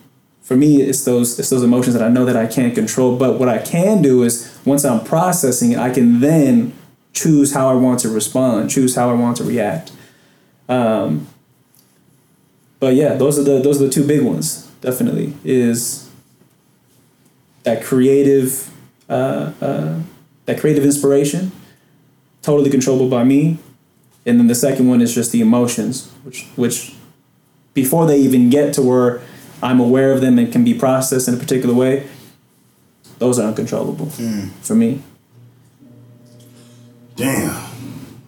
for 0.43 0.57
me, 0.57 0.83
it's 0.83 1.05
those 1.05 1.39
it's 1.39 1.51
those 1.51 1.63
emotions 1.63 1.95
that 1.95 2.03
I 2.03 2.09
know 2.09 2.25
that 2.25 2.37
I 2.37 2.47
can't 2.47 2.75
control. 2.75 3.17
But 3.17 3.39
what 3.39 3.49
I 3.49 3.59
can 3.59 4.03
do 4.03 4.23
is 4.25 4.59
once 4.67 4.85
I'm 4.85 5.05
processing 5.05 5.73
it, 5.73 5.79
I 5.79 5.91
can 5.91 6.21
then 6.21 6.75
choose 7.13 7.53
how 7.55 7.69
I 7.69 7.75
want 7.75 8.01
to 8.01 8.09
respond, 8.09 8.71
choose 8.71 8.95
how 8.95 9.11
I 9.11 9.15
want 9.15 9.37
to 9.39 9.45
react. 9.45 9.93
Um, 10.69 11.27
but 12.81 12.95
yeah, 12.95 13.15
those 13.15 13.39
are 13.39 13.43
the 13.43 13.61
those 13.61 13.81
are 13.81 13.87
the 13.87 13.93
two 13.93 14.07
big 14.07 14.23
ones. 14.23 14.67
Definitely 14.81 15.35
is 15.45 16.11
that 17.63 17.85
creative 17.85 18.73
uh, 19.09 19.53
uh, 19.61 20.01
that 20.47 20.59
creative 20.59 20.85
inspiration, 20.85 21.53
totally 22.43 22.71
controllable 22.71 23.09
by 23.09 23.25
me, 23.25 23.59
and 24.27 24.39
then 24.39 24.49
the 24.49 24.55
second 24.55 24.89
one 24.89 25.01
is 25.01 25.15
just 25.15 25.33
the 25.33 25.41
emotions, 25.41 26.11
which 26.25 26.47
which 26.57 26.95
before 27.75 28.07
they 28.07 28.19
even 28.19 28.51
get 28.51 28.75
to 28.75 28.83
where 28.83 29.21
I'm 29.63 29.79
aware 29.79 30.13
of 30.13 30.21
them 30.21 30.39
and 30.39 30.51
can 30.53 30.65
be 30.65 30.75
processed 30.75 31.29
in 31.29 31.35
a 31.35 31.37
particular 31.37 31.75
way, 31.75 32.09
those 33.19 33.39
are 33.39 33.47
uncontrollable 33.47 34.11
for 34.63 34.75
me. 34.75 35.03
Damn. 37.23 37.71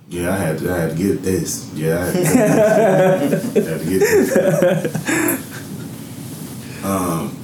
Yeah, 0.08 0.32
I 0.32 0.36
had 0.36 0.58
to, 0.58 0.72
I 0.72 0.78
had 0.78 0.90
to 0.90 0.96
get 0.96 1.22
this. 1.22 1.68
Yeah, 1.74 1.98
I 1.98 2.04
had 2.04 2.14
to 2.14 2.20
get 2.22 3.50
this. 3.50 3.56
I 3.56 3.70
had 3.70 3.80
to 3.80 3.86
get 3.90 4.00
this. 4.00 5.44
Um, 6.84 7.36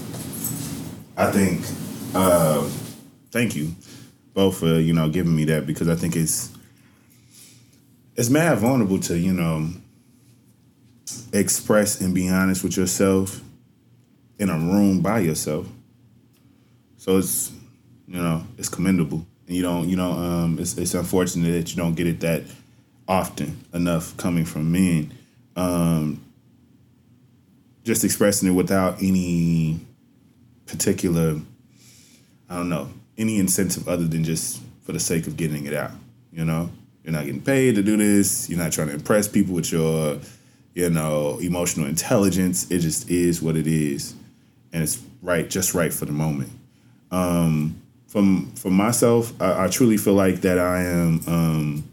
I 1.16 1.32
think. 1.32 1.64
Uh, 2.14 2.68
thank 3.32 3.56
you 3.56 3.74
both 4.32 4.58
for 4.58 4.78
you 4.78 4.92
know 4.92 5.08
giving 5.08 5.34
me 5.34 5.44
that 5.44 5.66
because 5.66 5.88
I 5.88 5.96
think 5.96 6.14
it's 6.14 6.50
it's 8.14 8.30
mad 8.30 8.58
vulnerable 8.58 9.00
to 9.00 9.18
you 9.18 9.32
know 9.32 9.70
express 11.32 12.00
and 12.00 12.14
be 12.14 12.28
honest 12.28 12.62
with 12.62 12.76
yourself 12.76 13.40
in 14.38 14.50
a 14.50 14.58
room 14.58 15.00
by 15.00 15.18
yourself. 15.20 15.66
So 16.96 17.18
it's 17.18 17.50
you 18.06 18.22
know 18.22 18.44
it's 18.56 18.68
commendable, 18.68 19.26
you 19.50 19.62
don't 19.62 19.88
you 19.88 19.96
know 19.96 20.12
um, 20.12 20.58
it's 20.58 20.76
it's 20.78 20.94
unfortunate 20.94 21.52
that 21.52 21.70
you 21.70 21.76
don't 21.76 21.94
get 21.94 22.06
it 22.06 22.20
that 22.20 22.42
often 23.10 23.64
enough 23.74 24.16
coming 24.16 24.44
from 24.44 24.70
men. 24.70 25.12
Um, 25.56 26.24
just 27.84 28.04
expressing 28.04 28.48
it 28.48 28.52
without 28.52 29.02
any 29.02 29.80
particular, 30.66 31.40
I 32.48 32.56
don't 32.56 32.68
know, 32.68 32.88
any 33.18 33.38
incentive 33.38 33.88
other 33.88 34.04
than 34.04 34.22
just 34.22 34.62
for 34.82 34.92
the 34.92 35.00
sake 35.00 35.26
of 35.26 35.36
getting 35.36 35.66
it 35.66 35.74
out. 35.74 35.90
You 36.32 36.44
know, 36.44 36.70
you're 37.02 37.12
not 37.12 37.24
getting 37.24 37.42
paid 37.42 37.74
to 37.74 37.82
do 37.82 37.96
this. 37.96 38.48
You're 38.48 38.60
not 38.60 38.70
trying 38.70 38.88
to 38.88 38.94
impress 38.94 39.26
people 39.26 39.54
with 39.54 39.72
your, 39.72 40.18
you 40.74 40.88
know, 40.90 41.38
emotional 41.40 41.86
intelligence. 41.86 42.70
It 42.70 42.78
just 42.78 43.10
is 43.10 43.42
what 43.42 43.56
it 43.56 43.66
is, 43.66 44.14
and 44.72 44.84
it's 44.84 45.02
right, 45.20 45.50
just 45.50 45.74
right 45.74 45.92
for 45.92 46.04
the 46.04 46.12
moment. 46.12 46.52
Um, 47.10 47.79
from 48.10 48.50
for 48.56 48.70
myself, 48.70 49.32
I, 49.40 49.66
I 49.66 49.68
truly 49.68 49.96
feel 49.96 50.14
like 50.14 50.40
that 50.40 50.58
I 50.58 50.82
am. 50.82 51.20
Um, 51.28 51.84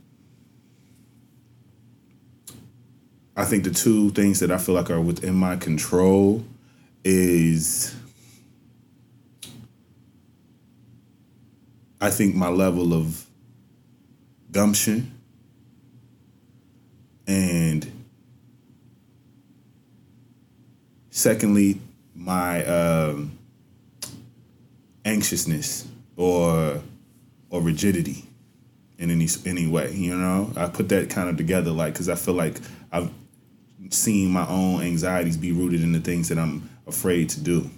I 3.36 3.46
think 3.46 3.64
the 3.64 3.70
two 3.70 4.10
things 4.10 4.40
that 4.40 4.50
I 4.50 4.58
feel 4.58 4.74
like 4.74 4.90
are 4.90 5.00
within 5.00 5.36
my 5.36 5.58
control 5.58 6.44
is 7.04 7.96
I 12.02 12.10
think 12.10 12.34
my 12.34 12.50
level 12.50 12.96
of 12.96 13.24
gumption 14.52 15.12
and 17.28 17.92
secondly 21.12 21.80
my 22.16 22.66
um, 22.66 23.38
anxiousness 25.06 25.88
or 26.18 26.82
or 27.50 27.62
rigidity 27.62 28.26
in 28.98 29.10
any 29.12 29.28
any 29.46 29.68
way 29.68 29.94
you 29.94 30.16
know? 30.16 30.52
I 30.58 30.68
put 30.68 30.90
that 30.90 31.10
kind 31.10 31.30
of 31.30 31.38
together 31.38 31.72
like 31.72 31.94
because 31.94 32.10
i 32.10 32.16
feel 32.16 32.34
like 32.34 32.60
i've 32.92 33.10
seen 33.90 34.32
my 34.32 34.46
own 34.48 34.82
anxieties 34.82 35.38
be 35.38 35.52
rooted 35.54 35.82
in 35.82 35.94
the 35.94 36.00
things 36.00 36.28
that 36.30 36.38
i'm 36.38 36.70
afraid 36.86 37.30
to 37.30 37.40
do. 37.40 37.70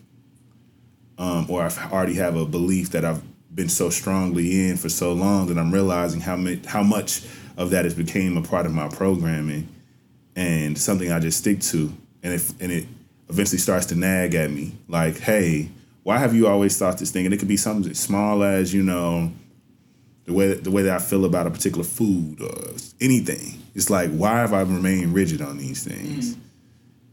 Um, 1.18 1.48
or 1.50 1.62
i 1.62 1.90
already 1.92 2.16
have 2.16 2.36
a 2.36 2.46
belief 2.46 2.92
that 2.92 3.06
i've 3.06 3.22
been 3.54 3.70
so 3.70 3.90
strongly 3.90 4.70
in 4.70 4.78
for 4.78 4.90
so 4.90 5.12
long 5.12 5.48
that 5.48 5.58
i'm 5.58 5.72
realizing 5.72 6.22
how, 6.22 6.38
mi- 6.38 6.62
how 6.66 6.82
much 6.82 7.24
of 7.58 7.72
that 7.72 7.84
has 7.84 7.94
became 7.94 8.38
a 8.38 8.42
part 8.42 8.66
of 8.66 8.74
my 8.74 8.88
programming 8.88 9.68
and 10.36 10.78
something 10.78 11.12
i 11.12 11.20
just 11.20 11.40
stick 11.40 11.60
to. 11.60 11.92
And 12.24 12.34
if 12.34 12.50
and 12.62 12.72
it 12.72 12.86
eventually 13.30 13.58
starts 13.58 13.88
to 13.88 13.96
nag 13.96 14.34
at 14.36 14.50
me 14.50 14.76
like 14.88 15.18
hey 15.18 15.70
why 16.10 16.18
have 16.18 16.34
you 16.34 16.48
always 16.48 16.76
thought 16.76 16.98
this 16.98 17.12
thing 17.12 17.26
and 17.26 17.36
it 17.36 17.38
could 17.38 17.48
be 17.48 17.56
something 17.56 17.92
as 17.92 18.00
small 18.00 18.42
as 18.42 18.74
you 18.74 18.82
know 18.82 19.32
the 20.26 20.34
way 20.34 20.56
the 20.56 20.72
way 20.72 20.82
that 20.82 20.96
I 20.96 20.98
feel 20.98 21.24
about 21.24 21.46
a 21.46 21.52
particular 21.52 21.84
food 21.84 22.42
or 22.42 22.74
anything. 23.00 23.62
It's 23.76 23.92
like 23.92 24.10
why 24.10 24.38
have 24.38 24.52
I 24.52 24.62
remained 24.62 25.14
rigid 25.14 25.40
on 25.40 25.60
these 25.60 25.84
things? 25.84 26.36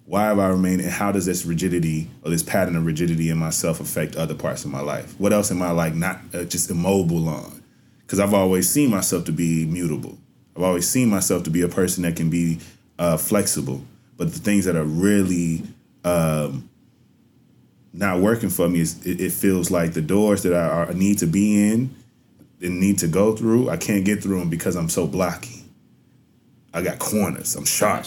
Why 0.06 0.22
have 0.22 0.38
I 0.38 0.48
remained 0.48 0.80
and 0.80 0.90
how 0.90 1.12
does 1.12 1.26
this 1.26 1.44
rigidity 1.44 2.08
or 2.24 2.30
this 2.30 2.42
pattern 2.42 2.74
of 2.74 2.86
rigidity 2.86 3.28
in 3.28 3.36
myself 3.36 3.80
affect 3.80 4.16
other 4.16 4.34
parts 4.34 4.64
of 4.64 4.70
my 4.70 4.80
life? 4.80 5.14
What 5.20 5.34
else 5.34 5.50
am 5.50 5.60
I 5.60 5.72
like 5.72 5.94
not 5.94 6.18
uh, 6.32 6.44
just 6.44 6.70
immobile 6.70 7.28
on? 7.28 7.62
Because 8.00 8.18
I've 8.18 8.32
always 8.32 8.66
seen 8.66 8.88
myself 8.88 9.26
to 9.26 9.32
be 9.32 9.66
mutable. 9.66 10.16
I've 10.56 10.62
always 10.62 10.88
seen 10.88 11.10
myself 11.10 11.42
to 11.42 11.50
be 11.50 11.60
a 11.60 11.68
person 11.68 12.02
that 12.04 12.16
can 12.16 12.30
be 12.30 12.60
uh, 12.98 13.18
flexible. 13.18 13.82
But 14.16 14.32
the 14.32 14.38
things 14.38 14.64
that 14.64 14.74
are 14.74 14.84
really 14.84 15.64
um, 16.02 16.70
not 17.96 18.20
working 18.20 18.50
for 18.50 18.68
me 18.68 18.80
is 18.80 19.04
it, 19.06 19.20
it 19.20 19.32
feels 19.32 19.70
like 19.70 19.94
the 19.94 20.02
doors 20.02 20.42
that 20.42 20.52
I, 20.54 20.90
I 20.90 20.92
need 20.92 21.18
to 21.18 21.26
be 21.26 21.70
in 21.72 21.94
and 22.60 22.80
need 22.80 22.98
to 22.98 23.08
go 23.08 23.34
through, 23.34 23.68
I 23.68 23.76
can't 23.76 24.04
get 24.04 24.22
through 24.22 24.38
them 24.38 24.50
because 24.50 24.76
I'm 24.76 24.88
so 24.88 25.06
blocky. 25.06 25.64
I 26.72 26.82
got 26.82 26.98
corners. 26.98 27.56
I'm 27.56 27.64
sharp. 27.64 28.06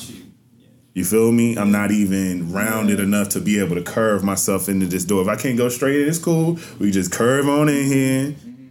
You 0.94 1.04
feel 1.06 1.32
me? 1.32 1.58
I'm 1.58 1.72
not 1.72 1.92
even 1.92 2.52
rounded 2.52 3.00
enough 3.00 3.30
to 3.30 3.40
be 3.40 3.60
able 3.60 3.76
to 3.76 3.82
curve 3.82 4.24
myself 4.24 4.70
into 4.70 4.86
this 4.86 5.06
door. 5.06 5.22
If 5.22 5.28
I 5.28 5.36
can't 5.36 5.58
go 5.58 5.70
straight 5.70 6.02
in, 6.02 6.08
it's 6.08 6.18
cool. 6.18 6.60
We 6.80 6.92
just 6.92 7.12
curve 7.12 7.48
on 7.48 7.70
in 7.70 7.86
here. 7.86 8.26
Mm-hmm. 8.32 8.68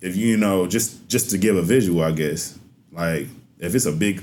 If 0.00 0.16
you 0.16 0.36
know, 0.36 0.66
just 0.66 1.08
just 1.08 1.30
to 1.30 1.38
give 1.38 1.56
a 1.56 1.62
visual, 1.62 2.02
I 2.02 2.12
guess. 2.12 2.58
Like 2.92 3.26
if 3.58 3.74
it's 3.74 3.86
a 3.86 3.92
big 3.92 4.22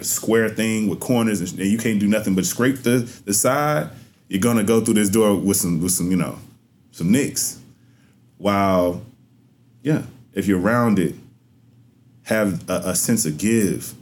square 0.00 0.48
thing 0.48 0.88
with 0.88 1.00
corners 1.00 1.40
and 1.40 1.58
you 1.58 1.78
can't 1.78 2.00
do 2.00 2.06
nothing 2.06 2.34
but 2.34 2.44
scrape 2.44 2.78
the 2.78 2.98
the 3.24 3.34
side, 3.34 3.90
you're 4.32 4.40
gonna 4.40 4.64
go 4.64 4.80
through 4.80 4.94
this 4.94 5.10
door 5.10 5.36
with 5.36 5.58
some 5.58 5.82
with 5.82 5.92
some 5.92 6.10
you 6.10 6.16
know 6.16 6.38
some 6.90 7.12
nicks. 7.12 7.60
While 8.38 9.02
yeah, 9.82 10.04
if 10.32 10.46
you're 10.46 10.58
rounded, 10.58 11.20
have 12.22 12.66
a, 12.70 12.82
a 12.86 12.94
sense 12.94 13.26
of 13.26 13.36
give, 13.36 13.92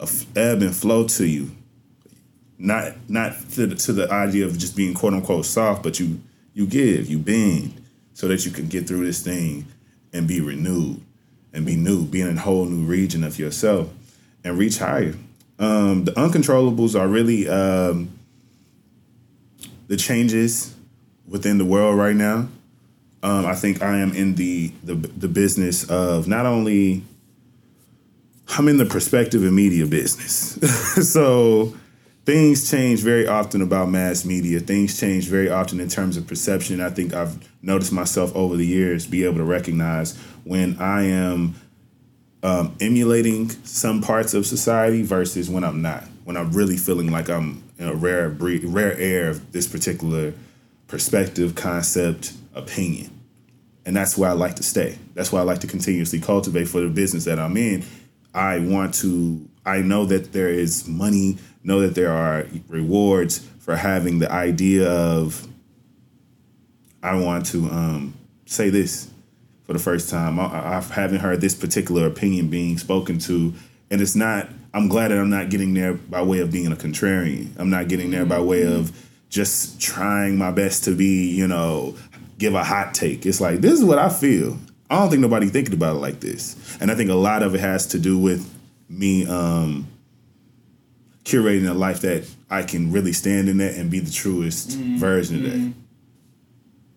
a 0.00 0.04
f- 0.04 0.24
ebb 0.34 0.62
and 0.62 0.74
flow 0.74 1.06
to 1.06 1.26
you. 1.26 1.50
Not 2.56 2.94
not 3.10 3.34
to 3.50 3.66
the, 3.66 3.74
to 3.74 3.92
the 3.92 4.10
idea 4.10 4.46
of 4.46 4.56
just 4.56 4.74
being 4.74 4.94
quote 4.94 5.12
unquote 5.12 5.44
soft, 5.44 5.82
but 5.82 6.00
you 6.00 6.22
you 6.54 6.66
give, 6.66 7.10
you 7.10 7.18
bend, 7.18 7.74
so 8.14 8.28
that 8.28 8.46
you 8.46 8.52
can 8.52 8.68
get 8.68 8.88
through 8.88 9.04
this 9.04 9.22
thing 9.22 9.66
and 10.14 10.26
be 10.26 10.40
renewed 10.40 11.02
and 11.52 11.66
be 11.66 11.76
new, 11.76 12.06
be 12.06 12.22
in 12.22 12.38
a 12.38 12.40
whole 12.40 12.64
new 12.64 12.86
region 12.86 13.22
of 13.22 13.38
yourself 13.38 13.90
and 14.44 14.56
reach 14.56 14.78
higher. 14.78 15.14
Um, 15.58 16.04
the 16.04 16.12
uncontrollables 16.12 16.98
are 16.98 17.06
really 17.06 17.50
um, 17.50 18.18
the 19.88 19.96
changes 19.96 20.74
within 21.26 21.58
the 21.58 21.64
world 21.64 21.96
right 21.96 22.16
now. 22.16 22.48
Um, 23.22 23.46
I 23.46 23.54
think 23.54 23.82
I 23.82 23.98
am 23.98 24.12
in 24.12 24.34
the, 24.34 24.72
the 24.82 24.94
the 24.94 25.28
business 25.28 25.88
of 25.88 26.26
not 26.26 26.44
only 26.44 27.04
I'm 28.48 28.68
in 28.68 28.76
the 28.76 28.84
perspective 28.84 29.42
and 29.42 29.54
media 29.54 29.86
business. 29.86 30.58
so 31.12 31.74
things 32.24 32.70
change 32.70 33.00
very 33.00 33.26
often 33.26 33.62
about 33.62 33.88
mass 33.88 34.24
media. 34.24 34.60
Things 34.60 34.98
change 34.98 35.28
very 35.28 35.48
often 35.48 35.80
in 35.80 35.88
terms 35.88 36.16
of 36.16 36.26
perception. 36.26 36.80
I 36.80 36.90
think 36.90 37.14
I've 37.14 37.48
noticed 37.62 37.92
myself 37.92 38.34
over 38.34 38.56
the 38.56 38.66
years 38.66 39.06
be 39.06 39.24
able 39.24 39.36
to 39.38 39.44
recognize 39.44 40.16
when 40.44 40.76
I 40.78 41.04
am 41.04 41.54
um, 42.42 42.76
emulating 42.80 43.50
some 43.64 44.02
parts 44.02 44.34
of 44.34 44.46
society 44.46 45.02
versus 45.02 45.48
when 45.48 45.64
I'm 45.64 45.80
not. 45.80 46.04
When 46.24 46.36
I'm 46.36 46.52
really 46.52 46.76
feeling 46.76 47.10
like 47.10 47.28
I'm 47.28 47.62
a 47.82 47.94
rare 47.94 48.28
breed, 48.28 48.64
rare 48.64 48.96
air 48.98 49.30
of 49.30 49.52
this 49.52 49.66
particular 49.66 50.34
perspective, 50.86 51.54
concept, 51.54 52.32
opinion. 52.54 53.10
And 53.84 53.96
that's 53.96 54.16
where 54.16 54.30
I 54.30 54.34
like 54.34 54.56
to 54.56 54.62
stay. 54.62 54.98
That's 55.14 55.32
why 55.32 55.40
I 55.40 55.42
like 55.42 55.60
to 55.60 55.66
continuously 55.66 56.20
cultivate 56.20 56.68
for 56.68 56.80
the 56.80 56.88
business 56.88 57.24
that 57.24 57.38
I'm 57.38 57.56
in. 57.56 57.84
I 58.34 58.60
want 58.60 58.94
to, 58.96 59.48
I 59.66 59.80
know 59.80 60.04
that 60.06 60.32
there 60.32 60.48
is 60.48 60.86
money, 60.86 61.38
know 61.64 61.80
that 61.80 61.94
there 61.94 62.12
are 62.12 62.46
rewards 62.68 63.38
for 63.60 63.76
having 63.76 64.18
the 64.18 64.30
idea 64.30 64.90
of, 64.90 65.46
I 67.02 67.16
want 67.16 67.46
to 67.46 67.68
um, 67.70 68.14
say 68.46 68.70
this 68.70 69.10
for 69.64 69.72
the 69.72 69.78
first 69.78 70.10
time. 70.10 70.38
I, 70.38 70.76
I 70.76 70.80
haven't 70.80 71.20
heard 71.20 71.40
this 71.40 71.54
particular 71.54 72.06
opinion 72.06 72.48
being 72.48 72.78
spoken 72.78 73.18
to. 73.20 73.54
And 73.92 74.00
it's 74.00 74.16
not, 74.16 74.48
I'm 74.72 74.88
glad 74.88 75.08
that 75.08 75.18
I'm 75.18 75.28
not 75.28 75.50
getting 75.50 75.74
there 75.74 75.92
by 75.92 76.22
way 76.22 76.38
of 76.38 76.50
being 76.50 76.72
a 76.72 76.76
contrarian. 76.76 77.50
I'm 77.58 77.68
not 77.68 77.88
getting 77.88 78.10
there 78.10 78.24
by 78.24 78.40
way 78.40 78.62
of 78.62 78.90
just 79.28 79.82
trying 79.82 80.38
my 80.38 80.50
best 80.50 80.84
to 80.84 80.96
be, 80.96 81.28
you 81.30 81.46
know, 81.46 81.94
give 82.38 82.54
a 82.54 82.64
hot 82.64 82.94
take. 82.94 83.26
It's 83.26 83.38
like 83.38 83.60
this 83.60 83.74
is 83.74 83.84
what 83.84 83.98
I 83.98 84.08
feel. 84.08 84.56
I 84.88 84.98
don't 84.98 85.10
think 85.10 85.20
nobody 85.20 85.48
thinking 85.48 85.74
about 85.74 85.96
it 85.96 85.98
like 86.00 86.20
this, 86.20 86.78
and 86.80 86.90
I 86.90 86.94
think 86.94 87.10
a 87.10 87.14
lot 87.14 87.42
of 87.42 87.54
it 87.54 87.60
has 87.60 87.86
to 87.88 87.98
do 87.98 88.18
with 88.18 88.50
me 88.88 89.26
um, 89.26 89.88
curating 91.24 91.68
a 91.70 91.74
life 91.74 92.00
that 92.00 92.24
I 92.50 92.62
can 92.62 92.92
really 92.92 93.12
stand 93.12 93.48
in 93.48 93.58
that 93.58 93.74
and 93.74 93.90
be 93.90 94.00
the 94.00 94.10
truest 94.10 94.70
version 94.72 95.36
of 95.36 95.42
that. 95.50 95.72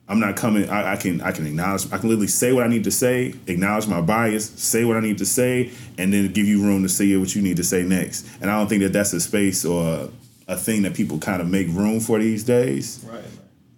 I'm 0.08 0.20
not 0.20 0.36
coming. 0.36 0.70
I, 0.70 0.94
I 0.94 0.96
can 0.98 1.22
I 1.22 1.32
can 1.32 1.48
acknowledge. 1.48 1.92
I 1.92 1.98
can 1.98 2.10
literally 2.10 2.28
say 2.28 2.54
what 2.54 2.64
I 2.64 2.68
need 2.68 2.84
to 2.84 2.92
say, 2.92 3.34
acknowledge 3.48 3.88
my 3.88 4.02
bias, 4.02 4.50
say 4.52 4.86
what 4.86 4.98
I 4.98 5.00
need 5.00 5.18
to 5.18 5.26
say, 5.26 5.72
and 5.98 6.14
then 6.14 6.32
give 6.32 6.46
you 6.46 6.62
room 6.62 6.84
to 6.84 6.90
say 6.90 7.16
what 7.18 7.36
you 7.36 7.42
need 7.42 7.58
to 7.58 7.64
say 7.64 7.84
next. 7.84 8.28
And 8.40 8.52
I 8.52 8.58
don't 8.58 8.68
think 8.68 8.84
that 8.84 8.94
that's 8.94 9.14
a 9.14 9.20
space 9.20 9.66
or 9.66 10.10
a 10.48 10.56
thing 10.56 10.84
that 10.84 10.94
people 10.94 11.18
kind 11.18 11.42
of 11.42 11.48
make 11.48 11.68
room 11.70 12.00
for 12.00 12.20
these 12.20 12.44
days. 12.44 13.04
Right. 13.10 13.24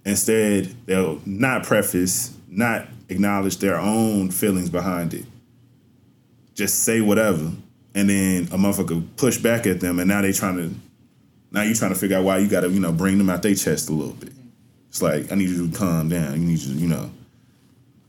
Instead, 0.05 0.65
they'll 0.85 1.21
not 1.25 1.63
preface, 1.63 2.35
not 2.49 2.87
acknowledge 3.09 3.57
their 3.57 3.77
own 3.77 4.29
feelings 4.31 4.69
behind 4.69 5.13
it. 5.13 5.25
Just 6.55 6.83
say 6.83 6.99
whatever, 6.99 7.51
and 7.95 8.09
then 8.09 8.43
a 8.45 8.57
motherfucker 8.57 9.05
push 9.15 9.37
back 9.37 9.65
at 9.65 9.79
them, 9.79 9.99
and 9.99 10.09
now 10.09 10.21
they 10.21 10.33
trying 10.33 10.57
to, 10.57 10.75
now 11.51 11.61
you 11.61 11.73
trying 11.73 11.93
to 11.93 11.99
figure 11.99 12.17
out 12.17 12.25
why 12.25 12.37
you 12.39 12.49
got 12.49 12.61
to 12.61 12.69
you 12.69 12.79
know 12.79 12.91
bring 12.91 13.17
them 13.17 13.29
out 13.29 13.43
their 13.43 13.55
chest 13.55 13.89
a 13.89 13.93
little 13.93 14.13
bit. 14.13 14.33
It's 14.89 15.01
like 15.01 15.31
I 15.31 15.35
need 15.35 15.49
you 15.49 15.67
to 15.69 15.77
calm 15.77 16.09
down. 16.09 16.33
You 16.39 16.47
need 16.47 16.59
you 16.59 16.73
to, 16.73 16.79
you 16.79 16.87
know, 16.87 17.11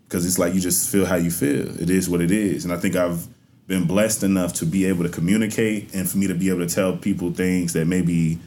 because 0.06 0.24
it's 0.26 0.38
like 0.38 0.54
you 0.54 0.60
just 0.60 0.90
feel 0.90 1.06
how 1.06 1.16
you 1.16 1.30
feel. 1.30 1.80
It 1.80 1.90
is 1.90 2.08
what 2.08 2.20
it 2.20 2.30
is, 2.30 2.64
and 2.64 2.72
I 2.72 2.76
think 2.78 2.96
I've 2.96 3.26
been 3.66 3.84
blessed 3.86 4.22
enough 4.22 4.54
to 4.54 4.64
be 4.66 4.86
able 4.86 5.04
to 5.04 5.10
communicate 5.10 5.92
and 5.94 6.08
for 6.08 6.16
me 6.16 6.26
to 6.26 6.34
be 6.34 6.48
able 6.48 6.66
to 6.66 6.74
tell 6.74 6.96
people 6.96 7.30
things 7.32 7.74
that 7.74 7.86
may 7.86 8.00
be 8.00 8.38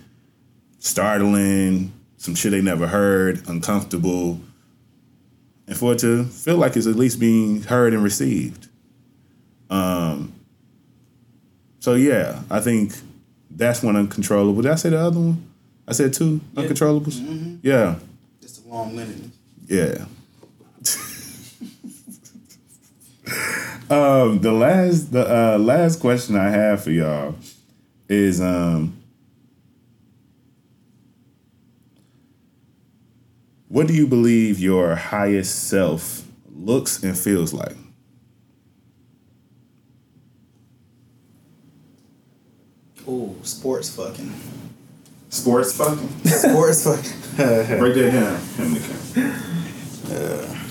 startling, 0.79 1.91
some 2.17 2.33
shit 2.35 2.51
they 2.51 2.61
never 2.61 2.87
heard, 2.87 3.47
uncomfortable, 3.47 4.39
and 5.67 5.77
for 5.77 5.93
it 5.93 5.99
to 5.99 6.23
feel 6.25 6.57
like 6.57 6.75
it's 6.75 6.87
at 6.87 6.95
least 6.95 7.19
being 7.19 7.61
heard 7.63 7.93
and 7.93 8.03
received. 8.03 8.67
Um. 9.69 10.33
So 11.79 11.95
yeah, 11.95 12.41
I 12.49 12.59
think 12.59 12.93
that's 13.49 13.81
one 13.81 13.95
uncontrollable. 13.95 14.61
Did 14.61 14.71
I 14.71 14.75
say 14.75 14.89
the 14.89 14.99
other 14.99 15.19
one? 15.19 15.43
I 15.87 15.93
said 15.93 16.13
two 16.13 16.41
Yeah. 16.53 16.63
uncontrollables. 16.63 17.19
Mm-hmm. 17.19 17.55
Yeah, 17.63 17.95
long 18.71 18.95
yeah. 19.67 20.05
um, 23.89 24.39
the 24.39 24.51
last 24.51 25.11
the 25.11 25.25
uh, 25.29 25.57
last 25.57 25.99
question 25.99 26.37
I 26.37 26.49
have 26.49 26.83
for 26.83 26.91
y'all 26.91 27.35
is 28.07 28.39
um, 28.39 28.95
what 33.67 33.87
do 33.87 33.93
you 33.93 34.07
believe 34.07 34.57
your 34.59 34.95
highest 34.95 35.67
self 35.67 36.25
looks 36.55 37.03
and 37.03 37.17
feels 37.17 37.53
like? 37.53 37.75
Ooh, 43.05 43.35
sports 43.43 43.89
fucking. 43.93 44.31
Sports 45.31 45.71
fucking. 45.77 46.09
sports 46.25 46.83
fucking. 46.83 47.11
Break 47.79 47.95
that 47.95 48.11
down. 48.11 48.41
Hand 48.57 48.73
me. 48.73 48.79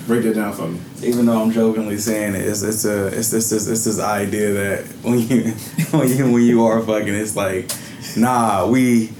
Break 0.06 0.22
that 0.24 0.34
down 0.34 0.52
for 0.52 0.68
me. 0.68 0.78
Even 1.02 1.24
though 1.24 1.42
I'm 1.42 1.50
jokingly 1.50 1.96
saying 1.96 2.34
it, 2.34 2.42
it's 2.42 2.62
it's 2.62 2.84
a 2.84 3.06
it's 3.06 3.30
this 3.30 3.52
it's, 3.52 3.66
it's 3.66 3.84
this 3.84 3.98
idea 3.98 4.52
that 4.52 4.84
when 5.02 5.18
you 5.20 5.42
when 5.98 6.08
you 6.08 6.30
when 6.30 6.42
you 6.42 6.66
are 6.66 6.82
fucking, 6.82 7.14
it's 7.14 7.34
like, 7.36 7.70
nah, 8.18 8.66
we 8.66 9.14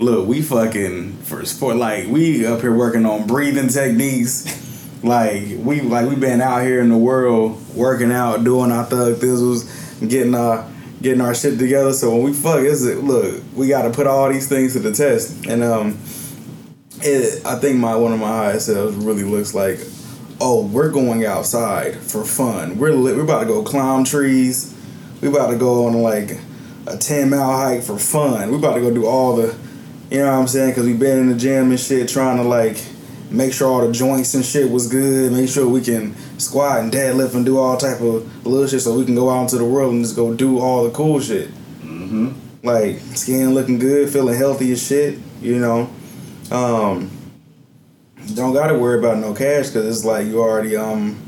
look, 0.00 0.26
we 0.26 0.42
fucking 0.42 1.12
for 1.18 1.44
sport 1.46 1.76
like 1.76 2.08
we 2.08 2.44
up 2.44 2.60
here 2.60 2.74
working 2.74 3.06
on 3.06 3.28
breathing 3.28 3.68
techniques. 3.68 4.58
Like 5.04 5.44
we 5.58 5.80
like 5.80 6.08
we 6.08 6.16
been 6.16 6.40
out 6.40 6.62
here 6.62 6.80
in 6.80 6.88
the 6.88 6.98
world 6.98 7.60
working 7.76 8.10
out, 8.10 8.42
doing 8.42 8.72
our 8.72 8.84
thug 8.84 9.14
thizzles, 9.14 10.08
getting 10.08 10.34
our 10.34 10.68
getting 11.02 11.20
our 11.20 11.34
shit 11.34 11.58
together. 11.58 11.92
So 11.92 12.14
when 12.14 12.22
we 12.22 12.32
fuck, 12.32 12.60
is 12.60 12.86
it 12.86 12.98
look, 13.04 13.42
we 13.54 13.68
got 13.68 13.82
to 13.82 13.90
put 13.90 14.06
all 14.06 14.32
these 14.32 14.48
things 14.48 14.72
to 14.74 14.78
the 14.78 14.92
test. 14.92 15.46
And 15.46 15.62
um, 15.62 15.98
it, 17.00 17.44
I 17.44 17.56
think 17.56 17.78
my 17.78 17.96
one 17.96 18.12
of 18.12 18.20
my 18.20 18.28
highest 18.28 18.68
really 18.68 19.24
looks 19.24 19.54
like, 19.54 19.80
oh, 20.40 20.66
we're 20.66 20.90
going 20.90 21.26
outside 21.26 21.96
for 21.96 22.24
fun. 22.24 22.78
We're 22.78 22.92
li- 22.92 23.12
we're 23.12 23.24
about 23.24 23.40
to 23.40 23.46
go 23.46 23.62
climb 23.62 24.04
trees. 24.04 24.74
We 25.20 25.28
about 25.28 25.50
to 25.50 25.58
go 25.58 25.86
on 25.86 25.94
like 25.94 26.38
a 26.86 26.96
ten 26.96 27.30
mile 27.30 27.56
hike 27.56 27.82
for 27.82 27.98
fun. 27.98 28.50
We 28.50 28.56
about 28.56 28.74
to 28.74 28.80
go 28.80 28.92
do 28.92 29.06
all 29.06 29.36
the, 29.36 29.56
you 30.10 30.18
know 30.18 30.26
what 30.26 30.40
I'm 30.40 30.48
saying? 30.48 30.70
Because 30.70 30.86
we 30.86 30.94
been 30.94 31.18
in 31.18 31.28
the 31.28 31.36
gym 31.36 31.70
and 31.70 31.78
shit, 31.78 32.08
trying 32.08 32.38
to 32.38 32.42
like 32.42 32.76
make 33.32 33.52
sure 33.52 33.68
all 33.68 33.86
the 33.86 33.92
joints 33.92 34.34
and 34.34 34.44
shit 34.44 34.70
was 34.70 34.86
good. 34.86 35.32
Make 35.32 35.48
sure 35.48 35.68
we 35.68 35.80
can 35.80 36.14
squat 36.38 36.80
and 36.80 36.92
deadlift 36.92 37.34
and 37.34 37.44
do 37.44 37.58
all 37.58 37.76
type 37.76 38.00
of 38.00 38.46
little 38.46 38.66
shit, 38.66 38.82
so 38.82 38.96
we 38.96 39.04
can 39.04 39.14
go 39.14 39.30
out 39.30 39.42
into 39.42 39.58
the 39.58 39.64
world 39.64 39.92
and 39.94 40.04
just 40.04 40.16
go 40.16 40.34
do 40.34 40.58
all 40.58 40.84
the 40.84 40.90
cool 40.90 41.20
shit. 41.20 41.48
Mm-hmm. 41.80 42.32
Like 42.62 42.98
skin 43.16 43.54
looking 43.54 43.78
good, 43.78 44.10
feeling 44.10 44.36
healthy 44.36 44.72
as 44.72 44.86
shit. 44.86 45.18
You 45.40 45.58
know, 45.58 45.90
um, 46.50 47.10
don't 48.34 48.52
got 48.52 48.68
to 48.68 48.78
worry 48.78 48.98
about 48.98 49.18
no 49.18 49.34
cash 49.34 49.68
because 49.68 49.86
it's 49.86 50.04
like 50.04 50.26
you 50.26 50.40
already 50.40 50.76
um 50.76 51.18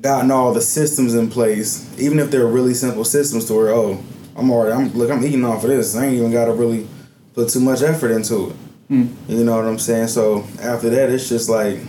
gotten 0.00 0.30
all 0.30 0.52
the 0.52 0.60
systems 0.60 1.14
in 1.14 1.30
place, 1.30 1.98
even 1.98 2.18
if 2.18 2.30
they're 2.30 2.46
really 2.46 2.74
simple 2.74 3.04
systems 3.04 3.46
to 3.46 3.54
where 3.54 3.70
oh 3.70 4.02
I'm 4.36 4.50
already 4.50 4.72
I'm 4.72 4.92
look 4.92 5.10
I'm 5.10 5.24
eating 5.24 5.44
off 5.44 5.64
of 5.64 5.70
this. 5.70 5.96
I 5.96 6.06
ain't 6.06 6.14
even 6.14 6.30
got 6.30 6.44
to 6.46 6.52
really 6.52 6.86
put 7.34 7.48
too 7.48 7.60
much 7.60 7.82
effort 7.82 8.10
into 8.10 8.50
it. 8.50 8.56
Hmm. 8.88 9.06
You 9.28 9.44
know 9.44 9.56
what 9.56 9.64
I'm 9.64 9.78
saying? 9.78 10.08
So 10.08 10.44
after 10.60 10.90
that, 10.90 11.10
it's 11.10 11.28
just 11.28 11.48
like, 11.48 11.80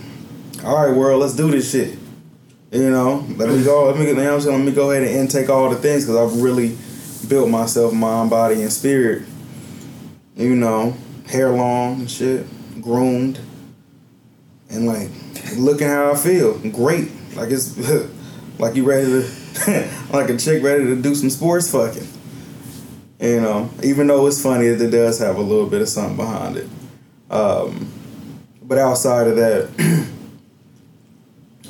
all 0.64 0.84
right, 0.84 0.96
world, 0.96 1.20
let's 1.20 1.36
do 1.36 1.50
this 1.50 1.70
shit. 1.70 1.96
You 2.72 2.90
know, 2.90 3.24
let 3.36 3.48
me 3.48 3.64
go. 3.64 3.86
Let 3.86 3.98
me. 3.98 4.08
You 4.08 4.14
know 4.14 4.34
I'm 4.34 4.40
saying? 4.40 4.56
Let 4.56 4.66
me 4.66 4.72
go 4.72 4.90
ahead 4.90 5.04
and 5.04 5.12
intake 5.12 5.48
all 5.48 5.70
the 5.70 5.76
things 5.76 6.04
because 6.04 6.16
I've 6.16 6.42
really 6.42 6.76
built 7.28 7.48
myself, 7.48 7.94
mind, 7.94 8.30
body, 8.30 8.60
and 8.60 8.72
spirit. 8.72 9.22
You 10.36 10.54
know, 10.54 10.94
hair 11.26 11.50
long 11.50 12.00
and 12.00 12.10
shit, 12.10 12.46
groomed, 12.82 13.40
and 14.68 14.86
like 14.86 15.08
looking 15.56 15.86
how 15.86 16.12
I 16.12 16.16
feel, 16.16 16.58
great. 16.70 17.10
Like 17.34 17.50
it's 17.50 17.78
like 18.58 18.74
you 18.74 18.84
ready 18.84 19.06
to, 19.06 19.90
like 20.12 20.28
a 20.28 20.36
chick 20.36 20.62
ready 20.62 20.84
to 20.84 21.00
do 21.00 21.14
some 21.14 21.30
sports 21.30 21.70
fucking. 21.70 22.06
You 23.20 23.40
know, 23.40 23.70
even 23.82 24.08
though 24.08 24.26
it's 24.26 24.42
funny, 24.42 24.66
it 24.66 24.90
does 24.90 25.18
have 25.20 25.36
a 25.36 25.40
little 25.40 25.66
bit 25.66 25.80
of 25.80 25.88
something 25.88 26.16
behind 26.16 26.56
it. 26.56 26.68
Um, 27.30 27.92
but 28.62 28.78
outside 28.78 29.26
of 29.26 29.36
that, 29.36 29.68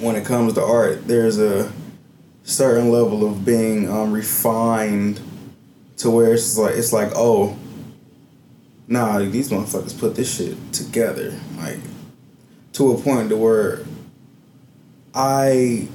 when 0.00 0.16
it 0.16 0.24
comes 0.24 0.54
to 0.54 0.62
art, 0.62 1.06
there's 1.06 1.38
a 1.38 1.72
certain 2.42 2.90
level 2.90 3.26
of 3.26 3.44
being 3.44 3.90
um, 3.90 4.12
refined 4.12 5.20
to 5.98 6.10
where 6.10 6.32
it's 6.32 6.56
like 6.56 6.74
it's 6.74 6.92
like 6.92 7.12
oh, 7.14 7.56
nah, 8.86 9.18
these 9.18 9.50
motherfuckers 9.50 9.98
put 9.98 10.14
this 10.14 10.36
shit 10.36 10.56
together 10.72 11.38
like 11.56 11.78
to 12.72 12.92
a 12.92 13.00
point 13.00 13.28
to 13.30 13.36
where 13.36 13.80
I, 15.14 15.88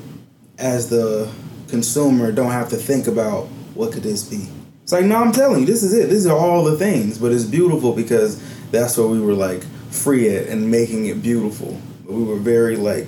as 0.57 0.89
the 0.89 1.31
consumer, 1.69 2.31
don't 2.31 2.51
have 2.51 2.69
to 2.69 2.75
think 2.75 3.07
about 3.07 3.45
what 3.73 3.93
could 3.93 4.03
this 4.03 4.23
be. 4.23 4.47
It's 4.83 4.91
like 4.91 5.05
no, 5.05 5.15
I'm 5.15 5.31
telling 5.31 5.61
you, 5.61 5.65
this 5.65 5.81
is 5.81 5.93
it. 5.93 6.09
These 6.09 6.27
are 6.27 6.37
all 6.37 6.65
the 6.65 6.77
things, 6.77 7.17
but 7.17 7.31
it's 7.31 7.45
beautiful 7.45 7.93
because 7.93 8.43
that's 8.73 8.97
where 8.97 9.07
we 9.07 9.21
were 9.21 9.33
like 9.33 9.63
free 9.91 10.35
at 10.35 10.47
and 10.47 10.69
making 10.69 11.05
it 11.05 11.21
beautiful. 11.21 11.79
But 12.03 12.13
we 12.13 12.23
were 12.23 12.39
very 12.39 12.75
like 12.75 13.05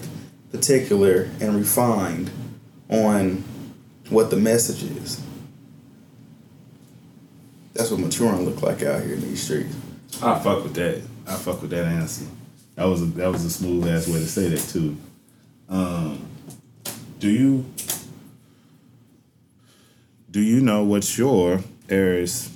particular 0.52 1.24
and 1.42 1.56
refined 1.56 2.30
on 2.88 3.44
what 4.10 4.30
the 4.30 4.38
message 4.38 4.84
is. 4.84 5.22
That's 7.74 7.90
what 7.90 8.00
maturing 8.00 8.46
look 8.46 8.62
like 8.62 8.84
out 8.84 9.04
here 9.04 9.16
in 9.16 9.22
these 9.22 9.44
streets. 9.44 9.76
I 10.22 10.40
fuck 10.40 10.64
with 10.64 10.76
that. 10.76 11.02
I 11.28 11.34
fuck 11.34 11.62
with 11.62 11.72
that 11.72 11.86
answer. 11.86 12.26
That 12.76 12.86
was 12.86 13.02
a, 13.02 13.06
that 13.06 13.32
was 13.32 13.44
a 13.44 13.50
smooth 13.50 13.88
ass 13.88 14.08
way 14.08 14.20
to 14.20 14.28
say 14.28 14.48
that 14.50 14.60
too. 14.60 14.96
Um, 15.68 16.28
do 17.20 17.30
you 17.30 17.66
do 20.30 20.42
you 20.42 20.62
know 20.62 20.84
what 20.84 21.18
your 21.18 21.62
areas, 21.90 22.55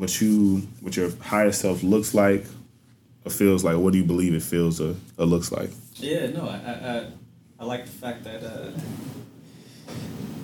what 0.00 0.18
you 0.18 0.66
what 0.80 0.96
your 0.96 1.10
higher 1.20 1.52
self 1.52 1.82
looks 1.82 2.14
like, 2.14 2.46
or 3.26 3.30
feels 3.30 3.62
like? 3.62 3.76
What 3.76 3.92
do 3.92 3.98
you 3.98 4.04
believe 4.04 4.32
it 4.32 4.42
feels 4.42 4.80
or, 4.80 4.94
or 5.18 5.26
looks 5.26 5.52
like? 5.52 5.68
Yeah, 5.96 6.28
no, 6.28 6.48
I, 6.48 6.54
I, 6.54 7.06
I, 7.60 7.64
like 7.66 7.84
the 7.84 7.90
fact 7.90 8.24
that 8.24 8.42
uh, 8.42 8.70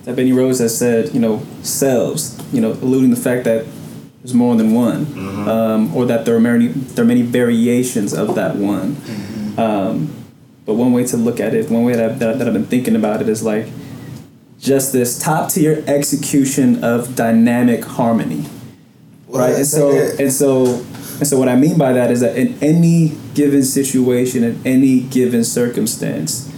that 0.03 0.15
Bennie 0.15 0.31
Rose 0.31 0.59
has 0.59 0.77
said, 0.77 1.11
you 1.11 1.19
know, 1.19 1.43
selves, 1.63 2.39
you 2.53 2.61
know, 2.61 2.73
alluding 2.73 3.09
the 3.09 3.15
fact 3.15 3.45
that 3.45 3.65
there's 4.21 4.35
more 4.35 4.55
than 4.55 4.75
one, 4.75 5.07
um, 5.49 5.95
or 5.95 6.05
that 6.05 6.25
there 6.25 6.35
are 6.35 6.39
many 6.39 6.67
there 6.67 7.03
are 7.03 7.07
many 7.07 7.23
variations 7.23 8.13
of 8.13 8.35
that 8.35 8.57
one. 8.57 8.95
Um, 9.57 10.13
but 10.67 10.75
one 10.75 10.93
way 10.93 11.03
to 11.07 11.17
look 11.17 11.39
at 11.39 11.55
it, 11.55 11.71
one 11.71 11.83
way 11.83 11.95
that, 11.95 12.19
that, 12.19 12.37
that 12.37 12.45
I've 12.47 12.53
been 12.53 12.65
thinking 12.65 12.95
about 12.95 13.21
it 13.21 13.29
is 13.29 13.41
like 13.41 13.67
just 14.59 14.91
this 14.91 15.17
top 15.17 15.49
tier 15.49 15.83
execution 15.87 16.83
of 16.83 17.15
dynamic 17.15 17.85
harmony 17.85 18.45
right 19.27 19.55
and 19.55 19.65
so 19.65 19.91
and 20.19 20.31
so 20.31 20.65
and 21.17 21.27
so 21.27 21.37
what 21.37 21.49
i 21.49 21.55
mean 21.55 21.77
by 21.77 21.93
that 21.93 22.11
is 22.11 22.21
that 22.21 22.35
in 22.35 22.57
any 22.61 23.17
given 23.33 23.63
situation 23.63 24.43
in 24.43 24.61
any 24.65 25.01
given 25.01 25.43
circumstance 25.43 26.51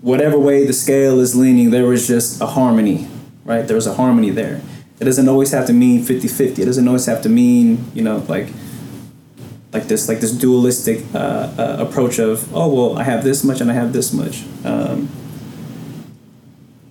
whatever 0.00 0.38
way 0.38 0.66
the 0.66 0.72
scale 0.72 1.20
is 1.20 1.34
leaning 1.34 1.70
there 1.70 1.86
was 1.86 2.06
just 2.06 2.40
a 2.40 2.46
harmony 2.46 3.08
right? 3.44 3.66
There 3.66 3.76
was 3.76 3.86
a 3.86 3.94
harmony 3.94 4.30
there. 4.30 4.60
It 5.00 5.04
doesn't 5.04 5.28
always 5.28 5.50
have 5.50 5.66
to 5.66 5.72
mean 5.72 6.02
50-50 6.04 6.60
it 6.60 6.64
doesn't 6.64 6.86
always 6.86 7.06
have 7.06 7.22
to 7.22 7.28
mean 7.28 7.84
you 7.92 8.02
know 8.02 8.18
like 8.28 8.48
like 9.72 9.84
this 9.84 10.08
like 10.08 10.20
this 10.20 10.30
dualistic 10.30 11.04
uh, 11.12 11.18
uh, 11.58 11.76
approach 11.80 12.20
of 12.20 12.54
oh 12.54 12.72
well 12.72 12.98
i 12.98 13.02
have 13.02 13.24
this 13.24 13.42
much 13.42 13.60
and 13.60 13.68
i 13.70 13.74
have 13.74 13.92
this 13.92 14.12
much. 14.12 14.44
Um, 14.64 15.08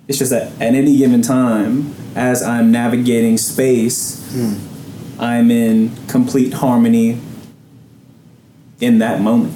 it's 0.08 0.18
just 0.18 0.30
that 0.30 0.52
at 0.60 0.74
any 0.74 0.98
given 0.98 1.22
time, 1.22 1.94
as 2.14 2.42
I'm 2.42 2.70
navigating 2.70 3.38
space, 3.38 4.30
hmm. 4.32 5.20
I'm 5.20 5.50
in 5.50 5.94
complete 6.06 6.54
harmony 6.54 7.20
in 8.80 8.98
that 8.98 9.20
moment. 9.20 9.54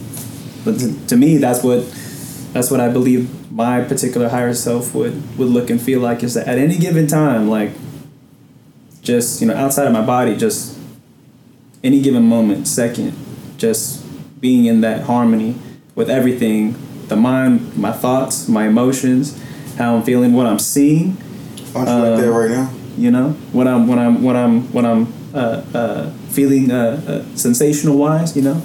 But 0.65 0.79
to, 0.79 0.89
hmm. 0.89 1.07
to 1.07 1.17
me, 1.17 1.37
that's 1.39 1.63
what 1.63 1.85
that's 2.53 2.71
what 2.71 2.81
I 2.81 2.89
believe 2.89 3.51
my 3.51 3.81
particular 3.83 4.29
higher 4.29 4.55
self 4.55 4.95
would 4.95 5.39
would 5.39 5.49
look 5.49 5.71
and 5.71 5.81
feel 5.81 6.01
like 6.01 6.23
is 6.23 6.35
that 6.35 6.47
at 6.47 6.59
any 6.59 6.77
given 6.77 7.07
time, 7.07 7.49
like 7.49 7.71
just 9.03 9.41
you 9.41 9.47
know 9.47 9.55
outside 9.55 9.87
of 9.87 9.93
my 9.93 10.05
body, 10.05 10.37
just 10.37 10.79
any 11.83 12.01
given 12.01 12.25
moment, 12.25 12.67
second, 12.69 13.15
just 13.57 14.05
being 14.41 14.67
in 14.67 14.81
that 14.83 15.05
harmony 15.05 15.55
with 15.95 16.11
everything, 16.11 16.77
the 17.09 17.17
mind, 17.17 17.77
my 17.77 17.93
thoughts, 17.93 18.49
my 18.49 18.67
emotions, 18.67 19.41
how 19.79 19.97
I'm 19.97 20.03
feeling, 20.03 20.33
what 20.35 20.47
I'm 20.47 20.59
seeing, 20.59 21.17
Aren't 21.77 21.89
you 21.89 21.95
like 22.11 22.21
that 22.21 22.29
Um, 22.29 22.35
right 22.37 22.51
now? 22.51 22.71
you 22.97 23.11
know, 23.11 23.31
when 23.53 23.69
I'm 23.69 23.87
when 23.87 23.99
I'm 23.99 24.23
when 24.23 24.37
I'm 24.37 24.73
when 24.73 24.85
I'm 24.87 25.13
uh, 25.35 25.63
uh, 25.75 26.11
feeling 26.31 26.71
uh, 26.71 27.01
uh, 27.07 27.37
sensational 27.37 27.97
wise, 27.99 28.35
you 28.37 28.43
know. 28.43 28.63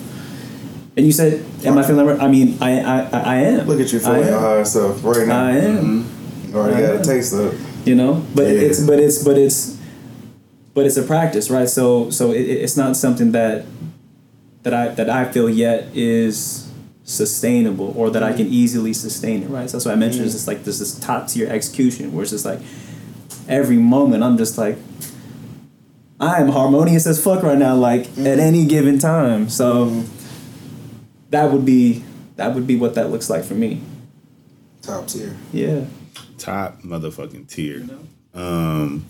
And 0.97 1.05
you 1.05 1.11
said, 1.11 1.43
"Am 1.65 1.77
I 1.77 1.83
feeling?" 1.83 2.05
right? 2.05 2.19
I 2.21 2.27
mean, 2.29 2.57
I 2.61 2.79
I, 2.81 2.99
I 3.11 3.35
am. 3.37 3.67
Look 3.67 3.79
at 3.79 3.91
you 3.93 3.99
feeling 3.99 4.25
your 4.27 4.39
higher 4.39 4.63
self 4.65 5.03
right 5.03 5.27
now. 5.27 5.45
I 5.47 5.51
am. 5.51 6.05
You 6.47 6.55
already 6.57 6.75
I 6.75 6.81
got 6.81 6.95
am. 6.95 7.01
a 7.01 7.03
taste 7.03 7.33
of 7.33 7.53
it. 7.53 7.87
You 7.87 7.95
know, 7.95 8.25
but 8.35 8.43
Yeah. 8.47 8.67
it's 8.67 8.79
but 8.85 8.99
it's 8.99 9.23
but 9.23 9.37
it's 9.37 9.77
but 10.73 10.85
it's 10.85 10.97
a 10.97 11.03
practice, 11.03 11.49
right? 11.49 11.67
So 11.69 12.09
so 12.09 12.31
it, 12.31 12.41
it's 12.41 12.77
not 12.77 12.95
something 12.95 13.31
that 13.33 13.65
that 14.63 14.73
I 14.73 14.89
that 14.95 15.09
I 15.09 15.31
feel 15.31 15.49
yet 15.49 15.87
is 15.95 16.69
sustainable 17.03 17.91
or 17.97 18.09
that 18.11 18.23
I 18.23 18.31
can 18.33 18.47
easily 18.47 18.93
sustain 18.93 19.43
it, 19.43 19.49
right? 19.49 19.69
So 19.69 19.77
that's 19.77 19.85
why 19.85 19.91
I 19.93 19.95
mentioned 19.95 20.23
it's 20.25 20.33
just 20.33 20.47
like 20.47 20.63
there's 20.63 20.79
this 20.79 20.97
top 20.99 21.27
tier 21.27 21.49
execution 21.49 22.13
where 22.13 22.21
it's 22.21 22.31
just 22.31 22.45
like 22.45 22.59
every 23.51 23.77
moment 23.77 24.23
I'm 24.23 24.37
just 24.37 24.57
like 24.57 24.77
I 26.19 26.39
am 26.39 26.49
harmonious 26.49 27.07
as 27.07 27.21
fuck 27.21 27.41
right 27.41 27.57
now, 27.57 27.75
like 27.75 28.07
at 28.19 28.37
any 28.39 28.65
given 28.65 28.99
time. 28.99 29.49
So 29.49 30.03
that 31.31 31.51
would 31.51 31.65
be 31.65 32.03
that 32.35 32.53
would 32.53 32.67
be 32.67 32.75
what 32.75 32.93
that 32.93 33.09
looks 33.09 33.27
like 33.27 33.43
for 33.43 33.55
me. 33.55 33.81
Top 34.83 35.07
tier. 35.07 35.35
Yeah. 35.51 35.85
top 36.37 36.81
motherfucking 36.83 37.47
tier. 37.49 37.87
Um, 38.35 39.05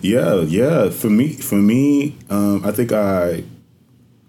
yeah, 0.00 0.40
yeah. 0.42 0.90
For 0.90 1.10
me, 1.10 1.32
for 1.32 1.56
me, 1.56 2.16
um, 2.30 2.64
I 2.64 2.70
think 2.70 2.92
I 2.92 3.42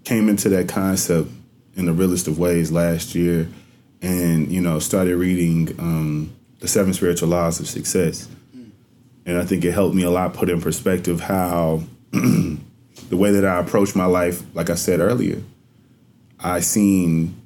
came 0.04 0.28
into 0.28 0.48
that 0.48 0.68
concept 0.68 1.28
in 1.76 1.86
the 1.86 1.92
realest 1.92 2.26
of 2.26 2.38
ways 2.40 2.72
last 2.72 3.14
year, 3.14 3.48
and 4.02 4.50
you 4.50 4.60
know 4.60 4.80
started 4.80 5.16
reading 5.16 5.74
um, 5.78 6.32
the 6.58 6.66
Seven 6.66 6.92
Spiritual 6.92 7.28
Laws 7.28 7.60
of 7.60 7.68
Success, 7.68 8.28
and 9.26 9.38
I 9.38 9.44
think 9.44 9.64
it 9.64 9.72
helped 9.72 9.94
me 9.94 10.02
a 10.02 10.10
lot 10.10 10.34
put 10.34 10.50
in 10.50 10.60
perspective 10.60 11.20
how 11.20 11.82
the 12.12 12.58
way 13.12 13.30
that 13.32 13.44
I 13.44 13.58
approach 13.58 13.94
my 13.94 14.06
life. 14.06 14.42
Like 14.54 14.70
I 14.70 14.74
said 14.74 15.00
earlier, 15.00 15.42
I 16.38 16.60
seen 16.60 17.40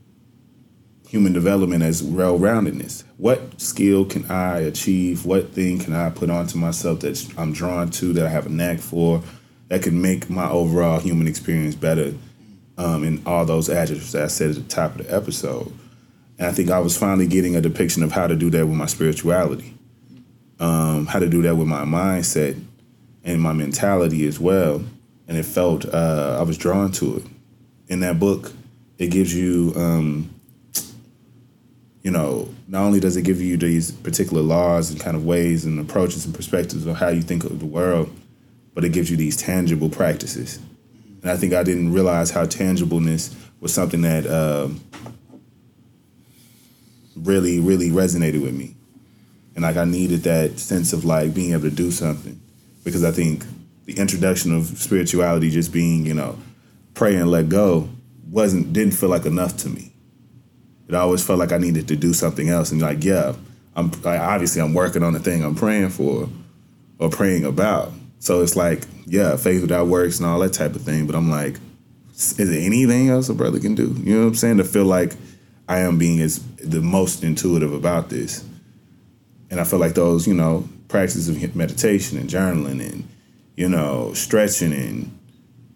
human 1.08 1.32
development 1.32 1.82
as 1.82 2.02
well 2.02 2.38
roundedness. 2.38 3.04
What 3.18 3.60
skill 3.60 4.04
can 4.04 4.24
I 4.30 4.58
achieve? 4.58 5.24
What 5.24 5.50
thing 5.50 5.78
can 5.78 5.92
I 5.92 6.10
put 6.10 6.30
onto 6.30 6.58
myself 6.58 7.00
that 7.00 7.32
I'm 7.38 7.52
drawn 7.52 7.90
to, 7.90 8.12
that 8.14 8.26
I 8.26 8.28
have 8.28 8.46
a 8.46 8.48
knack 8.48 8.78
for, 8.80 9.22
that 9.68 9.82
can 9.82 10.00
make 10.00 10.28
my 10.28 10.48
overall 10.48 10.98
human 10.98 11.28
experience 11.28 11.74
better 11.74 12.14
um, 12.76 13.04
in 13.04 13.22
all 13.26 13.44
those 13.44 13.70
adjectives 13.70 14.12
that 14.12 14.24
I 14.24 14.26
said 14.26 14.50
at 14.50 14.56
the 14.56 14.62
top 14.62 14.98
of 14.98 15.06
the 15.06 15.14
episode. 15.14 15.72
And 16.38 16.48
I 16.48 16.52
think 16.52 16.70
I 16.70 16.80
was 16.80 16.96
finally 16.96 17.26
getting 17.26 17.54
a 17.54 17.60
depiction 17.60 18.02
of 18.02 18.12
how 18.12 18.26
to 18.26 18.34
do 18.34 18.50
that 18.50 18.66
with 18.66 18.76
my 18.76 18.86
spirituality, 18.86 19.73
um, 20.60 21.06
how 21.06 21.18
to 21.18 21.28
do 21.28 21.42
that 21.42 21.56
with 21.56 21.68
my 21.68 21.84
mindset 21.84 22.60
and 23.24 23.40
my 23.40 23.52
mentality 23.52 24.26
as 24.26 24.38
well. 24.38 24.82
And 25.26 25.38
it 25.38 25.44
felt, 25.44 25.86
uh, 25.86 26.36
I 26.38 26.42
was 26.42 26.58
drawn 26.58 26.92
to 26.92 27.16
it. 27.16 27.24
In 27.88 28.00
that 28.00 28.20
book, 28.20 28.52
it 28.98 29.08
gives 29.08 29.34
you 29.34 29.72
um, 29.76 30.34
you 32.04 32.10
know, 32.10 32.46
not 32.68 32.82
only 32.82 33.00
does 33.00 33.16
it 33.16 33.22
give 33.22 33.40
you 33.40 33.56
these 33.56 33.90
particular 33.90 34.42
laws 34.42 34.90
and 34.90 35.00
kind 35.00 35.16
of 35.16 35.24
ways 35.24 35.64
and 35.64 35.80
approaches 35.80 36.26
and 36.26 36.34
perspectives 36.34 36.86
of 36.86 36.96
how 36.96 37.08
you 37.08 37.22
think 37.22 37.44
of 37.44 37.58
the 37.58 37.66
world, 37.66 38.14
but 38.74 38.84
it 38.84 38.92
gives 38.92 39.10
you 39.10 39.16
these 39.16 39.38
tangible 39.38 39.88
practices. 39.88 40.60
And 41.22 41.30
I 41.30 41.38
think 41.38 41.54
I 41.54 41.62
didn't 41.62 41.94
realize 41.94 42.30
how 42.30 42.44
tangibleness 42.44 43.34
was 43.58 43.72
something 43.72 44.02
that 44.02 44.26
um, 44.26 44.82
really, 47.16 47.58
really 47.58 47.88
resonated 47.88 48.42
with 48.42 48.54
me. 48.54 48.73
And 49.54 49.62
like 49.62 49.76
I 49.76 49.84
needed 49.84 50.24
that 50.24 50.58
sense 50.58 50.92
of 50.92 51.04
like 51.04 51.34
being 51.34 51.52
able 51.52 51.62
to 51.62 51.70
do 51.70 51.90
something 51.90 52.40
because 52.82 53.04
I 53.04 53.12
think 53.12 53.44
the 53.84 53.98
introduction 53.98 54.54
of 54.56 54.66
spirituality 54.66 55.50
just 55.50 55.72
being, 55.72 56.06
you 56.06 56.14
know, 56.14 56.38
pray 56.94 57.14
and 57.16 57.30
let 57.30 57.48
go 57.48 57.88
wasn't 58.30 58.72
didn't 58.72 58.94
feel 58.94 59.08
like 59.08 59.26
enough 59.26 59.56
to 59.58 59.68
me 59.68 59.94
it 60.88 60.94
always 60.94 61.24
felt 61.24 61.38
like 61.38 61.52
I 61.52 61.58
needed 61.58 61.88
to 61.88 61.96
do 61.96 62.12
something 62.12 62.48
else. 62.48 62.70
And 62.70 62.80
like, 62.80 63.04
yeah, 63.04 63.34
I'm 63.74 63.90
like, 64.02 64.20
obviously 64.20 64.60
I'm 64.60 64.74
working 64.74 65.02
on 65.02 65.12
the 65.12 65.18
thing 65.18 65.42
I'm 65.44 65.54
praying 65.54 65.90
for 65.90 66.28
or 66.98 67.08
praying 67.08 67.44
about. 67.44 67.92
So 68.18 68.42
it's 68.42 68.56
like, 68.56 68.84
yeah, 69.06 69.36
faith 69.36 69.62
without 69.62 69.86
works 69.86 70.18
and 70.18 70.26
all 70.28 70.38
that 70.40 70.52
type 70.52 70.74
of 70.74 70.82
thing. 70.82 71.06
But 71.06 71.16
I'm 71.16 71.30
like, 71.30 71.58
is 72.14 72.36
there 72.36 72.60
anything 72.60 73.08
else 73.08 73.28
a 73.28 73.34
brother 73.34 73.58
can 73.58 73.74
do? 73.74 73.94
You 73.98 74.14
know 74.14 74.20
what 74.22 74.28
I'm 74.28 74.34
saying? 74.34 74.58
To 74.58 74.64
feel 74.64 74.84
like 74.84 75.14
I 75.68 75.80
am 75.80 75.98
being 75.98 76.20
as 76.20 76.44
the 76.56 76.80
most 76.80 77.24
intuitive 77.24 77.72
about 77.72 78.10
this. 78.10 78.44
And 79.54 79.60
I 79.60 79.64
feel 79.64 79.78
like 79.78 79.94
those, 79.94 80.26
you 80.26 80.34
know, 80.34 80.68
practices 80.88 81.28
of 81.28 81.54
meditation 81.54 82.18
and 82.18 82.28
journaling 82.28 82.84
and, 82.84 83.08
you 83.54 83.68
know, 83.68 84.12
stretching 84.12 84.72
and 84.72 85.16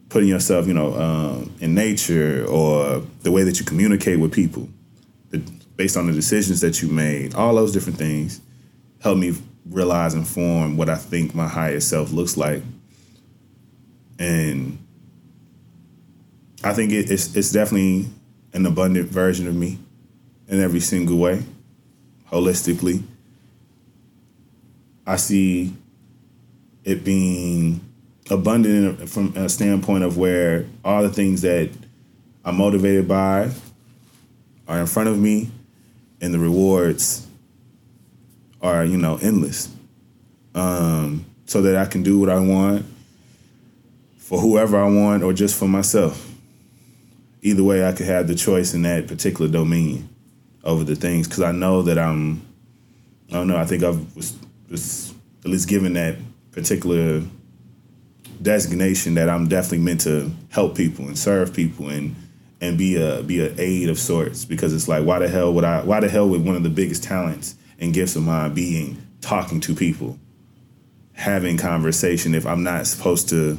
putting 0.09 0.29
yourself, 0.29 0.67
you 0.67 0.75
know, 0.75 0.95
um, 0.95 1.55
in 1.61 1.77
nature 1.77 2.45
or 2.49 3.05
the 3.23 3.31
way 3.31 3.45
that 3.45 3.61
you 3.61 3.65
communicate 3.65 4.19
with 4.19 4.33
people 4.33 4.69
the, 5.31 5.39
based 5.77 5.97
on 5.97 6.09
the 6.09 6.13
decisions 6.13 6.61
that 6.61 6.83
you 6.83 6.89
made, 6.89 7.37
all 7.37 7.55
those 7.55 7.71
different 7.71 7.97
things 7.97 8.41
help 9.01 9.17
me 9.17 9.33
realize 9.67 10.13
and 10.13 10.27
form 10.27 10.77
what 10.77 10.89
I 10.89 10.97
think 10.97 11.33
my 11.33 11.47
highest 11.47 11.89
self 11.89 12.11
looks 12.11 12.37
like. 12.37 12.65
And 14.19 14.77
I 16.65 16.73
think 16.73 16.91
it, 16.91 17.13
it's 17.13 17.37
it's 17.37 17.53
definitely 17.53 18.09
an 18.55 18.67
abundant 18.67 19.09
version 19.09 19.47
of 19.47 19.55
me 19.55 19.79
in 20.49 20.61
every 20.61 20.81
single 20.81 21.17
way, 21.17 21.45
holistically. 22.33 23.05
I 25.09 25.17
see 25.17 25.73
it 26.85 27.03
being 27.03 27.81
abundant 28.31 29.09
from 29.09 29.35
a 29.35 29.49
standpoint 29.49 30.05
of 30.05 30.19
where 30.19 30.67
all 30.85 31.03
the 31.03 31.09
things 31.09 31.41
that 31.41 31.71
I'm 32.45 32.59
motivated 32.59 33.09
by 33.09 33.51
are 34.69 34.79
in 34.79 34.87
front 34.87 35.09
of 35.09 35.19
me, 35.19 35.51
and 36.21 36.35
the 36.35 36.39
rewards 36.39 37.27
are 38.61 38.85
you 38.85 38.99
know 38.99 39.19
endless. 39.23 39.75
Um, 40.55 41.25
so 41.47 41.63
that 41.63 41.77
I 41.77 41.87
can 41.87 42.03
do 42.03 42.19
what 42.19 42.29
I 42.29 42.39
want 42.41 42.85
for 44.19 44.39
whoever 44.39 44.77
I 44.77 44.91
want 44.91 45.23
or 45.23 45.33
just 45.33 45.59
for 45.59 45.69
myself. 45.69 46.31
Either 47.41 47.65
way, 47.65 47.87
I 47.87 47.93
could 47.93 48.05
have 48.05 48.29
the 48.29 48.35
choice 48.35 48.75
in 48.75 48.83
that 48.83 49.07
particular 49.07 49.51
domain 49.51 50.07
over 50.65 50.85
the 50.85 50.97
things 50.97 51.27
because 51.27 51.43
I 51.43 51.53
know 51.53 51.81
that 51.81 51.99
I'm. 51.99 52.43
I 53.31 53.35
don't 53.35 53.49
know. 53.49 53.57
I 53.57 53.65
think 53.65 53.83
I 53.85 53.91
was, 54.15 54.37
at 54.71 55.51
least 55.51 55.69
given 55.69 55.95
that 55.95 56.17
particular 56.53 57.23
designation 58.41 59.15
that 59.15 59.29
I'm 59.29 59.49
definitely 59.49 59.79
meant 59.79 60.03
to 60.03 60.31
help 60.51 60.77
people 60.77 61.07
and 61.07 61.19
serve 61.19 61.53
people 61.53 61.89
and 61.89 62.15
and 62.61 62.77
be 62.77 62.97
a 62.97 63.23
be 63.23 63.41
a 63.41 63.55
aid 63.59 63.89
of 63.89 63.99
sorts. 63.99 64.45
Because 64.45 64.75
it's 64.75 64.89
like 64.89 65.05
why 65.05 65.19
the 65.19 65.29
hell 65.29 65.53
would 65.55 65.65
I 65.65 65.83
why 65.83 66.01
the 66.01 66.09
hell 66.09 66.29
would 66.29 66.45
one 66.45 66.57
of 66.57 66.63
the 66.63 66.71
biggest 66.71 67.03
talents 67.03 67.55
and 67.79 67.95
gifts 67.95 68.17
of 68.17 68.23
mine 68.23 68.55
being 68.55 69.03
talking 69.21 69.61
to 69.61 69.75
people? 69.75 70.19
Having 71.13 71.59
conversation 71.59 72.35
if 72.35 72.47
I'm 72.47 72.63
not 72.63 72.87
supposed 72.87 73.29
to 73.31 73.59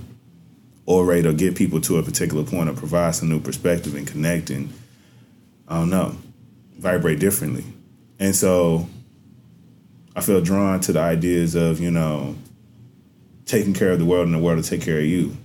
orate 0.87 1.25
or 1.25 1.33
get 1.33 1.55
people 1.55 1.79
to 1.81 1.97
a 1.97 2.03
particular 2.03 2.43
point 2.43 2.69
or 2.69 2.73
provide 2.73 3.15
some 3.15 3.29
new 3.29 3.39
perspective 3.39 3.95
and 3.95 4.07
connect 4.07 4.49
and 4.49 4.73
I 5.67 5.79
don't 5.79 5.89
know 5.89 6.15
vibrate 6.77 7.19
differently. 7.19 7.65
And 8.19 8.35
so 8.35 8.87
I 10.15 10.21
feel 10.21 10.41
drawn 10.41 10.79
to 10.81 10.93
the 10.93 10.99
ideas 10.99 11.55
of 11.55 11.79
you 11.79 11.91
know 11.91 12.35
taking 13.45 13.73
care 13.73 13.91
of 13.91 13.99
the 13.99 14.05
world 14.05 14.25
and 14.25 14.35
the 14.35 14.39
world 14.39 14.63
to 14.63 14.69
take 14.69 14.81
care 14.81 14.99
of 14.99 15.05
you 15.05 15.35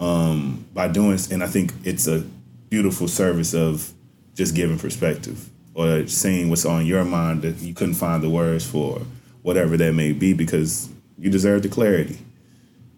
um, 0.00 0.66
by 0.74 0.88
doing, 0.88 1.18
and 1.30 1.42
I 1.42 1.46
think 1.46 1.72
it's 1.84 2.06
a 2.06 2.24
beautiful 2.68 3.08
service 3.08 3.54
of 3.54 3.92
just 4.34 4.54
giving 4.54 4.78
perspective 4.78 5.48
or 5.74 6.06
seeing 6.06 6.50
what's 6.50 6.64
on 6.64 6.86
your 6.86 7.04
mind 7.04 7.42
that 7.42 7.60
you 7.60 7.74
couldn't 7.74 7.94
find 7.94 8.22
the 8.22 8.28
words 8.28 8.66
for, 8.68 9.00
whatever 9.42 9.76
that 9.76 9.92
may 9.92 10.12
be, 10.12 10.32
because 10.32 10.88
you 11.18 11.30
deserve 11.30 11.62
the 11.62 11.68
clarity. 11.68 12.18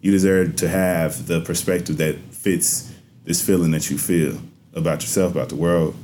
You 0.01 0.11
deserve 0.13 0.57
to 0.57 0.69
have 0.69 1.27
the 1.27 1.41
perspective 1.41 1.97
that 1.99 2.17
fits 2.31 2.93
this 3.25 3.45
feeling 3.45 3.71
that 3.73 3.91
you 3.91 3.99
feel 3.99 4.39
about 4.75 5.03
yourself, 5.03 5.33
about 5.33 5.49
the 5.49 5.57
world, 5.57 5.97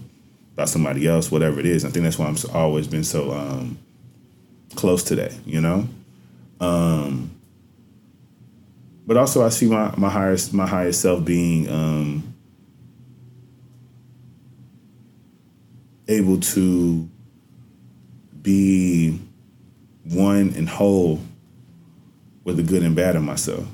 about 0.54 0.68
somebody 0.68 1.06
else, 1.06 1.30
whatever 1.30 1.60
it 1.60 1.66
is. 1.66 1.84
I 1.84 1.90
think 1.90 2.04
that's 2.04 2.18
why 2.18 2.26
I'm 2.26 2.36
always 2.54 2.86
been 2.86 3.04
so 3.04 3.32
um, 3.32 3.78
close 4.74 5.02
to 5.04 5.16
that, 5.16 5.34
you 5.46 5.60
know. 5.60 5.88
Um, 6.60 7.30
but 9.06 9.16
also 9.16 9.44
I 9.44 9.48
see 9.48 9.66
my 9.66 9.92
my 9.96 10.08
highest 10.08 10.54
my 10.54 10.66
highest 10.66 11.00
self 11.00 11.24
being 11.24 11.68
um, 11.68 12.34
able 16.08 16.38
to 16.38 17.08
be 18.40 19.20
one 20.04 20.54
and 20.56 20.68
whole 20.68 21.20
with 22.44 22.56
the 22.56 22.62
good 22.62 22.82
and 22.82 22.94
bad 22.94 23.16
of 23.16 23.22
myself, 23.22 23.66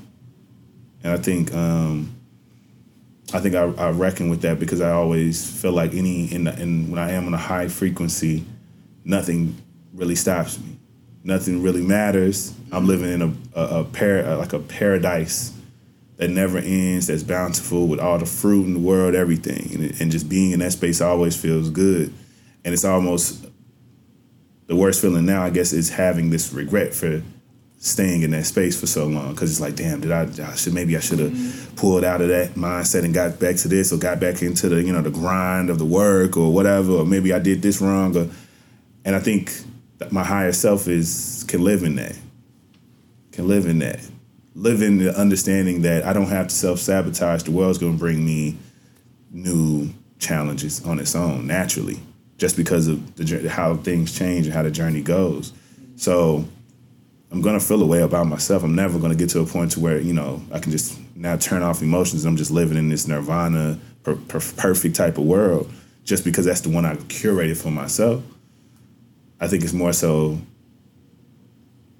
and 1.03 1.13
I 1.13 1.17
think 1.17 1.53
um, 1.53 2.15
I 3.33 3.39
think 3.39 3.53
I, 3.53 3.63
I 3.63 3.91
reckon 3.91 4.29
with 4.29 4.41
that 4.41 4.59
because 4.59 4.81
I 4.81 4.91
always 4.91 5.47
feel 5.61 5.73
like 5.73 5.93
any 5.93 6.33
in, 6.33 6.45
the, 6.45 6.59
in 6.59 6.89
when 6.89 6.99
I 6.99 7.11
am 7.11 7.27
on 7.27 7.33
a 7.35 7.37
high 7.37 7.67
frequency, 7.67 8.43
nothing 9.03 9.55
really 9.93 10.15
stops 10.15 10.59
me 10.59 10.78
nothing 11.23 11.61
really 11.61 11.81
matters. 11.81 12.53
I'm 12.71 12.87
living 12.87 13.11
in 13.11 13.21
a, 13.21 13.59
a, 13.59 13.79
a 13.81 13.83
par- 13.83 14.35
like 14.37 14.53
a 14.53 14.59
paradise 14.59 15.53
that 16.17 16.29
never 16.29 16.57
ends, 16.57 17.07
that's 17.07 17.23
bountiful 17.23 17.87
with 17.87 17.99
all 17.99 18.17
the 18.17 18.25
fruit 18.25 18.65
in 18.65 18.73
the 18.73 18.79
world, 18.79 19.15
everything. 19.15 19.73
And, 19.73 20.01
and 20.01 20.11
just 20.11 20.27
being 20.27 20.51
in 20.51 20.59
that 20.59 20.73
space 20.73 20.99
always 20.99 21.39
feels 21.39 21.69
good. 21.69 22.13
And 22.65 22.73
it's 22.73 22.83
almost 22.83 23.45
the 24.67 24.75
worst 24.75 25.01
feeling 25.01 25.25
now, 25.25 25.43
I 25.43 25.49
guess, 25.49 25.71
is 25.71 25.89
having 25.89 26.29
this 26.29 26.51
regret 26.51 26.93
for 26.93 27.23
staying 27.77 28.23
in 28.23 28.31
that 28.31 28.45
space 28.45 28.77
for 28.77 28.85
so 28.85 29.07
long 29.07 29.31
because 29.31 29.49
it's 29.49 29.61
like, 29.61 29.75
damn, 29.75 30.01
did 30.01 30.11
I, 30.11 30.27
I 30.45 30.55
should 30.55 30.73
maybe 30.73 30.97
I 30.97 30.99
should 30.99 31.19
have 31.19 31.31
mm-hmm. 31.31 31.75
pulled 31.75 32.03
out 32.03 32.19
of 32.19 32.27
that 32.27 32.55
mindset 32.55 33.05
and 33.05 33.13
got 33.13 33.39
back 33.39 33.55
to 33.57 33.69
this 33.69 33.93
or 33.93 33.97
got 33.97 34.19
back 34.19 34.41
into 34.41 34.67
the 34.67 34.83
you 34.83 34.91
know 34.91 35.01
the 35.01 35.09
grind 35.09 35.69
of 35.69 35.79
the 35.79 35.85
work 35.85 36.35
or 36.35 36.51
whatever 36.51 36.91
or 36.91 37.05
maybe 37.05 37.31
I 37.31 37.39
did 37.39 37.61
this 37.61 37.79
wrong 37.79 38.15
or, 38.17 38.29
and 39.05 39.15
I 39.15 39.19
think 39.19 39.53
my 40.11 40.23
higher 40.23 40.51
self 40.51 40.87
is 40.87 41.45
can 41.47 41.63
live 41.63 41.83
in 41.83 41.95
that, 41.95 42.17
can 43.31 43.47
live 43.47 43.65
in 43.65 43.79
that, 43.79 43.99
live 44.55 44.81
in 44.81 44.97
the 44.97 45.15
understanding 45.17 45.81
that 45.83 46.05
I 46.05 46.13
don't 46.13 46.27
have 46.27 46.47
to 46.47 46.55
self 46.55 46.79
sabotage. 46.79 47.43
The 47.43 47.51
world's 47.51 47.77
gonna 47.77 47.97
bring 47.97 48.25
me 48.25 48.57
new 49.31 49.89
challenges 50.19 50.85
on 50.85 50.99
its 50.99 51.15
own 51.15 51.47
naturally, 51.47 51.99
just 52.37 52.55
because 52.57 52.87
of 52.87 53.15
the 53.15 53.49
how 53.49 53.75
things 53.75 54.17
change 54.17 54.45
and 54.45 54.53
how 54.53 54.63
the 54.63 54.71
journey 54.71 55.01
goes. 55.01 55.53
So 55.95 56.45
I'm 57.31 57.41
gonna 57.41 57.59
feel 57.59 57.81
a 57.81 57.85
way 57.85 58.01
about 58.01 58.27
myself. 58.27 58.63
I'm 58.63 58.75
never 58.75 58.99
gonna 58.99 59.15
get 59.15 59.29
to 59.31 59.41
a 59.41 59.45
point 59.45 59.71
to 59.73 59.79
where 59.79 59.99
you 59.99 60.13
know 60.13 60.41
I 60.51 60.59
can 60.59 60.71
just 60.71 60.97
now 61.15 61.35
turn 61.35 61.61
off 61.61 61.81
emotions. 61.81 62.25
I'm 62.25 62.37
just 62.37 62.51
living 62.51 62.77
in 62.77 62.89
this 62.89 63.07
nirvana, 63.07 63.79
per- 64.03 64.15
per- 64.15 64.39
perfect 64.57 64.95
type 64.95 65.17
of 65.17 65.25
world, 65.25 65.71
just 66.05 66.23
because 66.23 66.45
that's 66.45 66.61
the 66.61 66.69
one 66.69 66.85
I 66.85 66.95
curated 66.95 67.61
for 67.61 67.69
myself. 67.69 68.23
I 69.39 69.47
think 69.47 69.63
it's 69.63 69.73
more 69.73 69.93
so 69.93 70.39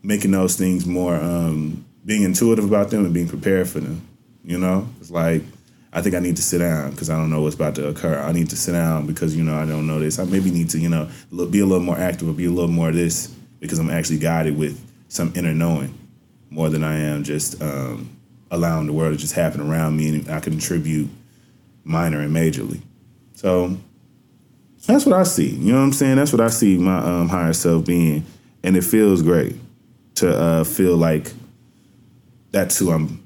making 0.04 0.32
those 0.32 0.56
things 0.56 0.86
more, 0.86 1.16
um, 1.16 1.86
being 2.06 2.24
intuitive 2.24 2.66
about 2.66 2.90
them 2.90 3.06
and 3.06 3.14
being 3.14 3.28
prepared 3.28 3.68
for 3.68 3.80
them. 3.80 4.08
You 4.44 4.58
know, 4.58 4.88
it's 5.00 5.12
like 5.12 5.44
I 5.92 6.02
think 6.02 6.16
I 6.16 6.20
need 6.20 6.36
to 6.36 6.42
sit 6.42 6.60
down 6.60 6.92
because 6.92 7.10
I 7.10 7.16
don't 7.16 7.30
know 7.30 7.42
what's 7.42 7.56
about 7.56 7.76
to 7.76 7.88
occur. 7.88 8.20
I 8.20 8.32
need 8.32 8.50
to 8.50 8.56
sit 8.56 8.74
down 8.74 9.08
because 9.08 9.36
you 9.36 9.44
know 9.44 9.56
I 9.56 9.66
don't 9.66 9.88
know 9.88 10.00
this. 10.00 10.20
I 10.20 10.26
maybe 10.26 10.52
need 10.52 10.70
to 10.72 10.80
you 10.80 10.90
know 10.90 11.10
be 11.48 11.60
a 11.60 11.66
little 11.66 11.84
more 11.84 11.98
active 11.98 12.30
or 12.30 12.34
be 12.34 12.46
a 12.46 12.52
little 12.52 12.70
more 12.70 12.90
of 12.90 12.96
this 12.96 13.28
because 13.60 13.80
I'm 13.80 13.90
actually 13.90 14.20
guided 14.20 14.58
with 14.58 14.80
some 15.08 15.34
inner 15.36 15.54
knowing 15.54 15.98
more 16.50 16.70
than 16.70 16.84
I 16.84 17.00
am 17.00 17.24
just 17.24 17.62
um, 17.62 18.10
allowing 18.52 18.88
the 18.88 18.94
world 18.94 19.14
to 19.14 19.20
just 19.20 19.34
happen 19.34 19.62
around 19.62 19.98
me 19.98 20.10
and 20.10 20.30
I 20.30 20.40
contribute 20.40 21.10
minor 21.84 22.22
and 22.22 22.36
majorly. 22.36 22.82
So 23.34 23.78
that's 24.90 25.06
what 25.06 25.20
I 25.20 25.24
see. 25.24 25.50
You 25.50 25.72
know 25.72 25.78
what 25.78 25.86
I'm 25.86 25.94
saying? 25.94 26.16
That's 26.16 26.32
what 26.32 26.42
I 26.42 26.48
see 26.48 26.78
my 26.78 26.98
um, 26.98 27.30
higher 27.30 27.54
self 27.54 27.86
being, 27.86 28.26
and 28.64 28.76
it 28.76 28.84
feels 28.84 29.22
great 29.22 29.56
to 30.16 30.36
uh, 30.36 30.64
feel 30.64 30.98
like 30.98 31.32
that's 32.52 32.80
who 32.80 32.92
I'm 32.92 33.24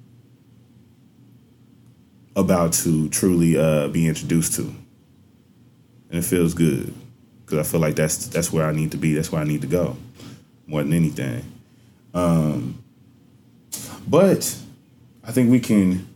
about 2.35 2.73
to 2.73 3.07
truly 3.09 3.57
uh, 3.57 3.87
be 3.87 4.07
introduced 4.07 4.55
to, 4.55 4.63
and 4.63 6.19
it 6.19 6.25
feels 6.25 6.53
good 6.53 6.93
because 7.45 7.65
I 7.65 7.71
feel 7.71 7.79
like 7.79 7.95
that's 7.95 8.27
that's 8.27 8.51
where 8.51 8.65
I 8.65 8.73
need 8.73 8.91
to 8.91 8.97
be. 8.97 9.13
That's 9.13 9.31
where 9.31 9.41
I 9.41 9.45
need 9.45 9.61
to 9.61 9.67
go, 9.67 9.95
more 10.67 10.83
than 10.83 10.91
anything. 10.91 11.45
Um, 12.13 12.83
but 14.05 14.53
I 15.23 15.31
think 15.31 15.49
we 15.49 15.61
can 15.61 16.13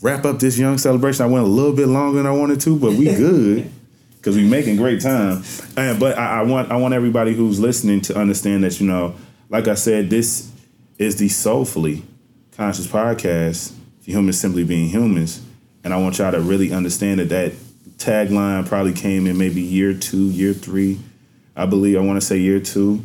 wrap 0.00 0.24
up 0.24 0.38
this 0.38 0.58
young 0.58 0.78
celebration. 0.78 1.26
I 1.26 1.28
went 1.28 1.44
a 1.44 1.48
little 1.48 1.74
bit 1.74 1.88
longer 1.88 2.16
than 2.16 2.26
I 2.26 2.34
wanted 2.34 2.62
to, 2.62 2.78
but 2.78 2.92
we 2.92 3.04
good 3.14 3.70
because 4.22 4.36
we're 4.36 4.48
making 4.48 4.76
great 4.76 5.00
time. 5.00 5.42
And 5.76 5.98
but 5.98 6.16
I, 6.16 6.40
I 6.40 6.42
want 6.42 6.70
I 6.70 6.76
want 6.76 6.94
everybody 6.94 7.34
who's 7.34 7.58
listening 7.58 8.00
to 8.02 8.16
understand 8.16 8.62
that 8.62 8.80
you 8.80 8.86
know, 8.86 9.16
like 9.48 9.66
I 9.66 9.74
said, 9.74 10.10
this 10.10 10.52
is 10.96 11.16
the 11.16 11.28
soulfully 11.28 12.04
conscious 12.52 12.86
podcast 12.86 13.74
for 14.00 14.10
humans 14.10 14.38
simply 14.38 14.62
being 14.62 14.88
humans, 14.88 15.42
and 15.82 15.92
I 15.92 15.96
want 15.96 16.18
y'all 16.18 16.30
to 16.30 16.40
really 16.40 16.72
understand 16.72 17.18
that 17.18 17.30
that 17.30 17.52
tagline 17.96 18.66
probably 18.66 18.92
came 18.92 19.26
in 19.26 19.36
maybe 19.36 19.60
year 19.60 19.92
two, 19.92 20.26
year 20.30 20.52
three, 20.52 21.00
I 21.56 21.66
believe. 21.66 21.96
I 21.96 22.00
want 22.00 22.20
to 22.20 22.26
say 22.26 22.38
year 22.38 22.60
two, 22.60 23.04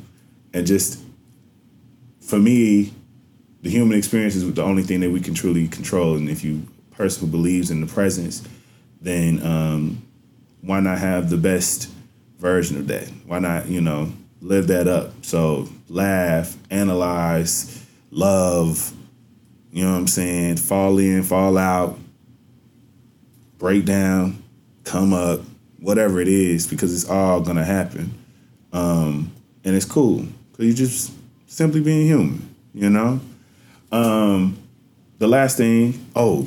and 0.53 0.67
just 0.67 1.01
for 2.21 2.37
me, 2.37 2.93
the 3.63 3.71
human 3.71 3.97
experience 3.97 4.35
is 4.35 4.53
the 4.53 4.63
only 4.63 4.83
thing 4.83 4.99
that 4.99 5.09
we 5.09 5.19
can 5.19 5.33
truly 5.33 5.67
control. 5.67 6.15
And 6.15 6.29
if 6.29 6.43
you 6.43 6.67
person 6.91 7.25
who 7.25 7.31
believes 7.31 7.71
in 7.71 7.81
the 7.81 7.87
presence, 7.87 8.47
then 9.01 9.43
um, 9.43 10.06
why 10.67 10.81
not 10.81 10.97
have 10.97 11.29
the 11.29 11.37
best 11.37 11.89
version 12.37 12.77
of 12.77 12.87
that? 12.87 13.07
Why 13.25 13.39
not, 13.39 13.67
you 13.67 13.79
know, 13.79 14.11
live 14.41 14.67
that 14.67 14.87
up? 14.87 15.25
So 15.25 15.69
laugh, 15.87 16.55
analyze, 16.69 17.85
love, 18.11 18.93
you 19.71 19.85
know 19.85 19.93
what 19.93 19.99
I'm 19.99 20.07
saying? 20.07 20.57
Fall 20.57 20.99
in, 20.99 21.23
fall 21.23 21.57
out, 21.57 21.97
break 23.57 23.85
down, 23.85 24.43
come 24.83 25.13
up, 25.13 25.39
whatever 25.79 26.19
it 26.19 26.27
is, 26.27 26.67
because 26.67 26.93
it's 26.93 27.09
all 27.09 27.39
gonna 27.39 27.65
happen. 27.65 28.13
Um, 28.73 29.31
and 29.63 29.73
it's 29.73 29.85
cool. 29.85 30.25
Cause 30.53 30.65
you're 30.65 30.75
just 30.75 31.13
simply 31.47 31.79
being 31.79 32.07
human, 32.07 32.55
you 32.73 32.89
know? 32.89 33.21
Um, 33.91 34.57
the 35.17 35.27
last 35.27 35.55
thing, 35.55 36.05
oh, 36.13 36.45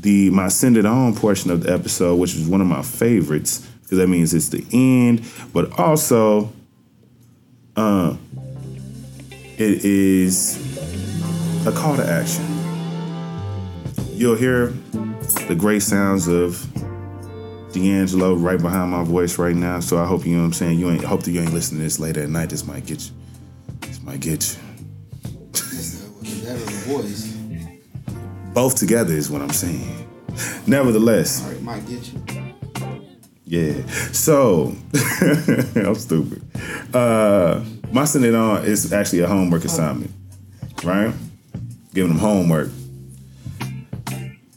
the 0.00 0.30
my 0.30 0.48
send 0.48 0.76
it 0.76 0.86
on 0.86 1.14
portion 1.14 1.50
of 1.50 1.62
the 1.62 1.72
episode, 1.72 2.16
which 2.16 2.34
is 2.34 2.48
one 2.48 2.60
of 2.60 2.66
my 2.66 2.82
favorites, 2.82 3.66
because 3.82 3.98
that 3.98 4.08
means 4.08 4.34
it's 4.34 4.48
the 4.48 4.64
end, 4.72 5.24
but 5.52 5.78
also 5.78 6.52
uh 7.76 8.16
it 9.58 9.84
is 9.84 10.58
a 11.66 11.72
call 11.72 11.96
to 11.96 12.04
action. 12.04 12.44
You'll 14.12 14.36
hear 14.36 14.72
the 15.48 15.54
great 15.56 15.82
sounds 15.82 16.26
of 16.28 16.66
D'Angelo 17.72 18.34
right 18.34 18.60
behind 18.60 18.90
my 18.90 19.04
voice 19.04 19.38
right 19.38 19.56
now. 19.56 19.80
So 19.80 19.98
I 19.98 20.06
hope 20.06 20.26
you 20.26 20.34
know 20.34 20.40
what 20.40 20.46
I'm 20.46 20.52
saying. 20.52 20.78
You 20.78 20.90
ain't 20.90 21.04
hope 21.04 21.22
that 21.22 21.30
you 21.30 21.40
ain't 21.40 21.52
listening 21.52 21.80
to 21.80 21.84
this 21.84 21.98
later 21.98 22.22
at 22.22 22.28
night. 22.28 22.50
This 22.50 22.66
might 22.66 22.86
get 22.86 23.00
you. 23.02 23.12
This 23.80 24.02
might 24.02 24.20
get 24.20 24.56
you. 24.56 24.60
That 26.44 26.54
was 26.54 26.68
a 26.68 26.92
voice. 26.92 27.31
Both 28.52 28.76
together 28.76 29.14
is 29.14 29.30
what 29.30 29.40
I'm 29.42 29.50
saying. 29.50 30.08
Nevertheless, 30.66 31.42
All 31.44 31.50
right, 31.50 31.62
might 31.62 31.86
get 31.86 32.12
you. 32.12 32.22
yeah. 33.44 33.86
So 34.12 34.74
I'm 35.76 35.94
stupid. 35.94 36.42
Uh, 36.94 37.62
my 37.92 38.04
send 38.04 38.24
it 38.24 38.34
on 38.34 38.64
is 38.64 38.92
actually 38.92 39.20
a 39.20 39.26
homework 39.26 39.64
assignment, 39.64 40.10
right? 40.84 41.12
Giving 41.94 42.10
them 42.12 42.18
homework. 42.18 42.70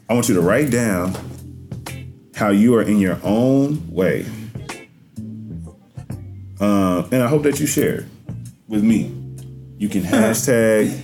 I 0.10 0.14
want 0.14 0.30
you 0.30 0.36
to 0.36 0.41
write 0.41 0.72
down 0.72 1.16
how 2.36 2.50
you 2.50 2.76
are 2.76 2.84
in 2.84 3.00
your 3.00 3.20
own 3.24 3.89
way. 3.91 4.26
Uh, 6.60 7.04
and 7.12 7.22
I 7.22 7.28
hope 7.28 7.43
that 7.43 7.60
you 7.60 7.66
share 7.66 8.06
with 8.68 8.84
me. 8.84 9.14
You 9.78 9.89
can 9.89 10.02
hashtag. 10.04 11.02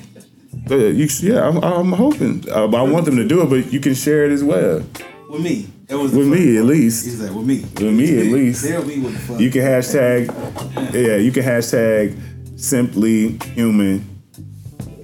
Uh, 0.70 0.76
you, 0.76 1.08
yeah, 1.22 1.48
I'm, 1.48 1.58
I'm 1.58 1.92
hoping. 1.92 2.46
Uh, 2.50 2.68
but 2.68 2.78
I 2.78 2.84
want 2.84 3.06
them 3.06 3.18
to 3.18 3.28
do 3.28 3.42
it, 3.42 3.50
but 3.50 3.74
you 3.74 3.80
can 3.80 3.94
share 3.94 4.26
it 4.26 4.32
as 4.32 4.44
well. 4.44 4.84
With 5.30 5.42
me. 5.42 5.68
With 5.90 6.28
me, 6.28 6.58
at 6.58 6.66
least. 6.66 7.06
He's 7.06 7.20
like, 7.22 7.36
with 7.36 7.46
me. 7.46 7.62
With 7.62 7.94
me, 7.94 8.20
at 8.20 8.28
least. 8.28 8.66
Tell 8.66 8.84
me 8.86 9.00
what 9.00 9.14
the 9.14 9.20
fuck. 9.20 9.40
You 9.40 9.50
can 9.52 9.62
hashtag, 9.62 10.94
yeah, 10.94 11.18
you 11.18 11.32
can 11.32 11.44
hashtag 11.44 12.18
simply 12.60 13.38
human 13.56 14.08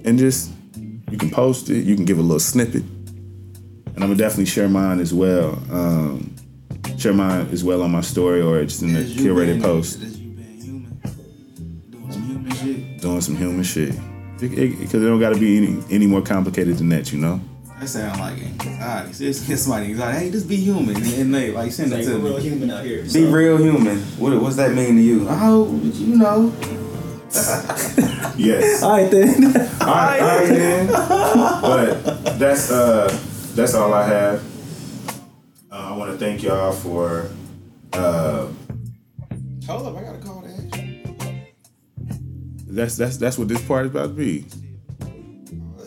and 0.05 0.17
just, 0.17 0.51
you 1.11 1.17
can 1.17 1.29
post 1.29 1.69
it, 1.69 1.83
you 1.83 1.95
can 1.95 2.05
give 2.05 2.19
a 2.19 2.21
little 2.21 2.39
snippet. 2.39 2.83
And 2.83 4.03
I'm 4.03 4.09
gonna 4.09 4.15
definitely 4.15 4.45
share 4.45 4.69
mine 4.69 4.99
as 4.99 5.13
well. 5.13 5.59
Um, 5.71 6.35
share 6.97 7.13
mine 7.13 7.49
as 7.51 7.63
well 7.63 7.81
on 7.81 7.91
my 7.91 8.01
story 8.01 8.41
or 8.41 8.63
just 8.63 8.81
in 8.81 8.93
the 8.93 9.01
curated 9.01 9.61
post, 9.61 9.99
That's 9.99 10.17
you 10.17 10.29
being 10.31 10.61
human. 10.61 10.99
Doing 11.89 12.11
some 12.11 12.23
human 12.23 12.51
shit. 12.55 13.01
doing 13.01 13.21
some 13.21 13.35
human 13.35 13.63
shit. 13.63 13.95
Because 14.39 14.93
it, 14.93 14.99
don't 15.07 15.19
gotta 15.19 15.37
be 15.39 15.57
any, 15.57 15.83
any 15.89 16.07
more 16.07 16.21
complicated 16.21 16.77
than 16.77 16.89
that, 16.89 17.11
you 17.11 17.19
know? 17.19 17.39
That 17.79 17.87
sound 17.89 18.19
like 18.19 18.41
anxiety. 18.41 19.13
Just 19.13 19.47
get 19.47 19.57
somebody 19.57 19.87
anxiety. 19.87 20.25
Hey, 20.25 20.31
just 20.31 20.47
be 20.49 20.55
human. 20.55 20.95
And 20.95 21.33
they 21.33 21.51
like 21.51 21.71
send 21.71 21.91
it 21.93 21.97
Like, 21.97 22.05
to 22.05 22.17
we're 22.19 22.25
real 22.29 22.37
me. 22.37 22.41
human 22.43 22.71
out 22.71 22.83
here. 22.85 23.03
Be 23.03 23.09
so. 23.09 23.29
real 23.31 23.57
human. 23.57 23.99
What 24.17 24.39
what's 24.41 24.55
that 24.55 24.73
mean 24.73 24.95
to 24.95 25.01
you? 25.01 25.27
Oh, 25.29 25.71
you 25.93 26.17
know. 26.17 26.51
Yes. 28.35 28.81
All 28.83 28.91
right 28.93 29.11
then. 29.11 29.45
All 29.81 29.87
right, 29.87 30.19
all 30.21 30.27
right, 30.39 30.47
then. 30.47 30.87
But 31.61 32.39
that's 32.39 32.71
uh, 32.71 33.07
that's 33.55 33.73
all 33.75 33.93
I 33.93 34.07
have. 34.07 34.43
Uh, 35.71 35.75
I 35.93 35.97
want 35.97 36.11
to 36.11 36.17
thank 36.17 36.41
y'all 36.43 36.71
for 36.71 37.29
uh, 37.93 38.47
Hold 39.67 39.87
up, 39.87 39.97
I 39.97 40.01
gotta 40.03 40.16
call 40.16 40.16
that 40.16 40.16
action. 40.16 40.16
That's 42.67 42.97
that's 42.97 43.17
that's 43.17 43.37
what 43.37 43.47
this 43.47 43.65
part 43.65 43.85
is 43.85 43.91
about 43.91 44.07
to 44.07 44.13
be. 44.13 44.45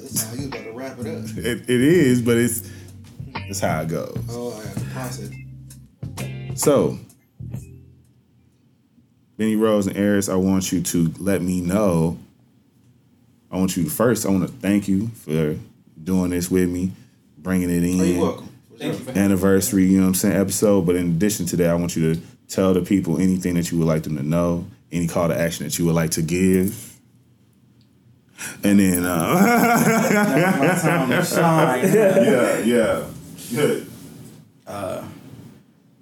It's 0.02 0.24
how 0.24 0.34
you 0.34 0.48
about 0.48 0.64
to 0.64 0.72
wrap 0.72 0.98
it 0.98 1.06
up. 1.06 1.24
It, 1.36 1.68
it 1.68 1.80
is, 1.80 2.22
but 2.22 2.38
it's 2.38 2.70
that's 3.32 3.60
how 3.60 3.82
it 3.82 3.88
goes. 3.88 4.18
Oh, 4.30 4.58
I 4.58 4.64
got 4.64 4.74
to 4.74 4.80
process. 4.90 5.30
So, 6.54 6.98
Bennie 9.36 9.56
Rose 9.56 9.86
and 9.86 9.96
Arris, 9.96 10.32
I 10.32 10.36
want 10.36 10.72
you 10.72 10.82
to 10.82 11.12
let 11.18 11.42
me 11.42 11.60
know. 11.60 12.18
I 13.50 13.56
want 13.56 13.76
you 13.76 13.84
to 13.84 13.90
first. 13.90 14.24
I 14.24 14.30
want 14.30 14.46
to 14.46 14.52
thank 14.52 14.88
you 14.88 15.08
for 15.08 15.56
doing 16.02 16.30
this 16.30 16.50
with 16.50 16.68
me, 16.68 16.92
bringing 17.38 17.70
it 17.70 17.84
in. 17.84 18.00
Oh, 18.00 18.04
you're 18.04 18.20
welcome. 18.20 18.48
Thank 18.78 19.06
you 19.06 19.12
anniversary, 19.20 19.84
you 19.84 19.98
know 19.98 20.04
what 20.04 20.08
I'm 20.08 20.14
saying, 20.14 20.36
episode. 20.36 20.86
But 20.86 20.96
in 20.96 21.10
addition 21.10 21.44
to 21.46 21.56
that, 21.56 21.70
I 21.70 21.74
want 21.74 21.96
you 21.96 22.14
to 22.14 22.20
tell 22.48 22.72
the 22.72 22.80
people 22.80 23.20
anything 23.20 23.54
that 23.54 23.70
you 23.70 23.78
would 23.78 23.86
like 23.86 24.02
them 24.04 24.16
to 24.16 24.22
know, 24.22 24.66
any 24.92 25.06
call 25.06 25.28
to 25.28 25.38
action 25.38 25.64
that 25.64 25.78
you 25.78 25.86
would 25.86 25.94
like 25.94 26.10
to 26.12 26.22
give. 26.22 26.98
And 28.64 28.80
then, 28.80 29.04
uh, 29.04 29.34
My 30.58 30.68
time 30.80 31.24
shine. 31.24 31.84
yeah, 31.94 32.58
yeah, 32.60 33.06
good. 33.54 33.86
Uh, 34.66 35.04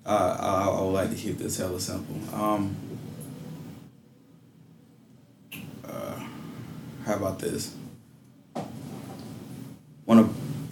I, 0.06 0.16
I 0.16 0.80
would 0.80 0.92
like 0.92 1.10
to 1.10 1.16
keep 1.16 1.38
this 1.38 1.56
hella 1.58 1.80
simple. 1.80 2.16
Um, 2.32 2.76
uh, 5.84 6.20
how 7.04 7.14
about 7.14 7.40
this? 7.40 7.74
When 10.04 10.18
a 10.20 10.22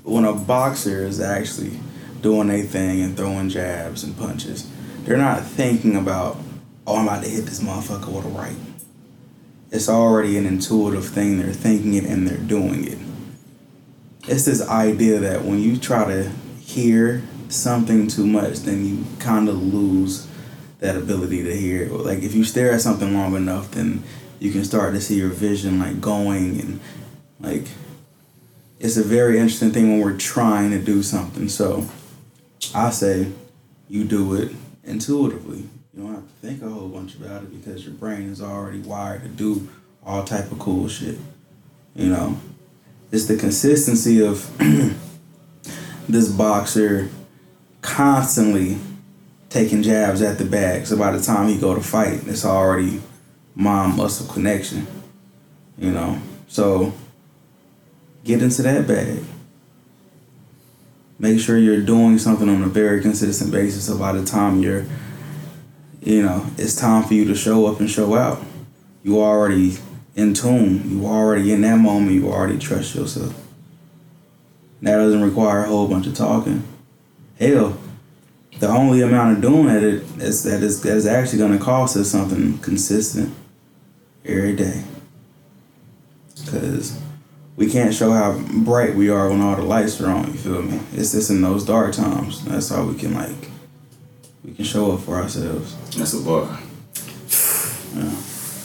when 0.05 0.25
a 0.25 0.33
boxer 0.33 1.05
is 1.05 1.21
actually 1.21 1.79
doing 2.23 2.49
a 2.49 2.62
thing 2.62 3.03
and 3.03 3.17
throwing 3.17 3.49
jabs 3.49 4.05
and 4.05 4.17
punches, 4.17 4.71
they're 5.03 5.17
not 5.17 5.43
thinking 5.43 5.97
about, 5.97 6.37
oh, 6.87 6.97
I'm 6.97 7.09
about 7.09 7.24
to 7.24 7.28
hit 7.28 7.47
this 7.47 7.61
motherfucker 7.61 8.12
with 8.12 8.26
a 8.26 8.28
right. 8.28 8.57
It's 9.70 9.89
already 9.89 10.39
an 10.39 10.47
intuitive 10.47 11.07
thing. 11.07 11.39
They're 11.39 11.53
thinking 11.53 11.95
it 11.95 12.05
and 12.05 12.26
they're 12.26 12.39
doing 12.39 12.87
it. 12.87 12.99
It's 14.28 14.45
this 14.45 14.66
idea 14.66 15.18
that 15.20 15.45
when 15.45 15.61
you 15.61 15.76
try 15.76 16.05
to 16.05 16.30
hear 16.61 17.22
something 17.49 18.09
too 18.09 18.26
much, 18.26 18.61
then 18.61 18.84
you 18.84 19.05
kind 19.18 19.49
of 19.49 19.61
lose 19.61 20.28
that 20.78 20.97
ability 20.97 21.43
to 21.45 21.57
hear. 21.57 21.89
Like 21.89 22.22
if 22.22 22.34
you 22.34 22.45
stare 22.45 22.72
at 22.72 22.80
something 22.80 23.14
long 23.14 23.34
enough, 23.34 23.72
then 23.72 24.03
you 24.39 24.53
can 24.53 24.64
start 24.64 24.95
to 24.95 25.01
see 25.01 25.16
your 25.16 25.30
vision 25.30 25.78
like 25.78 26.01
going 26.01 26.61
and 26.61 26.80
like 27.41 27.66
it's 28.78 28.97
a 28.97 29.03
very 29.03 29.39
interesting 29.39 29.72
thing 29.72 29.91
when 29.91 30.01
we're 30.01 30.18
trying 30.18 30.70
to 30.70 30.78
do 30.78 31.03
something. 31.03 31.49
So 31.49 31.89
I 32.74 32.91
say 32.91 33.32
you 33.89 34.05
do 34.05 34.34
it 34.34 34.53
intuitively. 34.84 35.64
You 35.97 36.03
don't 36.03 36.14
have 36.14 36.24
to 36.24 36.47
think 36.47 36.62
a 36.62 36.68
whole 36.68 36.88
bunch 36.88 37.14
about 37.14 37.42
it 37.42 37.51
because 37.51 37.86
your 37.86 37.94
brain 37.94 38.28
is 38.30 38.42
already 38.42 38.80
wired 38.80 39.22
to 39.22 39.28
do 39.28 39.66
all 40.05 40.24
type 40.24 40.53
of 40.53 40.59
cool 40.59 40.88
shit. 40.88 41.16
You 41.94 42.11
know, 42.11 42.38
it's 43.11 43.24
the 43.24 43.36
consistency 43.38 44.20
of 44.22 44.47
this 46.09 46.28
boxer 46.28 47.09
constantly 47.80 48.76
taking 49.49 49.82
jabs 49.82 50.20
at 50.20 50.36
the 50.36 50.44
bag. 50.44 50.86
So 50.86 50.99
by 50.99 51.12
the 51.12 51.22
time 51.22 51.49
he 51.49 51.57
go 51.57 51.74
to 51.74 51.80
fight, 51.80 52.26
it's 52.26 52.44
already 52.44 53.01
mind 53.55 53.97
muscle 53.97 54.30
connection. 54.30 54.86
You 55.78 55.92
know, 55.92 56.20
so 56.47 56.92
get 58.22 58.42
into 58.42 58.61
that 58.62 58.86
bag. 58.86 59.22
Make 61.18 61.40
sure 61.40 61.57
you're 61.57 61.80
doing 61.80 62.18
something 62.18 62.51
on 62.51 62.62
a 62.62 62.66
very 62.66 63.01
consistent 63.01 63.51
basis. 63.51 63.86
So 63.86 63.97
by 63.97 64.12
the 64.12 64.26
time 64.26 64.62
you're, 64.62 64.84
you 66.07 66.23
know, 66.23 66.47
it's 66.57 66.77
time 66.77 67.03
for 67.03 67.15
you 67.15 67.25
to 67.25 67.35
show 67.35 67.67
up 67.67 67.81
and 67.81 67.91
show 67.91 68.15
out. 68.15 68.41
You 69.03 69.21
already 69.21 69.77
in 70.15 70.35
tune. 70.35 70.89
You 70.89 71.05
already 71.05 71.53
in 71.53 71.63
that 71.63 71.79
moment. 71.79 72.13
You 72.13 72.31
already 72.31 72.59
trust 72.59 72.95
yourself. 72.95 73.35
That 74.83 74.99
doesn't 74.99 75.23
require 75.23 75.65
a 75.65 75.67
whole 75.67 75.89
bunch 75.89 76.07
of 76.07 76.15
talking. 76.15 76.63
Hell, 77.41 77.77
the 78.61 78.69
only 78.69 79.03
amount 79.03 79.37
of 79.37 79.43
doing 79.43 79.67
that 79.67 79.83
it 79.83 80.05
is 80.21 80.45
that 80.45 80.63
is 80.63 80.81
that 80.83 80.97
is 80.97 81.07
actually 81.07 81.39
going 81.39 81.59
to 81.59 81.65
cost 81.65 81.97
us 81.97 82.09
something 82.09 82.59
consistent 82.59 83.35
every 84.25 84.55
day. 84.55 84.85
Cause 86.47 87.01
we 87.57 87.69
can't 87.69 87.93
show 87.93 88.13
how 88.13 88.39
bright 88.39 88.95
we 88.95 89.11
are 89.11 89.29
when 89.29 89.41
all 89.41 89.57
the 89.57 89.63
lights 89.63 90.01
are 90.01 90.09
on. 90.09 90.29
You 90.29 90.39
feel 90.39 90.63
me? 90.63 90.79
It's 90.93 91.11
just 91.11 91.31
in 91.31 91.43
those 91.43 91.65
dark 91.65 91.95
times. 91.95 92.45
That's 92.45 92.69
how 92.69 92.85
we 92.85 92.97
can 92.97 93.15
like 93.15 93.51
we 94.47 94.55
can 94.55 94.64
show 94.64 94.92
up 94.92 95.01
for 95.01 95.16
ourselves. 95.16 95.74
That's 95.97 96.14
a 96.14 96.22
bar. 96.22 96.44
Yeah. 97.94 98.14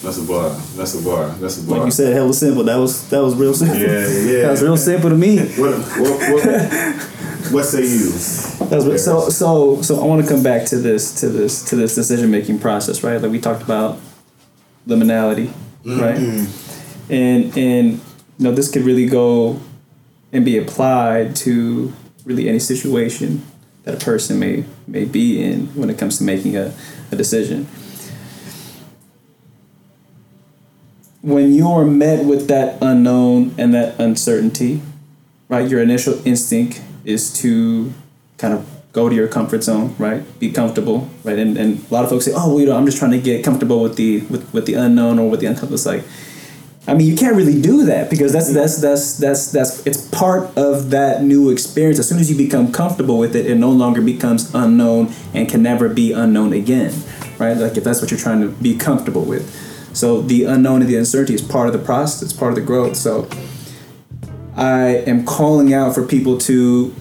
That's 0.03 0.17
a 0.17 0.23
bar. 0.23 0.49
That's 0.75 0.93
a 0.93 1.03
bar. 1.03 1.29
That's 1.29 1.57
a 1.57 1.67
bar. 1.67 1.77
Like 1.79 1.85
you 1.85 1.91
said, 1.91 2.13
hella 2.13 2.33
simple. 2.33 2.63
That 2.63 2.77
was 2.77 3.09
that 3.09 3.21
was 3.21 3.35
real 3.35 3.53
simple. 3.53 3.77
Yeah, 3.77 4.07
yeah. 4.07 4.41
that 4.43 4.51
was 4.51 4.61
real 4.61 4.77
simple 4.77 5.09
to 5.09 5.15
me. 5.15 5.39
What, 5.39 5.77
what, 5.77 6.33
what, 6.33 7.51
what 7.51 7.65
say 7.65 7.85
you? 7.85 8.11
That's 8.69 8.85
what, 8.85 8.99
so 8.99 9.29
so 9.29 9.81
so 9.81 10.01
I 10.01 10.05
want 10.05 10.23
to 10.23 10.31
come 10.31 10.43
back 10.43 10.67
to 10.67 10.77
this 10.77 11.19
to 11.21 11.29
this 11.29 11.65
to 11.65 11.75
this 11.75 11.95
decision 11.95 12.29
making 12.29 12.59
process, 12.59 13.03
right? 13.03 13.19
Like 13.19 13.31
we 13.31 13.39
talked 13.39 13.63
about 13.63 13.99
liminality, 14.87 15.47
mm-hmm. 15.83 15.99
right? 15.99 16.17
And 17.09 17.57
and 17.57 17.91
you 18.37 18.45
know 18.45 18.51
this 18.51 18.71
could 18.71 18.83
really 18.83 19.07
go 19.07 19.59
and 20.31 20.45
be 20.45 20.57
applied 20.57 21.35
to 21.37 21.91
really 22.25 22.47
any 22.47 22.59
situation 22.59 23.43
that 23.83 23.95
a 23.95 24.05
person 24.05 24.39
may 24.39 24.65
may 24.87 25.05
be 25.05 25.43
in 25.43 25.67
when 25.67 25.89
it 25.89 25.97
comes 25.97 26.17
to 26.17 26.23
making 26.23 26.55
a, 26.55 26.73
a 27.11 27.15
decision. 27.15 27.67
When 31.21 31.53
you're 31.53 31.85
met 31.85 32.25
with 32.25 32.47
that 32.47 32.81
unknown 32.81 33.53
and 33.57 33.73
that 33.73 33.99
uncertainty, 33.99 34.81
right? 35.49 35.69
Your 35.69 35.81
initial 35.81 36.25
instinct 36.25 36.81
is 37.05 37.31
to 37.41 37.93
kind 38.37 38.53
of 38.53 38.67
go 38.91 39.07
to 39.07 39.15
your 39.15 39.27
comfort 39.27 39.63
zone, 39.63 39.95
right? 39.97 40.23
Be 40.39 40.51
comfortable, 40.51 41.09
right? 41.23 41.37
And, 41.37 41.57
and 41.57 41.85
a 41.89 41.93
lot 41.93 42.03
of 42.03 42.09
folks 42.09 42.25
say, 42.25 42.33
oh, 42.35 42.49
well, 42.49 42.59
you 42.59 42.65
know, 42.65 42.75
I'm 42.75 42.85
just 42.85 42.97
trying 42.97 43.11
to 43.11 43.19
get 43.19 43.43
comfortable 43.43 43.81
with 43.81 43.95
the 43.95 44.21
with, 44.21 44.51
with 44.53 44.65
the 44.65 44.73
unknown 44.73 45.19
or 45.19 45.29
with 45.29 45.39
the 45.39 45.45
uncomfortable. 45.45 45.75
It's 45.75 45.85
like, 45.85 46.03
I 46.87 46.95
mean, 46.95 47.07
you 47.07 47.15
can't 47.15 47.35
really 47.35 47.61
do 47.61 47.85
that 47.85 48.09
because 48.09 48.33
that's 48.33 48.51
that's 48.51 48.81
that's 48.81 49.17
that's 49.17 49.51
that's 49.51 49.85
it's 49.85 50.07
part 50.09 50.57
of 50.57 50.89
that 50.89 51.21
new 51.21 51.51
experience. 51.51 51.99
As 51.99 52.09
soon 52.09 52.17
as 52.17 52.29
you 52.29 52.35
become 52.35 52.71
comfortable 52.71 53.19
with 53.19 53.35
it, 53.35 53.45
it 53.45 53.55
no 53.55 53.69
longer 53.69 54.01
becomes 54.01 54.53
unknown 54.55 55.13
and 55.33 55.47
can 55.47 55.61
never 55.61 55.89
be 55.89 56.11
unknown 56.11 56.53
again, 56.53 56.91
right? 57.37 57.55
Like 57.55 57.77
if 57.77 57.83
that's 57.83 58.01
what 58.01 58.09
you're 58.09 58.19
trying 58.19 58.41
to 58.41 58.49
be 58.49 58.75
comfortable 58.75 59.23
with. 59.23 59.47
So 59.95 60.21
the 60.21 60.45
unknown 60.45 60.81
and 60.81 60.89
the 60.89 60.97
uncertainty 60.97 61.35
is 61.35 61.41
part 61.41 61.67
of 61.67 61.73
the 61.73 61.79
process. 61.79 62.23
It's 62.23 62.33
part 62.33 62.51
of 62.51 62.55
the 62.55 62.61
growth. 62.61 62.95
So 62.95 63.29
I 64.55 65.03
am 65.05 65.23
calling 65.23 65.73
out 65.73 65.93
for 65.93 66.05
people 66.05 66.37
to, 66.39 66.95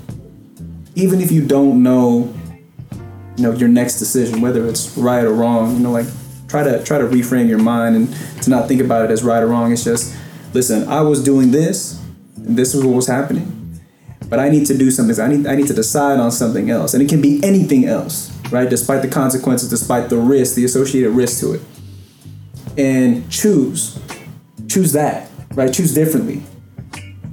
even 0.95 1.21
if 1.21 1.33
you 1.33 1.47
don't 1.47 1.83
know, 1.83 2.35
you 3.37 3.45
know, 3.45 3.53
your 3.53 3.69
next 3.69 3.99
decision, 3.99 4.43
whether 4.43 4.67
it's 4.67 4.97
right 4.99 5.25
or 5.25 5.33
wrong, 5.33 5.77
you 5.77 5.81
know, 5.81 5.93
like 5.93 6.07
try 6.51 6.65
to 6.65 6.83
try 6.83 6.99
to 6.99 7.05
reframe 7.05 7.49
your 7.49 7.59
mind 7.59 7.95
and 7.95 8.43
to 8.43 8.51
not 8.51 8.67
think 8.67 8.81
about 8.81 9.05
it 9.05 9.11
as 9.13 9.23
right 9.23 9.43
or 9.43 9.47
wrong. 9.47 9.73
It's 9.73 9.85
just, 9.85 10.17
listen, 10.53 10.89
I 10.89 11.01
was 11.01 11.23
doing 11.23 11.53
this, 11.53 12.03
this 12.37 12.75
is 12.75 12.85
what 12.85 12.95
was 12.95 13.07
happening, 13.07 13.81
but 14.29 14.41
I 14.41 14.49
need 14.49 14.67
to 14.67 14.77
do 14.77 14.91
something. 14.91 15.19
I 15.21 15.29
need 15.29 15.47
I 15.47 15.55
need 15.55 15.69
to 15.69 15.75
decide 15.75 16.19
on 16.19 16.33
something 16.33 16.69
else, 16.69 16.93
and 16.93 17.03
it 17.03 17.09
can 17.09 17.23
be 17.23 17.41
anything 17.45 17.87
else, 17.87 18.37
right? 18.51 18.69
Despite 18.69 19.03
the 19.03 19.09
consequences, 19.09 19.71
despite 19.71 20.11
the 20.11 20.17
risk, 20.17 20.57
the 20.57 20.65
associated 20.65 21.11
risk 21.11 21.41
to 21.41 21.53
it, 21.55 21.63
and 22.77 23.31
choose, 23.31 23.99
choose 24.69 24.93
that, 24.93 25.31
right? 25.55 25.73
Choose 25.73 25.95
differently. 25.95 26.43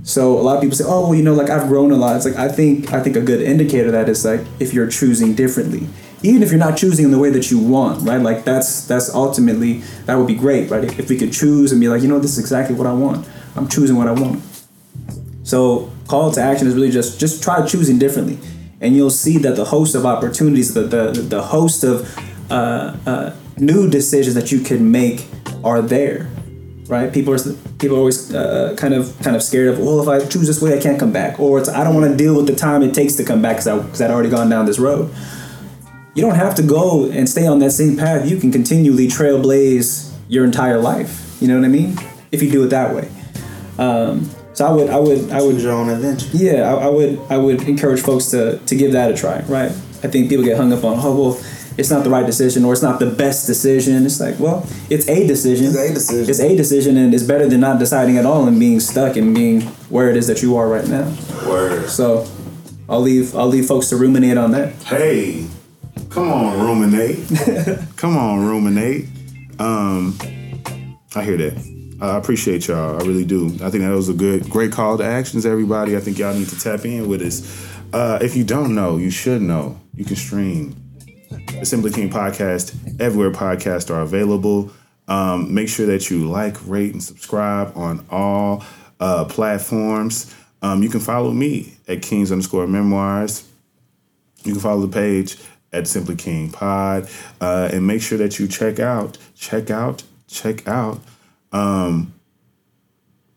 So 0.03 0.39
a 0.39 0.41
lot 0.41 0.55
of 0.55 0.61
people 0.61 0.77
say, 0.77 0.85
"Oh, 0.87 1.01
well, 1.09 1.15
you 1.15 1.23
know, 1.23 1.33
like 1.33 1.49
I've 1.49 1.67
grown 1.67 1.91
a 1.91 1.97
lot." 1.97 2.15
It's 2.15 2.25
like 2.25 2.37
I 2.37 2.47
think 2.47 2.93
I 2.93 3.01
think 3.01 3.15
a 3.15 3.21
good 3.21 3.41
indicator 3.41 3.91
that 3.91 4.07
is 4.07 4.23
like 4.23 4.41
if 4.59 4.73
you're 4.73 4.87
choosing 4.87 5.33
differently, 5.33 5.87
even 6.23 6.41
if 6.41 6.49
you're 6.49 6.59
not 6.59 6.77
choosing 6.77 7.05
in 7.05 7.11
the 7.11 7.19
way 7.19 7.29
that 7.29 7.51
you 7.51 7.59
want, 7.59 8.07
right? 8.07 8.21
Like 8.21 8.43
that's 8.43 8.85
that's 8.87 9.13
ultimately 9.13 9.79
that 10.05 10.15
would 10.15 10.27
be 10.27 10.35
great, 10.35 10.69
right? 10.69 10.83
If 10.83 11.09
we 11.09 11.17
could 11.17 11.31
choose 11.31 11.71
and 11.71 11.79
be 11.79 11.87
like, 11.87 12.01
you 12.01 12.07
know, 12.07 12.19
this 12.19 12.31
is 12.31 12.39
exactly 12.39 12.75
what 12.75 12.87
I 12.87 12.93
want. 12.93 13.27
I'm 13.55 13.67
choosing 13.67 13.95
what 13.95 14.07
I 14.07 14.11
want. 14.11 14.43
So 15.43 15.91
call 16.07 16.31
to 16.31 16.41
action 16.41 16.67
is 16.67 16.75
really 16.75 16.91
just 16.91 17.19
just 17.19 17.43
try 17.43 17.65
choosing 17.65 17.99
differently, 17.99 18.39
and 18.81 18.95
you'll 18.95 19.09
see 19.09 19.37
that 19.39 19.55
the 19.55 19.65
host 19.65 19.95
of 19.95 20.05
opportunities, 20.05 20.73
the 20.73 20.83
the 20.83 21.11
the 21.11 21.41
host 21.41 21.83
of 21.83 22.17
uh, 22.51 22.95
uh, 23.05 23.35
new 23.57 23.89
decisions 23.89 24.35
that 24.35 24.51
you 24.51 24.61
can 24.61 24.91
make 24.91 25.25
are 25.63 25.81
there 25.81 26.29
right? 26.89 27.13
People 27.13 27.33
are 27.33 27.39
people 27.79 27.97
are 27.97 27.99
always 27.99 28.33
uh, 28.33 28.75
kind 28.77 28.93
of 28.93 29.17
kind 29.21 29.35
of 29.35 29.43
scared 29.43 29.67
of 29.69 29.79
well, 29.79 30.01
if 30.01 30.07
I 30.07 30.25
choose 30.25 30.47
this 30.47 30.61
way, 30.61 30.77
I 30.77 30.81
can't 30.81 30.99
come 30.99 31.11
back, 31.11 31.39
or 31.39 31.59
it's 31.59 31.69
I 31.69 31.83
don't 31.83 31.95
want 31.95 32.09
to 32.11 32.17
deal 32.17 32.35
with 32.35 32.47
the 32.47 32.55
time 32.55 32.81
it 32.83 32.93
takes 32.93 33.15
to 33.15 33.23
come 33.23 33.41
back 33.41 33.57
because 33.57 33.67
I 33.67 33.77
because 33.77 34.01
I'd 34.01 34.11
already 34.11 34.29
gone 34.29 34.49
down 34.49 34.65
this 34.65 34.79
road. 34.79 35.13
You 36.17 36.23
don't 36.23 36.35
have 36.35 36.55
to 36.55 36.63
go 36.63 37.11
and 37.11 37.29
stay 37.29 37.45
on 37.45 37.59
that 37.59 37.69
same 37.69 37.95
path. 37.95 38.27
You 38.27 38.37
can 38.37 38.51
continually 38.51 39.07
trailblaze 39.07 40.11
your 40.27 40.45
entire 40.45 40.79
life. 40.79 41.37
You 41.39 41.47
know 41.47 41.59
what 41.59 41.65
I 41.65 41.67
mean? 41.67 41.95
If 42.31 42.41
you 42.41 42.49
do 42.49 42.63
it 42.63 42.69
that 42.69 42.95
way. 42.95 43.07
Um, 43.77 44.27
so 44.53 44.65
I 44.65 44.71
would 44.71 44.89
I 44.89 44.97
would 44.99 45.31
I 45.31 45.41
would 45.43 45.61
your 45.61 45.73
own 45.73 45.89
adventure. 45.89 46.27
yeah, 46.33 46.73
I, 46.73 46.85
I 46.85 46.87
would 46.87 47.21
I 47.29 47.37
would 47.37 47.61
encourage 47.67 48.01
folks 48.01 48.31
to 48.31 48.57
to 48.57 48.75
give 48.75 48.93
that 48.93 49.11
a 49.11 49.15
try, 49.15 49.43
right? 49.43 49.69
I 49.69 50.07
think 50.07 50.29
people 50.29 50.43
get 50.43 50.57
hung 50.57 50.73
up 50.73 50.83
on, 50.83 50.97
oh 50.97 51.15
well, 51.15 51.43
it's 51.77 51.91
not 51.91 52.03
the 52.03 52.09
right 52.09 52.25
decision 52.25 52.65
or 52.65 52.73
it's 52.73 52.81
not 52.81 52.99
the 52.99 53.11
best 53.11 53.45
decision. 53.45 54.03
It's 54.03 54.19
like, 54.19 54.39
well, 54.39 54.67
it's 54.89 55.07
a 55.07 55.27
decision. 55.27 55.67
It's 55.67 55.77
a 55.77 55.93
decision. 55.93 56.29
It's 56.31 56.39
a 56.39 56.57
decision, 56.57 56.97
and 56.97 57.13
it's 57.13 57.25
better 57.25 57.47
than 57.47 57.59
not 57.59 57.77
deciding 57.77 58.17
at 58.17 58.25
all 58.25 58.47
and 58.47 58.59
being 58.59 58.79
stuck 58.79 59.17
and 59.17 59.35
being 59.35 59.61
where 59.93 60.09
it 60.09 60.17
is 60.17 60.25
that 60.25 60.41
you 60.41 60.57
are 60.57 60.67
right 60.67 60.87
now. 60.87 61.15
Word. 61.45 61.87
So, 61.87 62.25
I'll 62.89 63.01
leave 63.01 63.35
I'll 63.35 63.47
leave 63.47 63.67
folks 63.67 63.89
to 63.89 63.97
ruminate 63.97 64.39
on 64.39 64.49
that. 64.53 64.73
Hey, 64.81 65.45
come 66.17 66.31
on, 66.31 66.59
ruminate. 66.59 67.19
come 67.95 68.17
on, 68.17 68.43
ruminate. 68.43 69.05
Um, 69.59 70.17
I 71.15 71.23
hear 71.23 71.37
that. 71.37 71.97
I 72.01 72.17
appreciate 72.17 72.67
y'all. 72.67 72.99
I 72.99 73.05
really 73.05 73.25
do. 73.25 73.47
I 73.61 73.69
think 73.69 73.83
that 73.83 73.91
was 73.91 74.09
a 74.09 74.13
good, 74.13 74.49
great 74.49 74.71
call 74.71 74.97
to 74.97 75.03
actions, 75.03 75.45
everybody. 75.45 75.95
I 75.95 75.99
think 75.99 76.17
y'all 76.17 76.33
need 76.33 76.49
to 76.49 76.59
tap 76.59 76.85
in 76.85 77.07
with 77.07 77.21
us. 77.21 77.69
Uh, 77.93 78.17
if 78.19 78.35
you 78.35 78.43
don't 78.43 78.73
know, 78.73 78.97
you 78.97 79.11
should 79.11 79.43
know. 79.43 79.79
You 79.93 80.05
can 80.05 80.15
stream 80.15 80.75
the 81.59 81.65
Simply 81.65 81.91
King 81.91 82.09
podcast 82.09 82.99
everywhere 82.99 83.31
podcasts 83.31 83.91
are 83.91 84.01
available. 84.01 84.71
Um, 85.07 85.53
make 85.53 85.69
sure 85.69 85.85
that 85.85 86.09
you 86.09 86.27
like, 86.29 86.57
rate, 86.67 86.93
and 86.93 87.03
subscribe 87.03 87.73
on 87.77 88.03
all 88.09 88.63
uh, 88.99 89.25
platforms. 89.25 90.33
Um, 90.63 90.81
you 90.81 90.89
can 90.89 90.99
follow 90.99 91.31
me 91.31 91.77
at 91.87 92.01
Kings 92.01 92.31
underscore 92.31 92.65
Memoirs. 92.65 93.47
You 94.43 94.53
can 94.53 94.61
follow 94.61 94.85
the 94.85 94.93
page 94.93 95.37
at 95.73 95.87
Simply 95.87 96.15
King 96.15 96.49
Pod, 96.49 97.09
uh, 97.41 97.69
and 97.71 97.85
make 97.85 98.01
sure 98.01 98.17
that 98.17 98.39
you 98.39 98.47
check 98.47 98.79
out, 98.79 99.17
check 99.35 99.69
out, 99.69 100.03
check 100.27 100.67
out 100.67 100.99
um, 101.51 102.13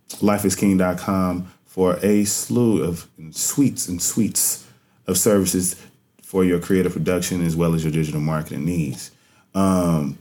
lifeasking.com 0.08 1.52
for 1.64 1.98
a 2.02 2.24
slew 2.24 2.82
of 2.82 3.08
sweets 3.30 3.88
and 3.88 4.02
sweets 4.02 4.66
of 5.06 5.16
services 5.16 5.76
for 6.22 6.44
your 6.44 6.60
creative 6.60 6.92
production 6.92 7.44
as 7.44 7.56
well 7.56 7.74
as 7.74 7.84
your 7.84 7.92
digital 7.92 8.20
marketing 8.20 8.64
needs. 8.64 9.10
Um, 9.54 10.18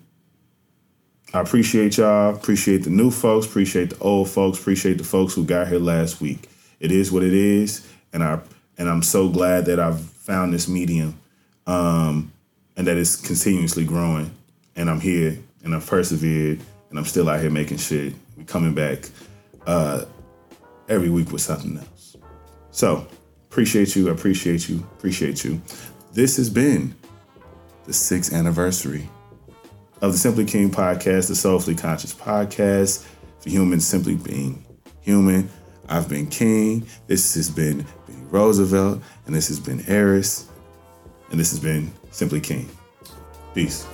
I 1.33 1.41
appreciate 1.41 1.97
y'all. 1.97 2.33
Appreciate 2.33 2.83
the 2.83 2.89
new 2.89 3.11
folks. 3.11 3.45
Appreciate 3.45 3.91
the 3.91 3.99
old 3.99 4.29
folks. 4.29 4.59
Appreciate 4.59 4.97
the 4.97 5.03
folks 5.03 5.35
who 5.35 5.45
got 5.45 5.67
here 5.67 5.79
last 5.79 6.21
week. 6.21 6.49
It 6.79 6.91
is 6.91 7.11
what 7.11 7.23
it 7.23 7.33
is, 7.33 7.87
and 8.13 8.23
I 8.23 8.39
and 8.77 8.89
I'm 8.89 9.03
so 9.03 9.29
glad 9.29 9.65
that 9.65 9.79
I've 9.79 9.99
found 9.99 10.53
this 10.53 10.67
medium, 10.67 11.18
um, 11.69 12.33
and 12.75 12.87
that 12.87 12.97
it's 12.97 13.15
continuously 13.15 13.85
growing. 13.85 14.31
And 14.75 14.89
I'm 14.89 14.99
here, 14.99 15.37
and 15.63 15.75
I've 15.75 15.85
persevered, 15.85 16.59
and 16.89 16.97
I'm 16.97 17.05
still 17.05 17.29
out 17.29 17.41
here 17.41 17.51
making 17.51 17.77
shit. 17.77 18.13
We 18.37 18.43
coming 18.43 18.73
back 18.73 19.09
uh, 19.67 20.05
every 20.87 21.09
week 21.09 21.31
with 21.31 21.41
something 21.41 21.77
else. 21.77 22.17
So 22.71 23.05
appreciate 23.49 23.95
you. 23.95 24.09
Appreciate 24.09 24.67
you. 24.67 24.79
Appreciate 24.97 25.43
you. 25.43 25.61
This 26.11 26.37
has 26.37 26.49
been 26.49 26.95
the 27.85 27.93
sixth 27.93 28.33
anniversary 28.33 29.07
of 30.01 30.13
the 30.13 30.17
Simply 30.17 30.45
King 30.45 30.71
podcast, 30.71 31.27
the 31.27 31.35
Soulfully 31.35 31.75
Conscious 31.75 32.15
podcast 32.15 33.05
for 33.39 33.49
humans 33.49 33.85
simply 33.85 34.15
being 34.15 34.65
human. 35.01 35.49
I've 35.87 36.09
been 36.09 36.27
King. 36.27 36.87
This 37.07 37.35
has 37.35 37.49
been 37.49 37.85
Bennierosevelt, 38.07 39.01
and 39.25 39.35
this 39.35 39.49
has 39.49 39.59
been 39.59 39.83
Arris, 39.87 40.48
and 41.31 41.39
this 41.39 41.51
has 41.51 41.59
been 41.59 41.91
Simply 42.11 42.41
King. 42.41 42.69
Peace. 43.53 43.85